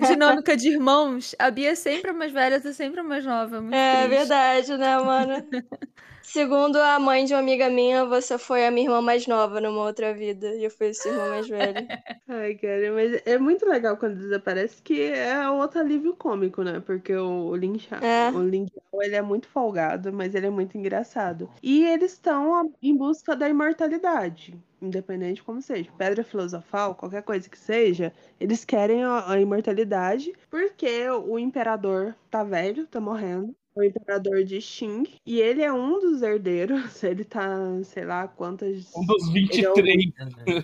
[0.00, 3.24] dinâmica de irmãos, a Bia é sempre a mais velha, eu sou sempre a mais
[3.24, 3.62] nova.
[3.74, 5.34] é É verdade, né, mano?
[6.30, 9.82] Segundo a mãe de uma amiga minha, você foi a minha irmã mais nova numa
[9.82, 10.54] outra vida.
[10.56, 11.86] E eu fui a sua irmã mais velha.
[12.28, 16.80] Ai, cara, mas é muito legal quando desaparece, que é outro alívio cômico, né?
[16.80, 18.30] Porque o Lin É.
[18.30, 18.66] o Lin
[19.00, 21.48] ele é muito folgado, mas ele é muito engraçado.
[21.62, 24.54] E eles estão em busca da imortalidade.
[24.82, 30.32] Independente de como seja, pedra filosofal, qualquer coisa que seja, eles querem a, a imortalidade
[30.50, 33.56] porque o imperador tá velho, tá morrendo.
[33.78, 35.04] O imperador de Xing.
[35.24, 36.78] E ele é um dos herdeiros.
[37.04, 37.48] Ele tá,
[37.84, 38.90] sei lá, quantas.
[38.96, 40.14] Um dos Ele é o- 23.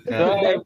[0.05, 0.63] Cara, É,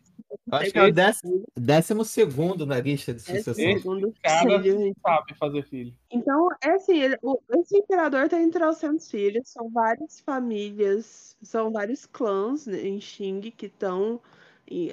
[0.50, 3.54] Acho que é o décimo, décimo segundo na lista de sucessão.
[3.54, 4.96] segundo Cara, filho, gente.
[5.00, 5.92] sabe fazer filho.
[6.10, 12.06] Então, é assim, ele- o- esse imperador tem trocentos filhos, são várias famílias, são vários
[12.06, 14.20] clãs né, em Xing que estão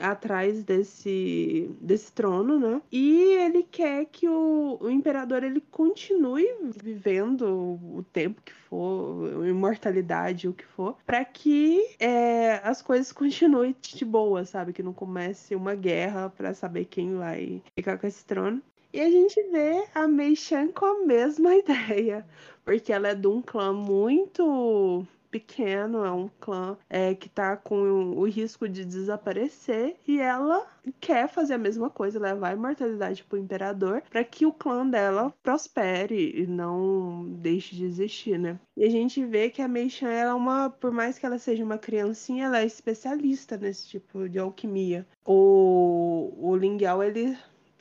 [0.02, 2.82] atrás desse, desse trono, né?
[2.92, 6.48] E ele quer que o, o imperador ele continue
[6.82, 13.76] vivendo o tempo que for, imortalidade, o que for, para que é, as coisas continuem
[13.82, 14.74] de boa, sabe?
[14.74, 18.62] Que não comece uma guerra para saber quem vai ficar com esse trono.
[18.94, 22.26] E a gente vê a Mei Chan com a mesma ideia,
[22.64, 25.06] porque ela é de um clã muito
[25.36, 30.66] pequeno, é um clã é, que tá com o risco de desaparecer, e ela
[31.02, 35.34] quer fazer a mesma coisa, levar a imortalidade pro imperador, para que o clã dela
[35.44, 38.58] prospere e não deixe de existir, né?
[38.78, 41.38] E a gente vê que a Mei Chan, ela é uma, por mais que ela
[41.38, 45.06] seja uma criancinha, ela é especialista nesse tipo de alquimia.
[45.26, 47.38] O, o Ling Yao, ele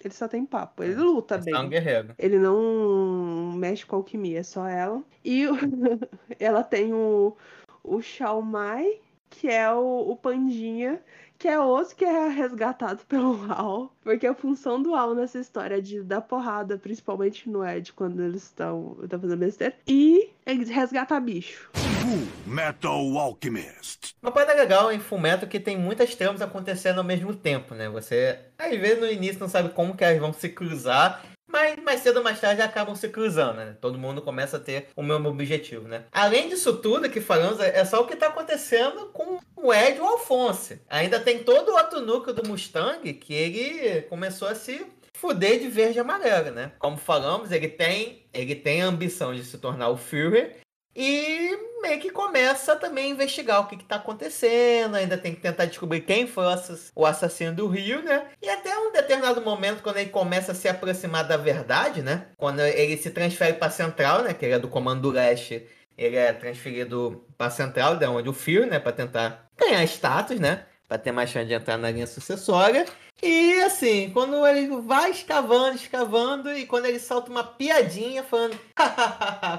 [0.09, 1.55] ele só tem papo, ele luta É bem.
[1.55, 2.15] um guerreiro.
[2.19, 5.03] Ele não mexe com alquimia, é só ela.
[5.25, 5.45] E
[6.39, 7.37] ela tem o,
[7.83, 9.01] o Xiao Mai,
[9.31, 11.01] que é o, o pandinha,
[11.39, 13.93] que é outro que é resgatado pelo Al.
[14.03, 18.23] Porque a função do Al nessa história é de dar porrada, principalmente no Ed, quando
[18.23, 19.75] eles estão estão fazendo besteira.
[19.87, 21.71] E resgatar bicho.
[22.05, 24.15] Full Metal Alchemist.
[24.23, 27.89] Uma parada legal em Fullmetal que tem muitas tramas acontecendo ao mesmo tempo, né?
[27.89, 32.01] Você, às vezes, no início não sabe como que elas vão se cruzar, mas mais
[32.01, 33.77] cedo ou mais tarde acabam se cruzando, né?
[33.81, 36.05] Todo mundo começa a ter o mesmo objetivo, né?
[36.13, 40.01] Além disso tudo que falamos, é só o que tá acontecendo com o Ed e
[40.03, 40.83] o Alphonse.
[40.91, 45.69] Ainda tem todo o outro núcleo do Mustang que ele começou a se fuder de
[45.69, 46.73] verde e amarelo, né?
[46.79, 50.64] Como falamos, ele tem, ele tem a ambição de se tornar o Führer
[50.97, 55.41] e meio que começa também a investigar o que, que tá acontecendo, ainda tem que
[55.41, 58.27] tentar descobrir quem foi o assass- o assassino do Rio, né?
[58.41, 62.27] E até um determinado momento, quando ele começa a se aproximar da verdade, né?
[62.37, 64.33] Quando ele se transfere pra Central, né?
[64.35, 65.67] Que ele é do Comando do Leste,
[65.99, 68.79] ele é transferido pra Central, da onde o Fio, né?
[68.79, 70.65] Pra tentar ganhar status, né?
[70.89, 72.85] Pra ter mais chance de entrar na linha sucessória.
[73.23, 78.59] E assim, quando ele vai escavando, escavando, e quando ele solta uma piadinha falando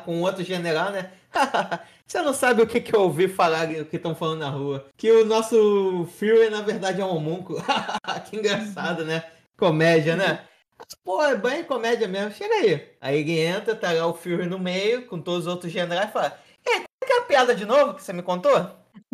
[0.05, 1.11] com outro general, né?
[2.05, 4.85] Você não sabe o que, que eu ouvi falar, o que estão falando na rua.
[4.95, 7.59] Que o nosso Fury, na verdade, é um homúnculo.
[8.29, 9.23] que engraçado, né?
[9.57, 10.45] Comédia, né?
[11.03, 12.31] Pô, é bem comédia mesmo.
[12.31, 12.89] Chega aí.
[13.01, 16.13] Aí ele entra, tá lá o Fury no meio, com todos os outros generais, e
[16.13, 18.71] fala: aí, qual que é a piada de novo que você me contou?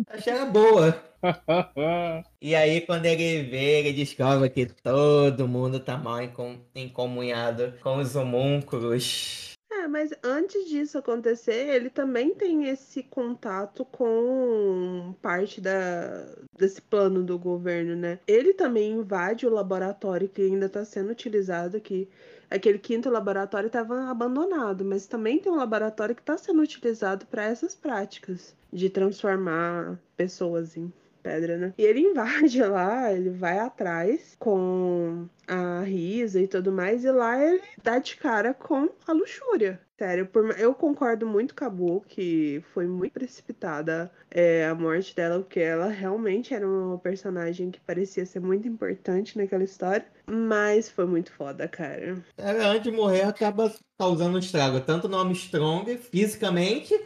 [0.08, 1.11] Achei ela boa.
[2.40, 7.98] E aí, quando ele vê, ele descobre que todo mundo tá mal encom- encomunhado com
[7.98, 9.52] os homúnculos.
[9.70, 16.26] É, mas antes disso acontecer, ele também tem esse contato com parte da,
[16.58, 18.18] desse plano do governo, né?
[18.26, 22.08] Ele também invade o laboratório que ainda está sendo utilizado, que
[22.50, 27.44] aquele quinto laboratório estava abandonado, mas também tem um laboratório que está sendo utilizado para
[27.44, 30.92] essas práticas de transformar pessoas em
[31.22, 31.74] pedra, né?
[31.78, 37.42] E ele invade lá, ele vai atrás com a Risa e tudo mais, e lá
[37.42, 39.80] ele dá de cara com a luxúria.
[39.98, 45.14] Sério, por eu concordo muito com a Bu, que foi muito precipitada é, a morte
[45.14, 50.88] dela, porque ela realmente era uma personagem que parecia ser muito importante naquela história, mas
[50.88, 52.16] foi muito foda, cara.
[52.36, 56.98] Ela, antes de morrer, acaba causando um estrago, tanto no Armstrong, fisicamente,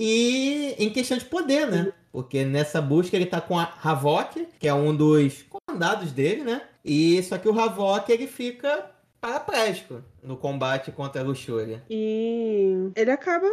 [0.00, 1.92] e em questão de poder, né?
[2.12, 6.62] Porque nessa busca ele tá com a Havok, que é um dos comandados dele, né?
[6.84, 8.88] E só que o Havok ele fica
[9.20, 11.82] paraplégico no combate contra a luxúria.
[11.88, 13.46] E ele acaba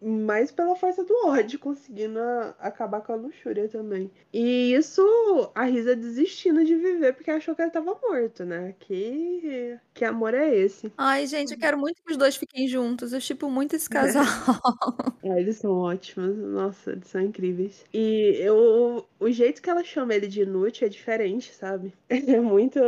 [0.00, 2.18] mais pela força do ódio, conseguindo
[2.58, 4.10] acabar com a luxúria também.
[4.32, 5.02] E isso,
[5.54, 8.74] a Risa desistindo de viver porque achou que ele tava morto, né?
[8.78, 10.92] Que, que amor é esse?
[10.96, 13.12] Ai, gente, eu quero muito que os dois fiquem juntos.
[13.12, 14.24] Eu chipo muito esse casal.
[15.24, 17.84] Ah, eles são ótimos, nossa, eles são incríveis.
[17.94, 21.94] E eu, o jeito que ela chama ele de inútil é diferente, sabe?
[22.08, 22.80] É muito.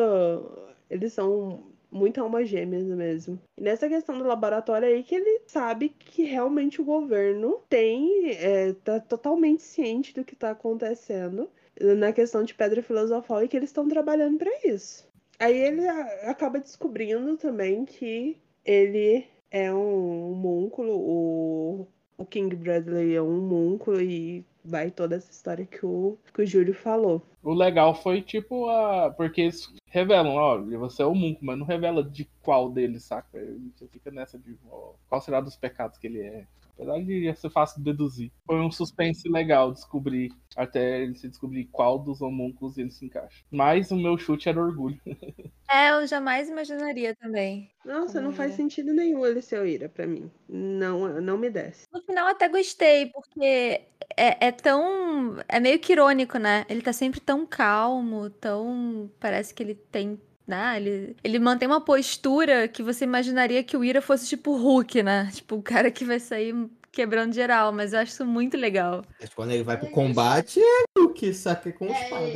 [0.90, 3.40] Eles são muito almas gêmeas mesmo.
[3.56, 8.30] E nessa questão do laboratório aí que ele sabe que realmente o governo tem.
[8.32, 11.48] É, tá totalmente ciente do que tá acontecendo
[11.96, 15.08] na questão de pedra filosofal e que eles estão trabalhando para isso.
[15.38, 23.22] Aí ele acaba descobrindo também que ele é um homúnculo, o o King Bradley é
[23.22, 27.22] um homúnculo e vai toda essa história que o, que o Júlio falou.
[27.44, 29.10] O legal foi tipo a.
[29.10, 33.38] Porque eles revelam, ó, você é o Munco, mas não revela de qual deles, saca?
[33.76, 36.46] Você fica nessa de ó, qual será dos pecados que ele é.
[36.76, 38.32] Apesar de ser fácil de deduzir.
[38.44, 43.44] Foi um suspense legal descobrir, até ele se descobrir qual dos homúnculos ele se encaixa.
[43.48, 45.00] Mas o meu chute era orgulho.
[45.66, 47.70] É, eu jamais imaginaria também.
[47.84, 48.56] Nossa, Como não faz Ira.
[48.58, 50.30] sentido nenhum ele ser o Ira pra mim.
[50.48, 51.86] Não, não me desce.
[51.92, 53.80] No final até gostei, porque
[54.16, 55.36] é, é tão.
[55.48, 56.64] É meio que irônico, né?
[56.68, 59.11] Ele tá sempre tão calmo, tão.
[59.19, 60.20] Parece que ele tem.
[60.47, 60.77] Né?
[60.77, 65.02] Ele, ele mantém uma postura que você imaginaria que o Ira fosse tipo o Hulk,
[65.02, 65.31] né?
[65.32, 66.55] Tipo, o cara que vai sair
[66.94, 69.05] quebrando geral, mas eu acho isso muito legal.
[69.20, 72.27] Mas quando ele vai pro combate, é o que saca com espada.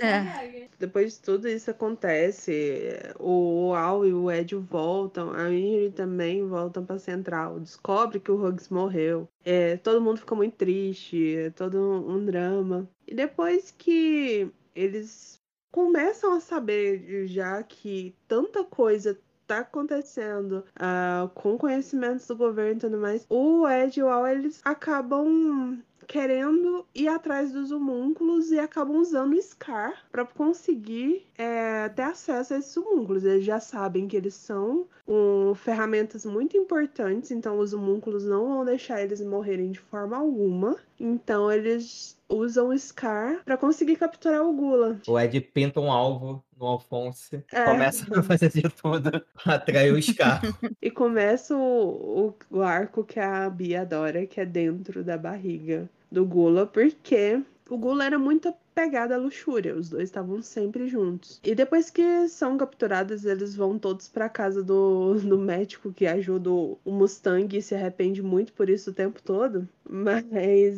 [0.00, 0.68] É.
[0.78, 6.84] Depois de tudo isso acontece, o Al e o Ed voltam, a Miri também voltam
[6.84, 9.28] pra Central, descobre que o Hugs morreu.
[9.44, 12.88] É, todo mundo fica muito triste, é todo um drama.
[13.08, 15.40] E depois que eles
[15.72, 22.80] começam a saber já que tanta coisa tá acontecendo ah, com conhecimentos do governo e
[22.80, 28.58] tudo mais, o Ed e o Al eles acabam querendo ir atrás dos homúnculos e
[28.58, 33.24] acabam usando o Scar para conseguir é, ter acesso a esses homúnculos.
[33.24, 38.64] Eles já sabem que eles são um, ferramentas muito importantes, então os homúnculos não vão
[38.64, 40.76] deixar eles morrerem de forma alguma.
[40.98, 45.00] Então eles usam o Scar para conseguir capturar o Gula.
[45.06, 47.64] O Ed pinta um alvo no Alphonse, É.
[47.64, 50.42] começa a fazer de tudo atrair o Scar.
[50.82, 55.88] E começa o, o, o arco que a Bia adora, que é dentro da barriga
[56.10, 61.40] do Gula, porque o Gula era muito apegado à luxúria, os dois estavam sempre juntos.
[61.44, 66.50] E depois que são capturados, eles vão todos pra casa do, do médico que ajuda
[66.50, 69.68] o Mustang e se arrepende muito por isso o tempo todo.
[69.88, 70.24] Mas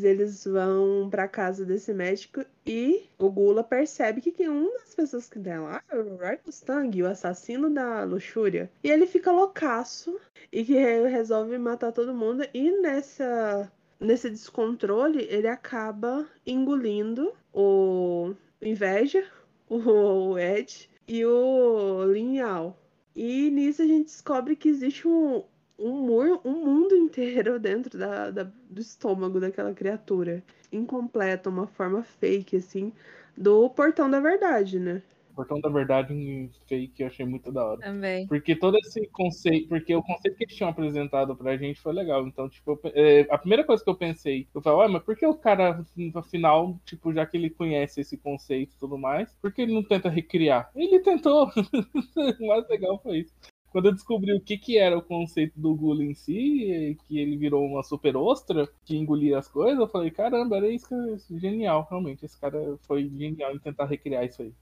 [0.03, 5.29] eles vão pra casa desse médico e o Gula percebe que tem uma das pessoas
[5.29, 8.71] que tem lá é o Red Mustang, o assassino da luxúria.
[8.83, 10.19] E ele fica loucaço
[10.53, 12.45] e que resolve matar todo mundo.
[12.55, 13.71] E nessa
[14.01, 19.25] nesse descontrole, ele acaba engolindo o Inveja,
[19.69, 22.77] o Ed e o Linhal.
[23.15, 25.45] E nisso a gente descobre que existe um,
[25.79, 30.43] um, mur, um mundo inteiro dentro da, da- do estômago daquela criatura.
[30.73, 32.93] Incompleta, uma forma fake, assim,
[33.37, 35.03] do portão da verdade, né?
[35.41, 37.81] Portão da Verdade em fake eu achei muito da hora.
[37.81, 38.27] Também.
[38.27, 42.27] Porque todo esse conceito, porque o conceito que eles tinham apresentado pra gente foi legal.
[42.27, 45.17] Então, tipo, eu é, a primeira coisa que eu pensei, eu falei, ué, mas por
[45.17, 45.83] que o cara,
[46.15, 49.83] afinal, tipo, já que ele conhece esse conceito e tudo mais, por que ele não
[49.83, 50.71] tenta recriar?
[50.75, 51.49] Ele tentou.
[52.41, 53.35] o mais legal foi isso.
[53.71, 57.39] Quando eu descobri o que, que era o conceito do Gula em si, que ele
[57.39, 61.39] virou uma super ostra que engolia as coisas, eu falei, caramba, era isso que é
[61.39, 62.25] genial, realmente.
[62.27, 64.53] Esse cara foi genial em tentar recriar isso aí.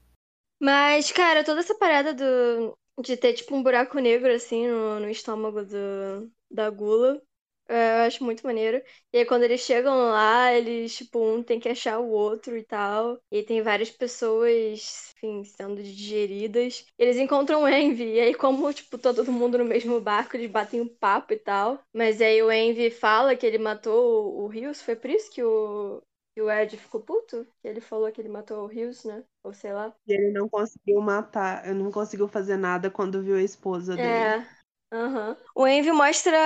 [0.59, 5.09] Mas, cara, toda essa parada do, de ter, tipo, um buraco negro, assim, no, no
[5.09, 7.21] estômago do, da gula,
[7.67, 8.81] é, eu acho muito maneiro.
[9.13, 12.63] E aí, quando eles chegam lá, eles, tipo, um tem que achar o outro e
[12.63, 13.19] tal.
[13.31, 16.85] E tem várias pessoas, enfim, sendo digeridas.
[16.97, 18.15] Eles encontram o Envy.
[18.15, 21.79] E aí, como, tipo, todo mundo no mesmo barco, eles batem um papo e tal.
[21.93, 24.81] Mas aí o Envy fala que ele matou o Rios.
[24.81, 26.01] Foi por isso que o,
[26.39, 27.45] que o Ed ficou puto?
[27.61, 29.21] Que ele falou que ele matou o Rios, né?
[29.43, 29.93] Ou sei lá.
[30.07, 34.07] E ele não conseguiu matar, ele não conseguiu fazer nada quando viu a esposa dele.
[34.07, 34.47] É.
[34.91, 35.37] aham.
[35.55, 36.37] O Envy mostra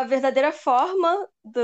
[0.00, 1.60] a verdadeira forma do,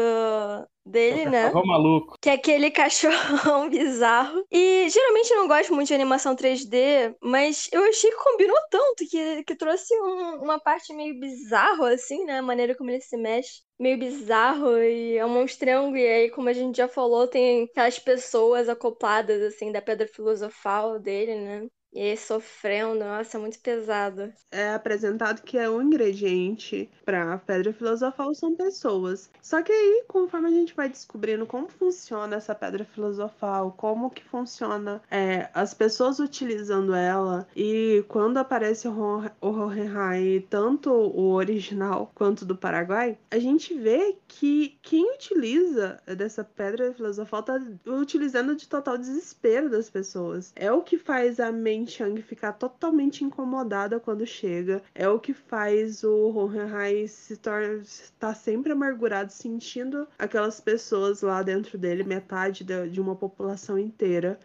[0.85, 1.57] dele, né?
[1.67, 2.17] Maluco.
[2.23, 4.45] Que é aquele cachorrão bizarro.
[4.51, 9.07] E geralmente eu não gosto muito de animação 3D, mas eu achei que combinou tanto
[9.11, 12.39] que, que trouxe um- uma parte meio bizarro, assim, né?
[12.39, 13.63] A maneira como ele se mexe.
[13.79, 15.97] Meio bizarro e é um monstrengo.
[15.97, 20.99] E aí, como a gente já falou, tem aquelas pessoas acopladas, assim, da pedra filosofal
[21.01, 21.69] dele, né?
[21.95, 24.33] E aí sofrendo, nossa, muito pesado.
[24.51, 29.31] É apresentado que é um ingrediente para pedra filosofal são pessoas.
[29.41, 34.25] Só que aí, conforme a gente vai descobrindo como funciona essa pedra filosofal, como que
[34.25, 41.33] funciona é, as pessoas utilizando ela e quando aparece o Ho- o Hohenheim, tanto o
[41.33, 47.55] original quanto do Paraguai, a gente vê que quem utiliza dessa pedra filosofal tá
[47.87, 50.53] utilizando de total desespero das pessoas.
[50.57, 54.83] É o que faz a Mei Chang ficar totalmente incomodada quando chega.
[54.95, 61.79] É o que faz o Hohenheim se estar sempre amargurado, sentindo aquelas pessoas lá dentro
[61.79, 64.39] dele, metade de uma população inteira.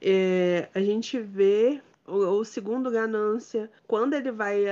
[0.00, 4.64] É, a gente vê o, segundo ganância, quando ele vai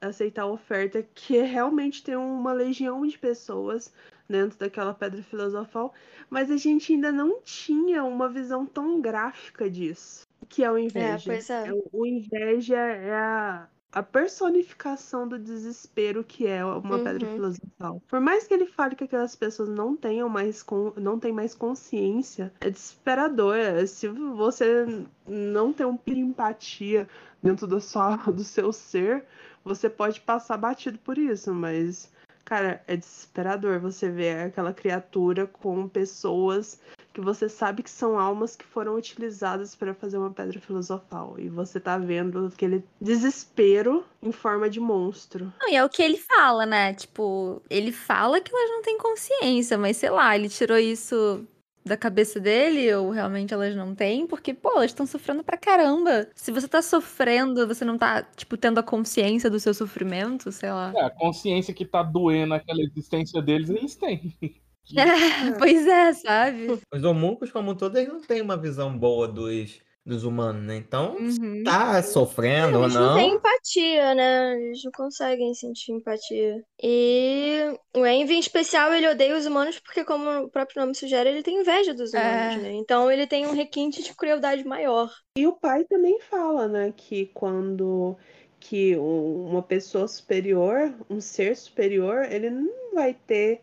[0.00, 3.92] aceitar a oferta, que realmente tem uma legião de pessoas
[4.32, 5.92] dentro daquela pedra filosofal,
[6.30, 11.32] mas a gente ainda não tinha uma visão tão gráfica disso, que é o inveja.
[11.32, 11.72] pois é.
[11.72, 17.34] o, o inveja é a, a personificação do desespero que é uma pedra Uhum.
[17.34, 18.02] filosofal.
[18.08, 21.54] Por mais que ele fale que aquelas pessoas não tenham mais con- não têm mais
[21.54, 23.54] consciência, é desesperador.
[23.56, 24.86] É, Se você
[25.28, 27.08] não tem um de empatia
[27.42, 29.24] dentro do, sua, do seu ser,
[29.64, 32.10] você pode passar batido por isso, mas
[32.44, 36.80] cara, é desesperador você ver aquela criatura com pessoas
[37.12, 41.34] que você sabe que são almas que foram utilizadas para fazer uma pedra filosofal.
[41.38, 45.52] E você tá vendo aquele desespero em forma de monstro.
[45.60, 46.94] Não, e é o que ele fala, né?
[46.94, 51.46] Tipo, ele fala que elas não têm consciência, mas sei lá, ele tirou isso
[51.84, 56.28] da cabeça dele ou realmente elas não têm, porque, pô, elas estão sofrendo pra caramba.
[56.34, 60.70] Se você tá sofrendo, você não tá, tipo, tendo a consciência do seu sofrimento, sei
[60.70, 60.92] lá.
[60.96, 64.32] É, a consciência que tá doendo aquela existência deles, eles têm.
[64.96, 66.66] É, pois é, sabe?
[66.92, 70.76] Os homúnculos, como um todo, eles não têm uma visão boa dos, dos humanos, né?
[70.76, 71.62] Então, Uhum.
[71.64, 73.36] tá sofrendo ou Eles não têm não.
[73.36, 74.56] empatia, né?
[74.60, 76.62] Eles não conseguem sentir empatia.
[76.82, 81.30] E o Envy, em especial, ele odeia os humanos porque, como o próprio nome sugere,
[81.30, 82.58] ele tem inveja dos humanos, É.
[82.58, 82.72] né?
[82.72, 85.08] Então ele tem um requinte de crueldade maior.
[85.38, 88.16] E o pai também fala, né, que quando
[88.58, 93.60] que um- uma pessoa superior, um ser superior, ele não vai ter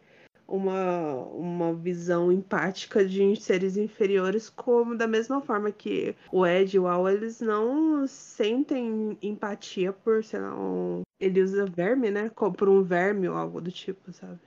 [0.50, 6.80] uma, uma visão empática de seres inferiores, como da mesma forma que o Ed e
[6.80, 12.70] o Al, eles não sentem empatia por, sei lá, um, ele usa verme, né, por
[12.70, 14.40] um verme ou algo do tipo, sabe?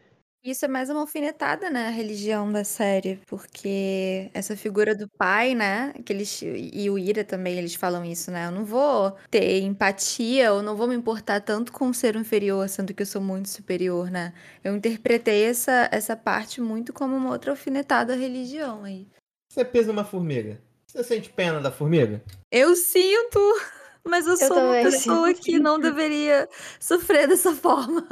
[0.45, 5.55] Isso é mais uma alfinetada, né, a religião da série, porque essa figura do pai,
[5.55, 9.61] né, que eles, e o Ira também, eles falam isso, né, eu não vou ter
[9.61, 13.23] empatia, eu não vou me importar tanto com o ser inferior, sendo que eu sou
[13.23, 14.35] muito superior, né.
[14.65, 19.07] Eu interpretei essa, essa parte muito como uma outra alfinetada à religião aí.
[19.49, 20.61] Você pisa uma formiga.
[20.89, 22.21] Você sente pena da formiga?
[22.51, 23.39] Eu sinto,
[24.07, 26.49] mas eu, Eu sou uma pessoa que não deveria
[26.81, 28.07] sofrer dessa forma.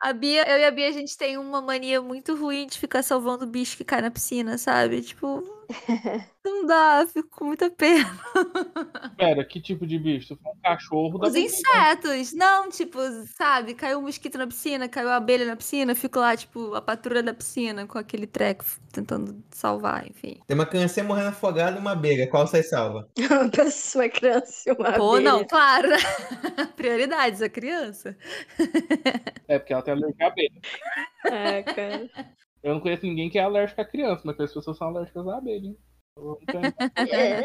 [0.00, 3.02] A Bia, eu e a Bia, a gente tem uma mania muito ruim de ficar
[3.02, 5.02] salvando bicho que cai na piscina, sabe?
[5.02, 5.44] Tipo,
[6.44, 8.10] não dá, fico com muita pena.
[9.16, 10.36] Pera, que tipo de bicho?
[10.42, 12.98] For um cachorro, dá Os insetos, não, tipo,
[13.36, 13.74] sabe?
[13.74, 17.22] Caiu um mosquito na piscina, caiu a abelha na piscina, fico lá, tipo, a patrulha
[17.22, 20.40] da piscina com aquele treco tentando salvar, enfim.
[20.46, 22.28] Tem uma criança morrendo afogada e uma abelha.
[22.28, 23.08] Qual você salva?
[23.30, 25.96] Uma pessoa, criança e uma Pô, não, claro, né?
[26.76, 28.16] Prioridades, a criança.
[29.46, 30.60] É, porque ela tem alergia à abelha.
[31.24, 32.10] É, cara.
[32.62, 35.36] Eu não conheço ninguém que é alérgico à criança, mas as pessoas são alérgicas à
[35.38, 35.76] abelha, hein?
[36.46, 36.74] Tenho-
[37.14, 37.44] É,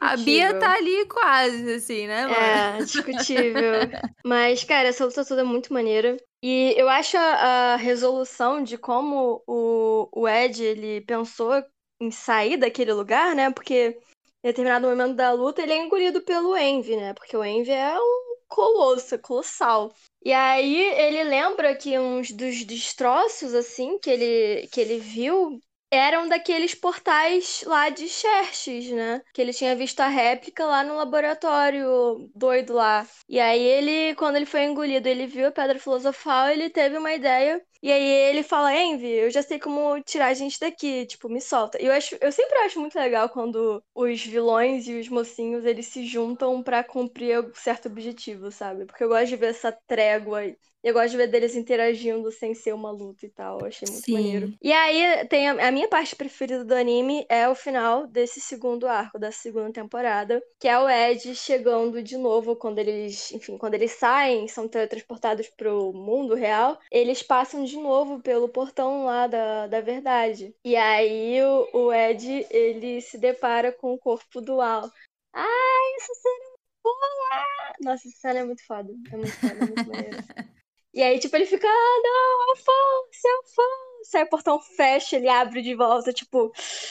[0.00, 2.34] A Bia tá ali quase, assim, né, mano?
[2.34, 3.72] É, discutível.
[4.24, 6.16] Mas, cara, essa luta toda é muito maneira.
[6.42, 11.62] E eu acho a, a resolução de como o, o Ed ele pensou
[12.00, 13.50] em sair daquele lugar, né?
[13.52, 13.98] Porque
[14.42, 17.12] em determinado momento da luta ele é engolido pelo Envy, né?
[17.14, 19.94] Porque o Envy é um colosso, é colossal.
[20.24, 25.60] E aí ele lembra que uns dos destroços, assim, que ele, que ele viu
[25.90, 29.22] eram daqueles portais lá de Xerxes, né?
[29.32, 33.06] Que ele tinha visto a réplica lá no laboratório doido lá.
[33.28, 37.12] E aí ele, quando ele foi engolido, ele viu a pedra filosofal, ele teve uma
[37.14, 37.62] ideia.
[37.82, 41.40] E aí ele fala, Envy, eu já sei como tirar a gente daqui, tipo, me
[41.40, 41.80] solta.
[41.80, 45.86] E eu acho, eu sempre acho muito legal quando os vilões e os mocinhos, eles
[45.86, 48.84] se juntam pra cumprir um certo objetivo, sabe?
[48.84, 50.42] Porque eu gosto de ver essa trégua
[50.82, 53.60] eu gosto de ver deles interagindo sem ser uma luta e tal.
[53.60, 54.12] Eu achei muito Sim.
[54.12, 54.52] maneiro.
[54.62, 58.86] E aí, tem a, a minha parte preferida do anime é o final desse segundo
[58.86, 63.74] arco, da segunda temporada, que é o Ed chegando de novo quando eles, enfim, quando
[63.74, 69.66] eles saem, são teletransportados pro mundo real, eles passam de novo pelo portão lá da,
[69.66, 70.54] da verdade.
[70.64, 74.90] E aí o, o Ed, ele se depara com o corpo do Al.
[75.32, 77.74] Ai, essa cena é muito boa!
[77.80, 78.92] Nossa, essa cena é muito foda.
[79.12, 80.16] É muito foda, é muito maneiro.
[80.94, 84.16] E aí, tipo, ele fica, ah, não, Alfonso, Alfonso.
[84.16, 86.50] Aí o portão fecha, ele abre de volta, tipo,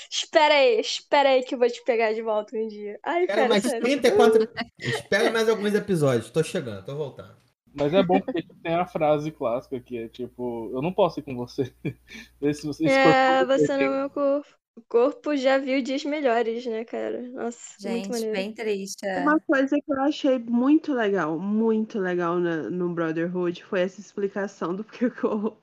[0.09, 2.99] espera aí, espera aí que eu vou te pegar de volta um dia.
[3.03, 3.81] Ai, Espera mais sério.
[3.81, 4.47] 34.
[4.79, 6.29] Espera mais alguns episódios.
[6.29, 7.46] Tô chegando, tô voltando.
[7.77, 11.23] Mas é bom porque tem a frase clássica que é tipo, eu não posso ir
[11.23, 11.73] com você.
[12.41, 14.47] Vê se você É, você não é meu corpo.
[14.75, 17.21] O corpo já viu dias melhores, né, cara?
[17.29, 19.05] Nossa, muito Gente, bem triste.
[19.05, 19.25] é.
[19.25, 24.75] Uma coisa que eu achei muito legal, muito legal na- no Brotherhood foi essa explicação
[24.75, 25.57] do porquê que o,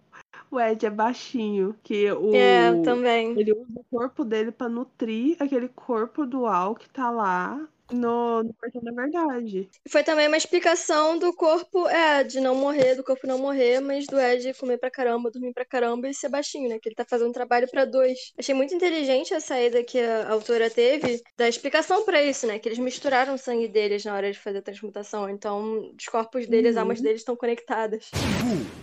[0.51, 1.75] o Ed é baixinho.
[1.85, 3.41] Que o, É, também.
[3.41, 8.55] ele usa o corpo dele pra nutrir aquele corpo dual que tá lá no, no
[8.55, 9.69] Portão da Verdade.
[9.89, 14.07] Foi também uma explicação do corpo, é, de não morrer, do corpo não morrer, mas
[14.07, 16.79] do Ed comer pra caramba, dormir pra caramba e ser baixinho, né?
[16.79, 18.19] Que ele tá fazendo um trabalho pra dois.
[18.39, 22.59] Achei muito inteligente a saída que a autora teve da explicação pra isso, né?
[22.59, 25.29] Que eles misturaram o sangue deles na hora de fazer a transmutação.
[25.29, 26.81] Então, os corpos deles, as Uhum.
[26.83, 28.11] almas deles estão conectadas.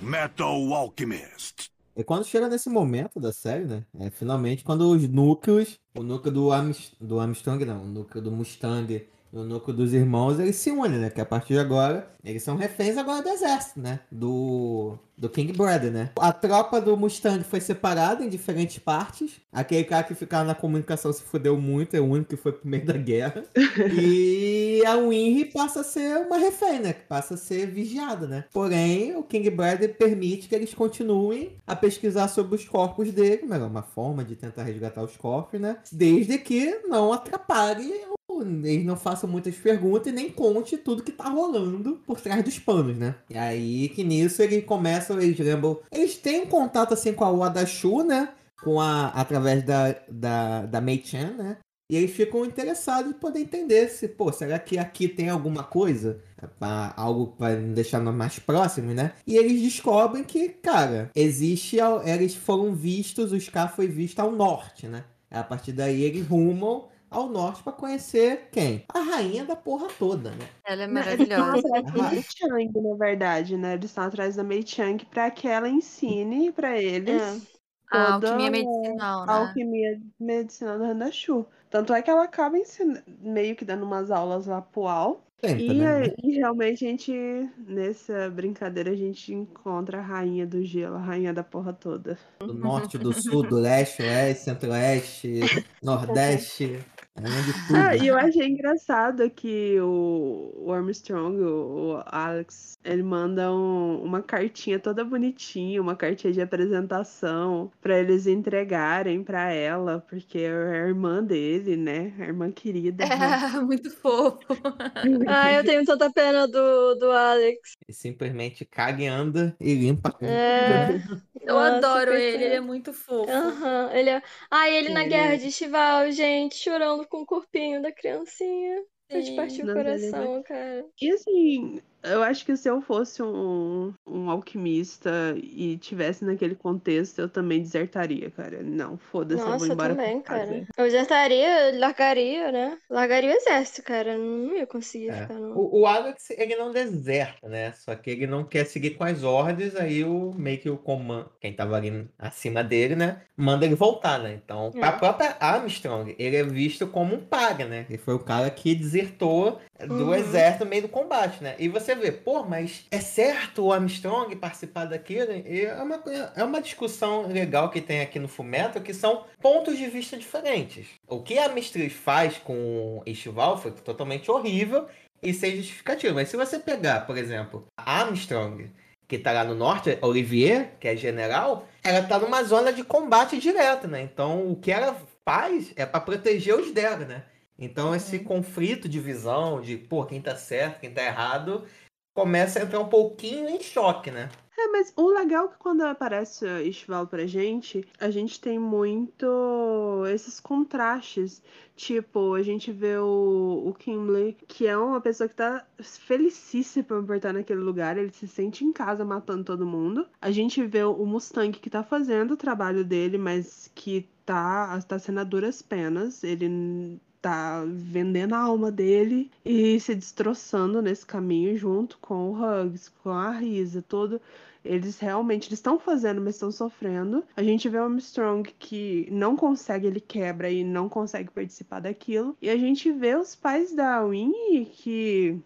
[0.02, 1.70] Metal Alchemist.
[1.96, 3.86] E quando chega nesse momento da série, né?
[4.00, 8.32] É finalmente quando os núcleos, o núcleo do, Amis- do Armstrong, não, o núcleo do
[8.32, 11.10] Mustang e o núcleo dos irmãos, eles se unem, né?
[11.10, 14.02] Que a partir de agora, eles são reféns agora do exército, né?
[14.12, 16.12] Do, do King Brother, né?
[16.20, 19.40] A tropa do Mustang foi separada em diferentes partes.
[19.52, 22.68] Aquele cara que ficava na comunicação se fudeu muito, é o único que foi pro
[22.68, 23.44] meio da guerra.
[24.02, 26.94] E a Winry passa a ser uma refém, né?
[26.94, 28.46] Que Passa a ser vigiada, né?
[28.52, 33.58] Porém, o King Brother permite que eles continuem a pesquisar sobre os corpos dele, né?
[33.58, 35.78] uma forma de tentar resgatar os corpos, né?
[35.92, 37.94] Desde que não atrapalhe
[38.42, 42.58] eles não façam muitas perguntas e nem conte tudo que tá rolando por trás dos
[42.60, 43.16] panos, né?
[43.30, 45.80] E aí que nisso eles começam, eles lembram.
[45.92, 48.30] Eles têm um contato assim com a Wada Shu, né?
[48.64, 51.58] Com a, através da, da, da Mei Chan, né?
[51.92, 56.22] E eles ficam interessados em poder entender se, pô, será que aqui tem alguma coisa?
[56.58, 59.12] Pra- algo para deixar nós mais próximos, né?
[59.28, 61.78] E eles descobrem que, cara, existe.
[62.06, 65.04] Eles foram vistos, o Scar foi visto ao norte, né?
[65.30, 68.86] A partir daí eles rumam ao norte pra conhecer quem?
[68.94, 70.50] A rainha da porra toda, né?
[70.66, 71.68] Ela é Não, Eles estão maravilhosa.
[71.68, 73.74] atrás da Mei Chang, na verdade, né?
[73.74, 77.48] Eles estão atrás da Mei Chang pra que ela ensine pra eles
[77.94, 77.98] É.
[77.98, 79.34] A alquimia medicinal, a né?
[79.40, 81.46] alquimia medicinal da Handashu.
[81.70, 85.24] Tanto é que ela acaba ensinando, meio que dando umas aulas lá pro Al.
[85.44, 85.88] Sempre, E, né?
[86.04, 87.12] aí, e realmente a gente,
[87.58, 92.18] nessa brincadeira, a gente encontra a rainha do gelo, a rainha da porra toda.
[92.40, 95.40] Do norte, do sul, do leste, oeste, centro-oeste,
[95.82, 96.80] nordeste.
[97.16, 97.78] Além de tudo.
[97.78, 104.80] Ah, e eu achei engraçado que o, Armstrong, o, Alex, ele manda um- uma cartinha
[104.80, 111.24] toda bonitinha, uma cartinha de apresentação pra eles entregarem pra ela, porque é a irmã
[111.24, 112.14] dele, né?
[112.20, 113.04] A irmã querida.
[113.04, 113.08] É,
[113.62, 114.40] muito fofo.
[115.28, 117.74] Ah, eu tenho tanta pena do, do Alex.
[117.88, 120.16] E simplesmente caga e anda e limpa.
[120.22, 121.00] É.
[121.44, 123.32] Eu Nossa, adoro ele, ele é muito fofo.
[123.32, 124.22] Aham, ele é...
[124.50, 128.84] Ah, ele na guerra de Chival, gente, chorando com o corpinho da criancinha.
[129.12, 129.36] Foi de Sim.
[129.36, 130.86] partir o é coração, cara.
[131.02, 137.20] E assim, eu acho que se eu fosse um, um alquimista e tivesse naquele contexto,
[137.20, 138.62] eu também desertaria, cara.
[138.64, 140.68] Não, foda-se, eu vou Nossa, eu embora também, cara.
[140.78, 142.78] Eu já estaria, largaria, né?
[142.90, 144.18] Largaria o exército, cara.
[144.18, 145.22] Não ia conseguir É.
[145.22, 145.56] ficar, não.
[145.58, 147.72] O, o Alex, ele não deserta, né?
[147.74, 151.30] Só que ele não quer seguir com as ordens, aí o meio que o comando,
[151.40, 153.22] quem tava ali acima dele, né?
[153.36, 154.40] Manda ele voltar, né?
[154.44, 154.84] Então, É.
[154.84, 157.86] a própria Armstrong, ele é visto como um paga, né?
[157.90, 160.14] Ele foi o cara que desertou do Uhum.
[160.16, 161.56] exército no meio do combate, né?
[161.60, 165.32] E você vê, pô, mas é certo o Armstrong participar daquilo?
[165.34, 166.04] E é uma,
[166.36, 170.88] é uma discussão legal que tem aqui no Fumeto, que são pontos de vista diferentes.
[171.08, 174.88] O que a Mistress faz com Estival foi totalmente horrível
[175.22, 176.14] e sem justificativa.
[176.16, 178.70] Mas se você pegar, por exemplo, a Armstrong,
[179.08, 183.38] que tá lá no norte, Olivier, que é general, ela tá numa zona de combate
[183.38, 184.02] direto, né?
[184.02, 184.96] Então o que ela
[185.26, 187.24] faz é para proteger os dela, né?
[187.62, 191.64] Então esse conflito de visão, de pô, quem tá certo, quem tá errado,
[192.12, 194.30] começa a entrar um pouquinho em choque, né?
[194.58, 198.60] É, mas o legal é que quando aparece o Ishval pra gente, a gente tem
[198.60, 201.42] muito esses contrastes.
[201.76, 207.16] Tipo, a gente vê o, o Kimberly, que é uma pessoa que tá felicíssima por
[207.16, 210.08] estar naquele lugar, ele se sente em casa matando todo mundo.
[210.22, 215.00] A gente vê o Mustang que tá fazendo o trabalho dele, mas que tá, tá
[215.00, 216.24] sendo a duras penas.
[216.24, 222.90] Ele tá vendendo a alma dele e se destroçando nesse caminho junto com o Hugs,
[223.04, 224.20] com a Risa, todo.
[224.64, 227.24] Eles realmente estão fazendo, mas estão sofrendo.
[227.36, 232.38] A gente vê o Armstrong que não consegue, ele quebra e não consegue participar daquilo.
[232.42, 235.40] E a gente vê os pais da Winnie que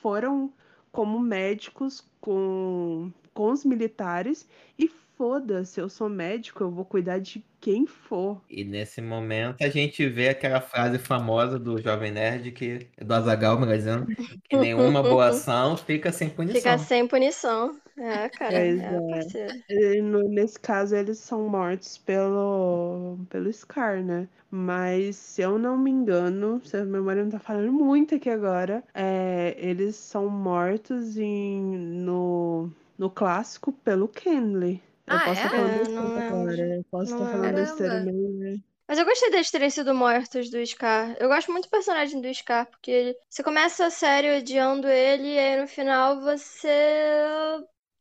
[0.00, 0.52] foram
[0.92, 4.46] como médicos com, com os militares
[4.78, 8.40] e foda-se, eu sou médico, eu vou cuidar de quem for.
[8.48, 13.58] E nesse momento a gente vê aquela frase famosa do Jovem Nerd, que do Azaghal,
[13.58, 14.06] melhor dizendo,
[14.48, 16.60] que nenhuma boa ação fica sem punição.
[16.60, 17.76] Ficar sem punição.
[17.96, 18.54] É, cara.
[18.54, 18.76] É,
[19.68, 19.96] é.
[19.96, 24.28] E nesse caso, eles são mortos pelo, pelo Scar, né?
[24.48, 28.84] Mas, se eu não me engano, se a memória não tá falando muito aqui agora,
[28.94, 34.80] é, eles são mortos em, no, no clássico pelo Kenley.
[35.10, 35.44] Eu Ah, posso é?
[35.44, 36.76] estar falando É, não agora.
[36.76, 37.64] Eu posso Não estar falando lembro.
[37.64, 38.56] besteira mesmo, né?
[38.86, 41.14] Mas eu gostei deles terem sido mortos do Scar.
[41.20, 45.34] Eu gosto muito do personagem do Scar, porque ele- você começa a série odiando ele
[45.34, 46.68] e aí no final você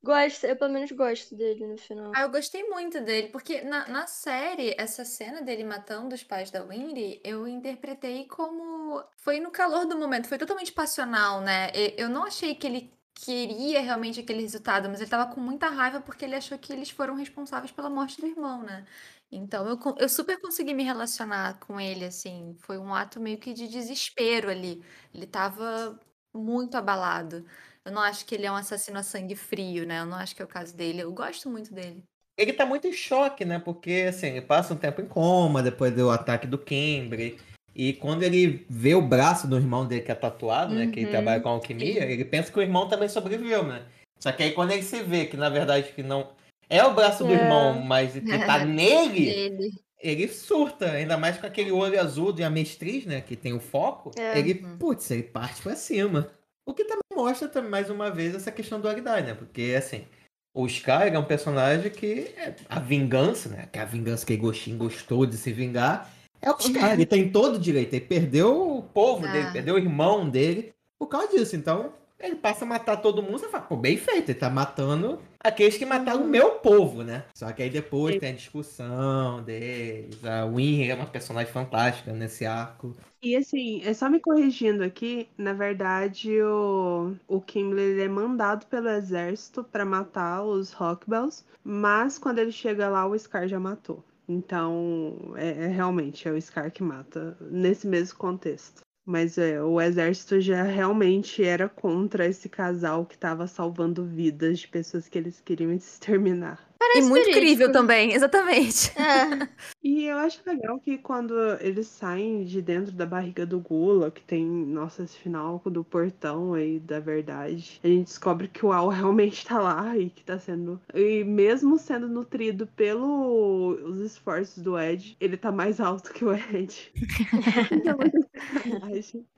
[0.03, 0.47] gosta.
[0.47, 2.11] Eu pelo menos gosto dele no final.
[2.15, 6.49] Ah, eu gostei muito dele, porque na, na série, essa cena dele matando os pais
[6.49, 9.03] da Winry, eu interpretei como.
[9.17, 11.69] Foi no calor do momento, foi totalmente passional, né?
[11.97, 15.99] Eu não achei que ele queria realmente aquele resultado, mas ele tava com muita raiva
[15.99, 18.85] porque ele achou que eles foram responsáveis pela morte do irmão, né?
[19.31, 22.55] Então eu, eu super consegui me relacionar com ele, assim.
[22.59, 24.83] Foi um ato meio que de desespero ali.
[25.13, 25.99] Ele tava
[26.33, 27.45] muito abalado.
[27.83, 29.99] Eu não acho que ele é um assassino a sangue frio, né?
[30.01, 31.01] Eu não acho que é o caso dele.
[31.01, 32.03] Eu gosto muito dele.
[32.37, 33.57] Ele tá muito em choque, né?
[33.57, 37.39] Porque, assim, ele passa um tempo em coma depois do ataque do Kimbre.
[37.77, 40.87] E quando ele vê o braço do irmão dele que é tatuado, né?
[40.87, 43.83] Que ele Uhum, trabalha com alquimia, ele pensa que o irmão também sobreviveu, né?
[44.19, 46.31] Só que aí quando ele se vê que, na verdade, que não
[46.67, 47.35] é o braço do É.
[47.35, 49.71] irmão, mas que tá nele, Ele.
[50.01, 50.89] ele surta.
[50.89, 53.21] Ainda mais com aquele olho azul de amestriz, né?
[53.21, 54.11] Que tem o foco.
[54.17, 54.39] É.
[54.39, 54.77] Ele, Uhum.
[54.79, 56.31] putz, ele parte pra cima.
[56.65, 59.35] O que também mostra, mais uma vez, essa questão da dualidade, né?
[59.35, 60.03] Porque, assim,
[60.51, 63.69] o Sky ele é um personagem que é a vingança, né?
[63.71, 66.11] Que é a vingança que ele gostinho gostou de se vingar.
[66.41, 67.93] É o Sky, ele tem todo o direito.
[67.93, 69.51] Ele perdeu o povo dele, Ah.
[69.51, 71.55] perdeu o irmão dele por causa disso.
[71.55, 73.39] Então, ele passa a matar todo mundo.
[73.39, 74.29] Você fala, pô, bem feito.
[74.29, 77.25] Ele tá matando aqueles que mataram o meu povo, né?
[77.33, 78.19] Só que aí depois Sim.
[78.19, 80.23] tem a discussão deles.
[80.25, 82.95] A Winry é uma personagem fantástica nesse arco.
[83.21, 88.89] E assim, é só me corrigindo aqui, na verdade o, o Kimble é mandado pelo
[88.89, 94.03] exército pra matar os Rockbells, mas quando ele chega lá o Scar já matou.
[94.27, 98.81] Então, é, é realmente é o Scar que mata nesse mesmo contexto.
[99.05, 104.67] Mas é, o exército já realmente era contra esse casal que estava salvando vidas de
[104.67, 106.66] pessoas que eles queriam exterminar.
[106.93, 107.37] E Parece muito verídico.
[107.37, 108.91] incrível também, exatamente.
[108.97, 109.47] É.
[109.83, 114.21] E eu acho legal que quando eles saem de dentro da barriga do Gula, que
[114.21, 118.89] tem, nossa, esse final do portão aí da verdade, a gente descobre que o Al
[118.89, 120.79] realmente tá lá e que tá sendo.
[120.93, 126.91] E mesmo sendo nutrido pelos esforços do Ed, ele tá mais alto que o Ed.
[127.71, 127.97] Então,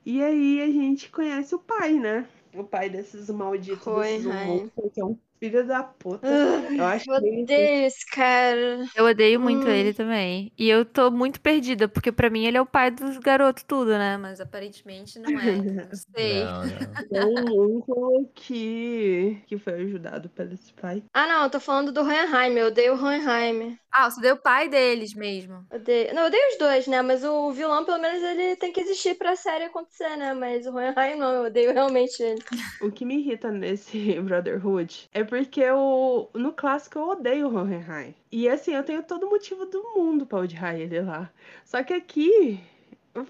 [0.04, 2.26] e aí a gente conhece o pai, né?
[2.54, 6.28] O pai desses malditos, Foi, desses monstros, que é um filho da puta.
[6.28, 7.06] Eu acho
[7.48, 8.84] esse cara.
[8.94, 9.70] Eu odeio muito Hum.
[9.70, 10.52] ele também.
[10.56, 13.90] E eu tô muito perdida, porque pra mim ele é o pai dos garotos, tudo,
[13.90, 14.16] né?
[14.18, 15.50] Mas aparentemente não é.
[15.90, 16.44] Não sei.
[16.44, 16.64] Não,
[17.10, 17.20] não.
[17.20, 21.02] É um que, que foi ajudado pelo esse pai.
[21.12, 22.56] Ah, não, eu tô falando do Hohenheim.
[22.56, 23.78] Eu odeio o Hohenheim.
[23.90, 25.64] Ah, você deu o pai deles mesmo.
[25.72, 26.14] Odeio...
[26.14, 27.02] Não, eu odeio os dois, né?
[27.02, 30.34] Mas o vilão, pelo menos, ele tem que existir pra série acontecer, né?
[30.34, 32.42] Mas o Hohenheim não, eu odeio realmente ele.
[32.82, 38.12] O que me irrita nesse Brotherhood é porque eu, no clássico eu odeio o Hohenheim.
[38.32, 41.30] E assim, eu tenho todo motivo do mundo pra odiar ele lá.
[41.64, 42.60] Só que aqui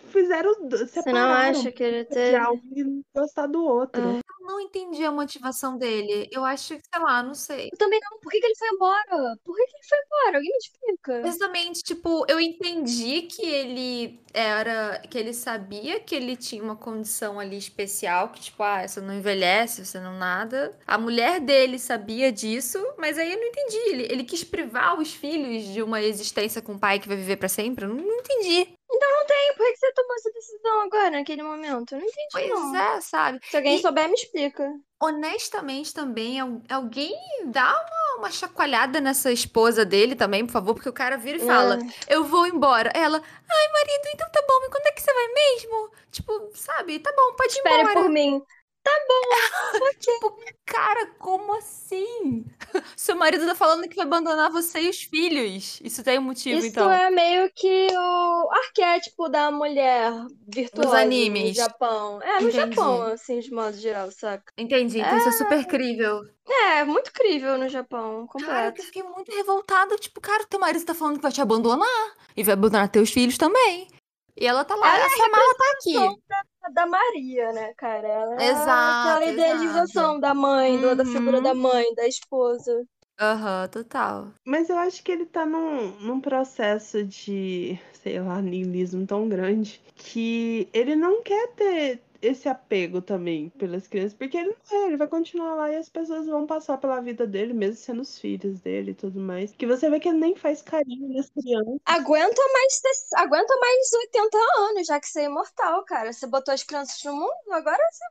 [0.09, 2.39] fizeram Você não separaram acha que ele teve.
[2.39, 4.03] um e não gostar do outro.
[4.03, 4.21] Ah.
[4.41, 6.29] Eu não entendi a motivação dele.
[6.33, 7.69] Eu acho que, sei lá, não sei.
[7.73, 8.19] Eu também não.
[8.19, 9.37] Por que, que ele foi embora?
[9.45, 10.37] Por que, que ele foi embora?
[10.39, 11.29] Alguém me explica.
[11.29, 17.39] Exatamente, tipo, eu entendi que ele era, que ele sabia que ele tinha uma condição
[17.41, 20.77] ali especial, que tipo, ah, você não envelhece, você não nada.
[20.87, 23.77] A mulher dele sabia disso, mas aí eu não entendi.
[23.91, 27.37] Ele, ele quis privar os filhos de uma existência com um pai que vai viver
[27.37, 27.85] pra sempre?
[27.85, 28.73] Eu não, não entendi.
[28.93, 31.95] Ei, por que você tomou essa decisão agora, naquele momento?
[31.95, 32.77] Eu não entendi, Pois não.
[32.77, 33.39] é, sabe?
[33.49, 34.69] Se alguém E- souber, me explica.
[35.03, 37.15] Honestamente também, al- alguém
[37.47, 41.47] dá uma, uma chacoalhada nessa esposa dele também, por favor, porque o cara vira e
[41.47, 42.15] fala, É.
[42.15, 42.91] eu vou embora.
[42.95, 45.91] Ela, ai, marido, então tá bom, mas quando é que você vai mesmo?
[46.11, 47.95] Tipo, sabe, tá bom, pode ir Espere embora.
[47.95, 48.43] por mim.
[50.01, 52.45] Tipo, cara, como assim?
[52.97, 55.79] Seu marido tá falando que vai abandonar você e os filhos.
[55.83, 56.91] Isso tem um motivo, Isso então.
[56.91, 60.13] é meio que o arquétipo da mulher
[60.49, 61.51] virtuosa animes.
[61.51, 62.23] no Japão.
[62.23, 62.75] É, no Entendi.
[62.77, 64.53] Japão, assim, de modo geral, saca?
[64.57, 66.23] Entendi, então isso é super crível.
[66.49, 68.75] É, muito crível no Japão, Cara, completo.
[68.75, 69.97] que eu fiquei muito revoltada.
[69.97, 72.15] Tipo, cara, teu marido tá falando que vai te abandonar.
[72.37, 73.89] E vai abandonar teus filhos também.
[74.37, 76.19] E ela tá lá, Ela é essa mala tá aqui.
[76.29, 76.43] Da
[76.87, 78.07] Maria, né, cara?
[78.07, 81.43] Ela é Exato, aquela idealização da mãe, do- da figura Uhum.
[81.43, 82.85] da mãe, da esposa.
[83.19, 84.29] Aham, total.
[84.47, 89.81] Mas eu acho que ele tá num, num processo de, sei lá, niilismo tão grande
[89.95, 94.97] que ele não quer ter esse apego também pelas crianças, porque ele não é, ele
[94.97, 98.61] vai continuar lá e as pessoas vão passar pela vida dele, mesmo sendo os filhos
[98.61, 99.53] dele e tudo mais.
[99.53, 101.79] Que você vê que ele nem faz carinho nas crianças.
[101.85, 102.83] Aguenta mais,
[103.17, 106.13] aguenta mais 80 anos, já que você é imortal, cara.
[106.13, 108.05] Você botou as crianças no mundo, agora você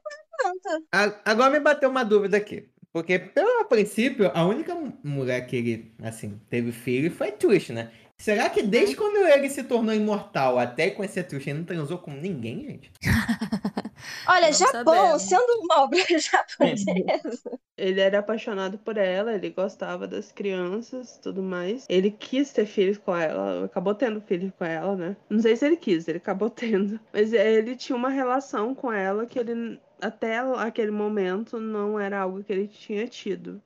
[0.47, 1.19] aguenta.
[1.25, 2.69] Agora me bateu uma dúvida aqui.
[2.91, 7.91] Porque, pelo princípio, a única mulher que ele, assim, teve filho foi Trish, né?
[8.19, 11.97] Será que desde quando ele se tornou imortal até conhecer a Trisha, ele não transou
[11.97, 12.91] com ninguém, gente?
[14.27, 15.21] Olha, Não Japão, sabemos.
[15.23, 17.59] sendo uma obra japonesa.
[17.77, 21.85] Ele era apaixonado por ela, ele gostava das crianças tudo mais.
[21.87, 25.15] Ele quis ter filhos com ela, acabou tendo filhos com ela, né?
[25.29, 26.99] Não sei se ele quis, ele acabou tendo.
[27.13, 32.43] Mas ele tinha uma relação com ela que ele, até aquele momento, não era algo
[32.43, 33.61] que ele tinha tido.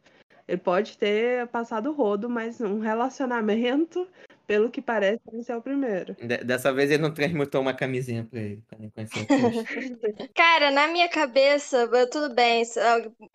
[0.47, 4.05] Ele pode ter passado o rodo, mas um relacionamento,
[4.47, 6.15] pelo que parece, esse é o primeiro.
[6.15, 10.29] De- dessa vez ele não transmutou uma camisinha pra ele, quando ele conheceu a Trisha.
[10.35, 12.79] Cara, na minha cabeça, tudo bem, se-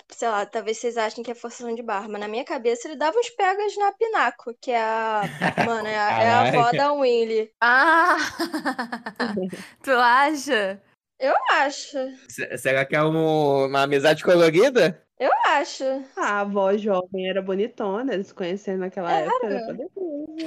[0.09, 2.97] sei lá, talvez vocês achem que é forçação de barra, mas na minha cabeça ele
[2.97, 5.23] dava uns pegas na Pinaco, que é a.
[5.67, 7.51] Mano, é a, é a avó da Winnie.
[7.61, 8.17] Ah!
[9.83, 10.81] tu acha?
[11.19, 11.97] Eu acho.
[12.29, 15.03] Se- Será que é um- uma amizade colorida?
[15.21, 15.85] Eu acho.
[16.17, 19.47] A avó jovem era bonitona, eles se conheceram naquela época.
[19.47, 19.91] Era poderoso.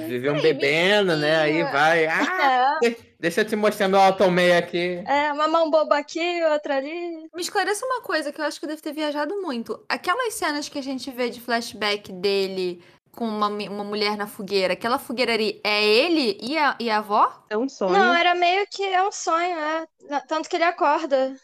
[0.08, 1.36] Viviam bebendo, né?
[1.36, 2.06] Aí vai.
[2.06, 5.02] Ah, É, de- deixa eu te mostrar meu automei aqui.
[5.06, 7.28] é, uma mão boba aqui, outra ali.
[7.34, 9.84] Me esclareça uma coisa que eu acho que eu devo ter viajado muito.
[9.88, 12.82] Aquelas cenas que a gente vê de flashback dele
[13.14, 16.96] com uma, uma mulher na fogueira, aquela fogueira ali, é ele e a, e a
[16.96, 17.30] avó?
[17.50, 17.92] É um sonho.
[17.92, 19.86] Não, era meio que é um sonho, é.
[20.26, 21.36] Tanto que ele acorda.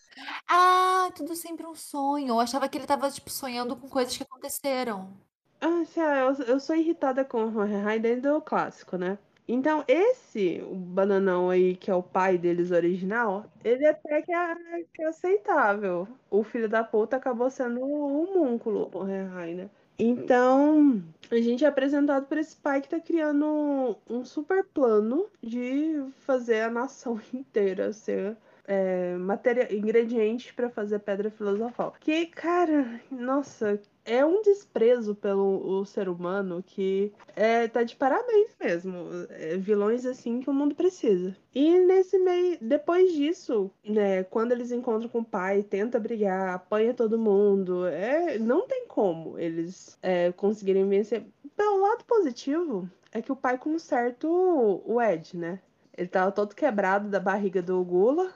[0.49, 2.29] Ah, tudo sempre um sonho.
[2.29, 5.13] Eu achava que ele tava, tipo, sonhando com coisas que aconteceram.
[5.61, 9.19] Ah, assim, ah, eu, eu sou irritada com o Hohenheim desde o clássico, né?
[9.51, 14.55] Então, esse, o bananão aí, que é o pai deles original, ele até que é,
[14.93, 16.07] que é aceitável.
[16.31, 19.71] O filho da puta acabou sendo o homúnculo, o Hohenheim, né?
[19.99, 26.05] Então, a gente é apresentado por esse pai que tá criando um super plano de
[26.21, 28.37] fazer a nação inteira ser
[28.69, 31.95] é, matéria, ingredientes para fazer pedra filosofal.
[31.99, 39.07] Que, cara, nossa, é um desprezo pelo ser humano que é, tá de parabéns mesmo.
[39.31, 41.35] É, vilões assim que o mundo precisa.
[41.55, 46.93] E nesse meio, depois disso, né, quando eles encontram com o pai, tenta brigar, apanha
[46.93, 51.25] todo mundo, é, não tem como eles é, conseguirem vencer.
[51.57, 55.59] Pelo lado positivo, é que o pai conserta o Ed, né?
[55.97, 58.33] Ele tava todo quebrado da barriga do Gula.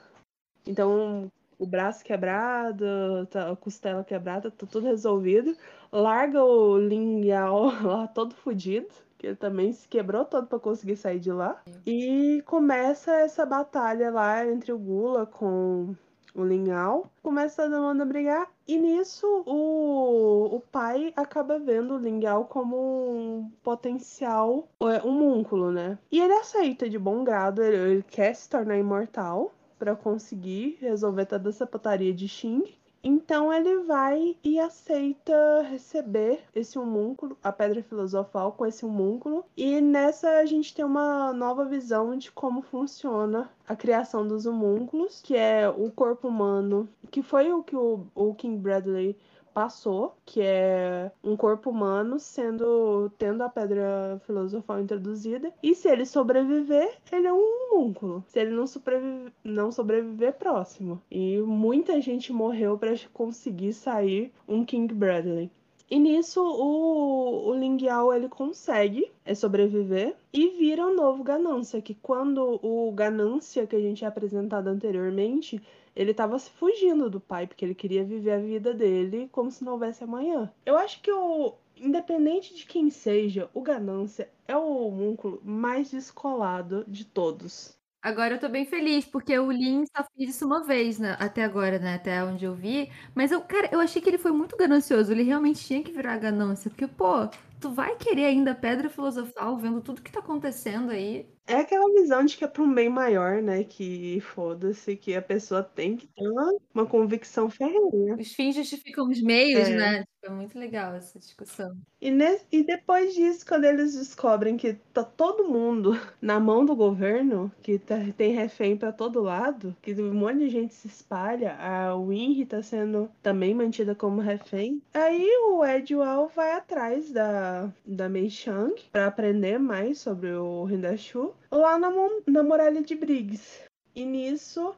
[0.65, 2.85] Então, o braço quebrado,
[3.29, 5.55] tá- a costela quebrada, tá tudo resolvido.
[5.91, 8.87] Larga o Lin Yao lá todo fudido,
[9.17, 11.61] que ele também se quebrou todo pra conseguir sair de lá.
[11.85, 15.95] E começa essa batalha lá entre o Gula com
[16.35, 17.05] o Lin Yao.
[17.21, 18.49] Começa todo mundo a brigar.
[18.67, 25.71] E nisso o, o pai acaba vendo o Lin Yao como um potencial é, homúnculo,
[25.71, 25.97] né?
[26.11, 29.51] E ele aceita de bom grado, ele, ele quer se tornar imortal
[29.83, 32.63] para conseguir resolver toda essa putaria de Xing.
[33.03, 39.43] Então ele vai e aceita receber esse homúnculo, a pedra filosofal com esse homúnculo.
[39.57, 45.21] E nessa a gente tem uma nova visão de como funciona a criação dos homúnculos,
[45.21, 49.17] que é o corpo humano, que foi o que o, o King Bradley
[49.53, 55.53] passou, que é um corpo humano sendo tendo a pedra filosofal introduzida.
[55.61, 58.23] E se ele sobreviver, ele é um homúnculo.
[58.27, 61.01] Se ele não, sobreviver, não sobreviver, próximo.
[61.09, 65.51] E muita gente morreu para conseguir sair um King Bradley.
[65.93, 71.83] E nisso o, o Ling Yao ele consegue é, sobreviver e vira um novo Ganância,
[71.83, 75.61] que quando o Ganância que a gente é apresentado anteriormente,
[75.95, 79.63] ele tava se fugindo do pai, porque ele queria viver a vida dele como se
[79.63, 80.51] não houvesse amanhã.
[80.65, 81.53] Eu acho que o.
[81.77, 87.77] Independente de quem seja, o Ganância é o homúnculo mais descolado de todos.
[88.03, 91.15] Agora eu tô bem feliz, porque o Lin só fez isso uma vez, né?
[91.19, 91.95] Até agora, né?
[91.95, 92.91] Até onde eu vi.
[93.15, 95.11] Mas eu, cara, eu achei que ele foi muito ganancioso.
[95.11, 96.69] Ele realmente tinha que virar ganância.
[96.69, 97.27] Porque, pô,
[97.61, 101.33] tu vai querer ainda pedra filosofal, vendo tudo que tá acontecendo aí.
[101.45, 103.63] É aquela visão de que é para um bem maior, né?
[103.65, 108.19] Que foda-se, que a pessoa tem que ter uma, uma convicção ferrenha.
[108.19, 109.75] Os fins justificam os meios, É.
[109.75, 110.03] né?
[110.23, 111.75] É muito legal essa discussão.
[112.01, 112.09] E,
[112.49, 115.91] e depois disso, quando eles descobrem que tá todo mundo
[116.21, 120.49] na mão do governo, que tá- tem refém pra todo lado, que um monte de
[120.49, 126.29] gente se espalha, a Winry tá sendo também mantida como refém, aí o Ed Wall
[126.33, 131.89] vai atrás da, da Mei Chang pra aprender mais sobre o Hindashu lá na,
[132.27, 133.63] na muralha de Briggs.
[133.93, 134.73] E nisso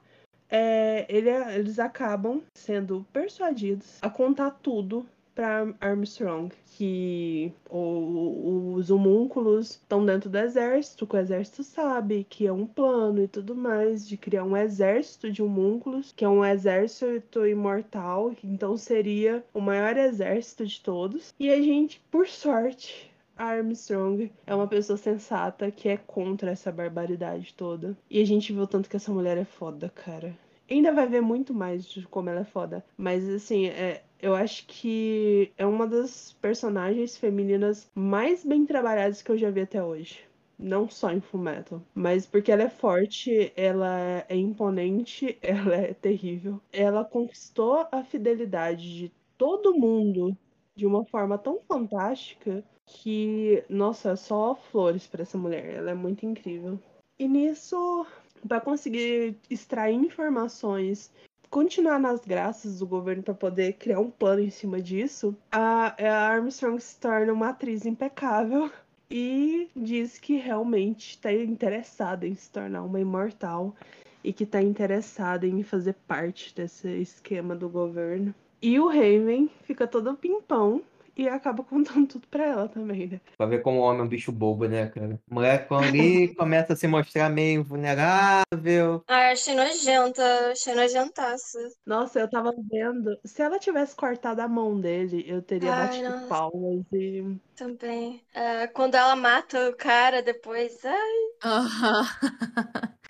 [0.49, 5.05] é, ele- eles acabam sendo persuadidos a contar tudo
[5.35, 12.47] para Armstrong que o- os homúnculos estão dentro do exército, que o exército sabe que
[12.47, 16.43] é um plano e tudo mais de criar um exército de homúnculos, que é um
[16.43, 21.33] exército imortal, então seria o maior exército de todos.
[21.39, 27.53] E a gente, por sorte, Armstrong é uma pessoa sensata que é contra essa barbaridade
[27.53, 27.97] toda.
[28.09, 30.37] E a gente viu tanto que essa mulher é foda, cara.
[30.69, 32.83] Ainda vai ver muito mais de como ela é foda.
[32.97, 39.31] Mas assim, é, eu acho que é uma das personagens femininas mais bem trabalhadas que
[39.31, 40.25] eu já vi até hoje.
[40.57, 46.59] Não só em Fullmetal, mas porque ela é forte, ela é imponente, ela é terrível.
[46.73, 50.35] Ela conquistou a fidelidade de todo mundo
[50.75, 55.75] de uma forma tão fantástica que, nossa, só flores para essa mulher.
[55.75, 56.79] Ela é muito incrível.
[57.19, 58.07] E nisso,
[58.47, 61.11] para conseguir extrair informações,
[61.49, 65.95] continuar nas graças do governo para poder criar um plano em cima disso, a,
[66.31, 68.69] Armstrong se torna uma atriz impecável
[69.09, 73.75] e diz que realmente está interessada em se tornar uma imortal
[74.23, 78.33] e que está interessada em fazer parte desse esquema do governo.
[78.61, 80.81] E o Raven fica todo pimpão
[81.15, 83.21] e acaba contando tudo pra ela também, né?
[83.37, 85.19] Pra ver como o homem é um bicho bobo, né, cara?
[85.29, 89.03] Mulher quando ali começa a se mostrar meio vulnerável.
[89.07, 91.59] Ai, achei nojenta, achei nojentaça.
[91.85, 93.17] Nossa, eu tava vendo.
[93.23, 96.27] Se ela tivesse cortado a mão dele, eu teria Ai, batido nossa.
[96.27, 97.39] palmas e.
[97.55, 98.21] Também.
[98.33, 101.13] Ah, quando ela mata o cara depois, ai,
[101.43, 102.05] Aham.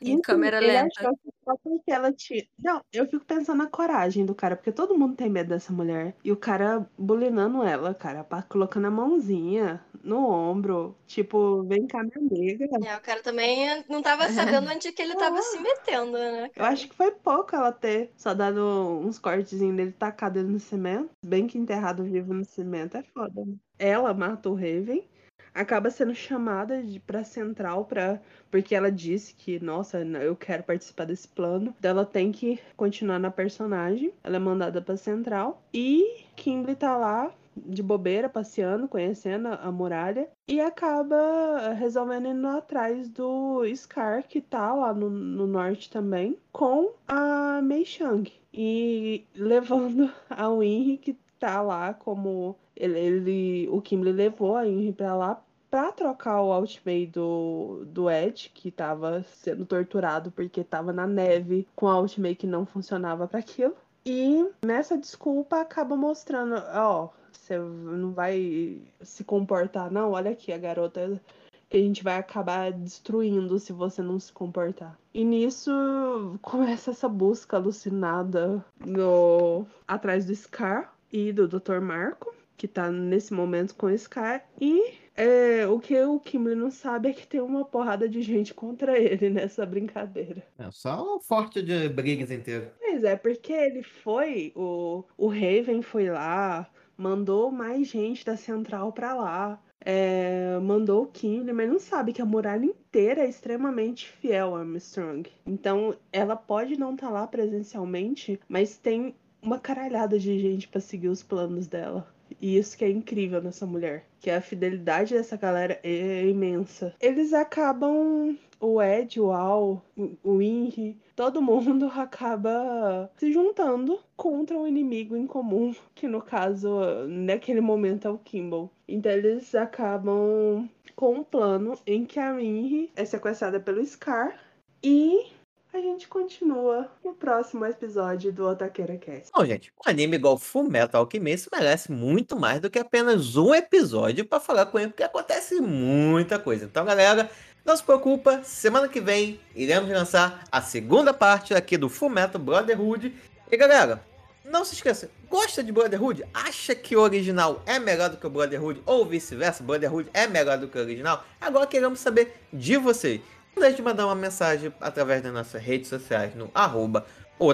[0.00, 1.12] Em Enfim, câmera lenta.
[1.44, 2.44] só porque ela tinha.
[2.58, 6.16] Não, eu fico pensando na coragem do cara, porque todo mundo tem medo dessa mulher.
[6.24, 10.96] E o cara bulinando ela, cara, colocando a mãozinha no ombro.
[11.06, 12.66] Tipo, vem cá, minha amiga.
[12.86, 14.24] é, o cara também não tava
[14.62, 15.42] sabendo onde que ele tava Ah.
[15.42, 16.68] se metendo, né, Eu cara?
[16.72, 18.60] acho que foi pouco ela ter só dado
[19.04, 21.10] uns cortezinhos dele, tacado ele no cimento.
[21.24, 23.44] Bem que enterrado vivo no cimento é foda.
[23.44, 23.54] né?
[23.78, 25.06] Ela mata o Raven,
[25.54, 28.20] acaba sendo chamada pra central pra,
[28.50, 31.74] porque ela disse que, nossa, eu quero participar desse plano.
[31.78, 34.12] Então ela tem que continuar na personagem.
[34.22, 35.62] Ela é mandada pra central.
[35.72, 37.32] E Kimberly tá lá.
[37.56, 44.72] De bobeira, passeando, conhecendo a muralha, e acaba resolvendo indo atrás do Scar, que tá
[44.72, 48.32] lá no, no norte também, com a Mei Chang.
[48.54, 52.56] E levando a Winry, que tá lá como.
[52.80, 58.10] Ele, ele- o Kimberly levou a Winry pra lá pra trocar o Ultimate do, do
[58.10, 63.28] Ed, que tava sendo torturado porque tava na neve com a Ultimate que não funcionava
[63.28, 63.74] para aquilo.
[64.04, 70.12] E nessa desculpa acaba mostrando, ó, você não vai se comportar, não?
[70.12, 71.20] Olha aqui a garota
[71.68, 74.98] que a gente vai acabar destruindo se você não se comportar.
[75.14, 75.70] E nisso
[76.42, 81.80] começa essa busca alucinada no atrás do Scar e do Dr.
[81.80, 86.70] Marco, que tá nesse momento com o Scar, e é, o que o Kimberly não
[86.70, 90.42] sabe é que tem uma porrada de gente contra ele nessa brincadeira.
[90.58, 92.70] É só o forte de Briggs inteiro.
[92.78, 98.92] Pois é, porque ele foi, o, o Raven foi lá, mandou mais gente da central
[98.92, 104.06] pra lá, é, mandou o Kimberly, mas não sabe que a muralha inteira é extremamente
[104.06, 105.26] fiel a Armstrong.
[105.46, 111.08] Então ela pode não estar lá presencialmente, mas tem uma caralhada de gente pra seguir
[111.08, 112.06] os planos dela.
[112.40, 114.06] E isso que é incrível nessa mulher.
[114.18, 116.94] Que a fidelidade dessa galera é imensa.
[117.00, 118.36] Eles acabam.
[118.62, 119.82] O Ed, o Al,
[120.22, 126.68] o- Inri, todo mundo acaba se juntando contra um inimigo em comum, que no caso,
[127.08, 128.70] naquele momento é o Kimball.
[128.86, 134.38] Então eles acabam com um plano em que a Minri é sequestrada pelo Scar
[134.82, 135.24] e
[135.72, 139.30] a gente continua no próximo episódio do Otakeira Cast.
[139.32, 144.24] Bom, gente, um anime igual Fullmetal Alchemist merece muito mais do que apenas um episódio
[144.24, 146.64] pra falar com ele, porque acontece muita coisa.
[146.64, 147.30] Então, galera,
[147.64, 153.14] não se preocupa, semana que vem iremos lançar a segunda parte aqui do Fullmetal Brotherhood.
[153.50, 154.02] E, galera,
[154.44, 156.24] não se esqueça, gosta de Brotherhood?
[156.34, 158.82] Acha que o original é melhor do que o Brotherhood?
[158.84, 161.24] Ou vice-versa, Brotherhood é melhor do que o original?
[161.40, 163.20] Agora queremos saber de vocês.
[163.54, 167.06] Não deixe de mandar uma mensagem através das nossas redes sociais no arroba
[167.38, 167.50] ou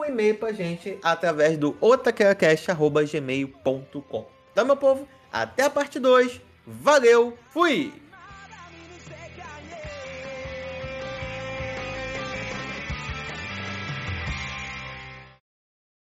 [0.00, 4.26] um e-mail pra gente através do otaqueiracast.gmail.com.
[4.52, 6.40] Então, meu povo, até a parte 2.
[6.66, 7.92] Valeu, fui!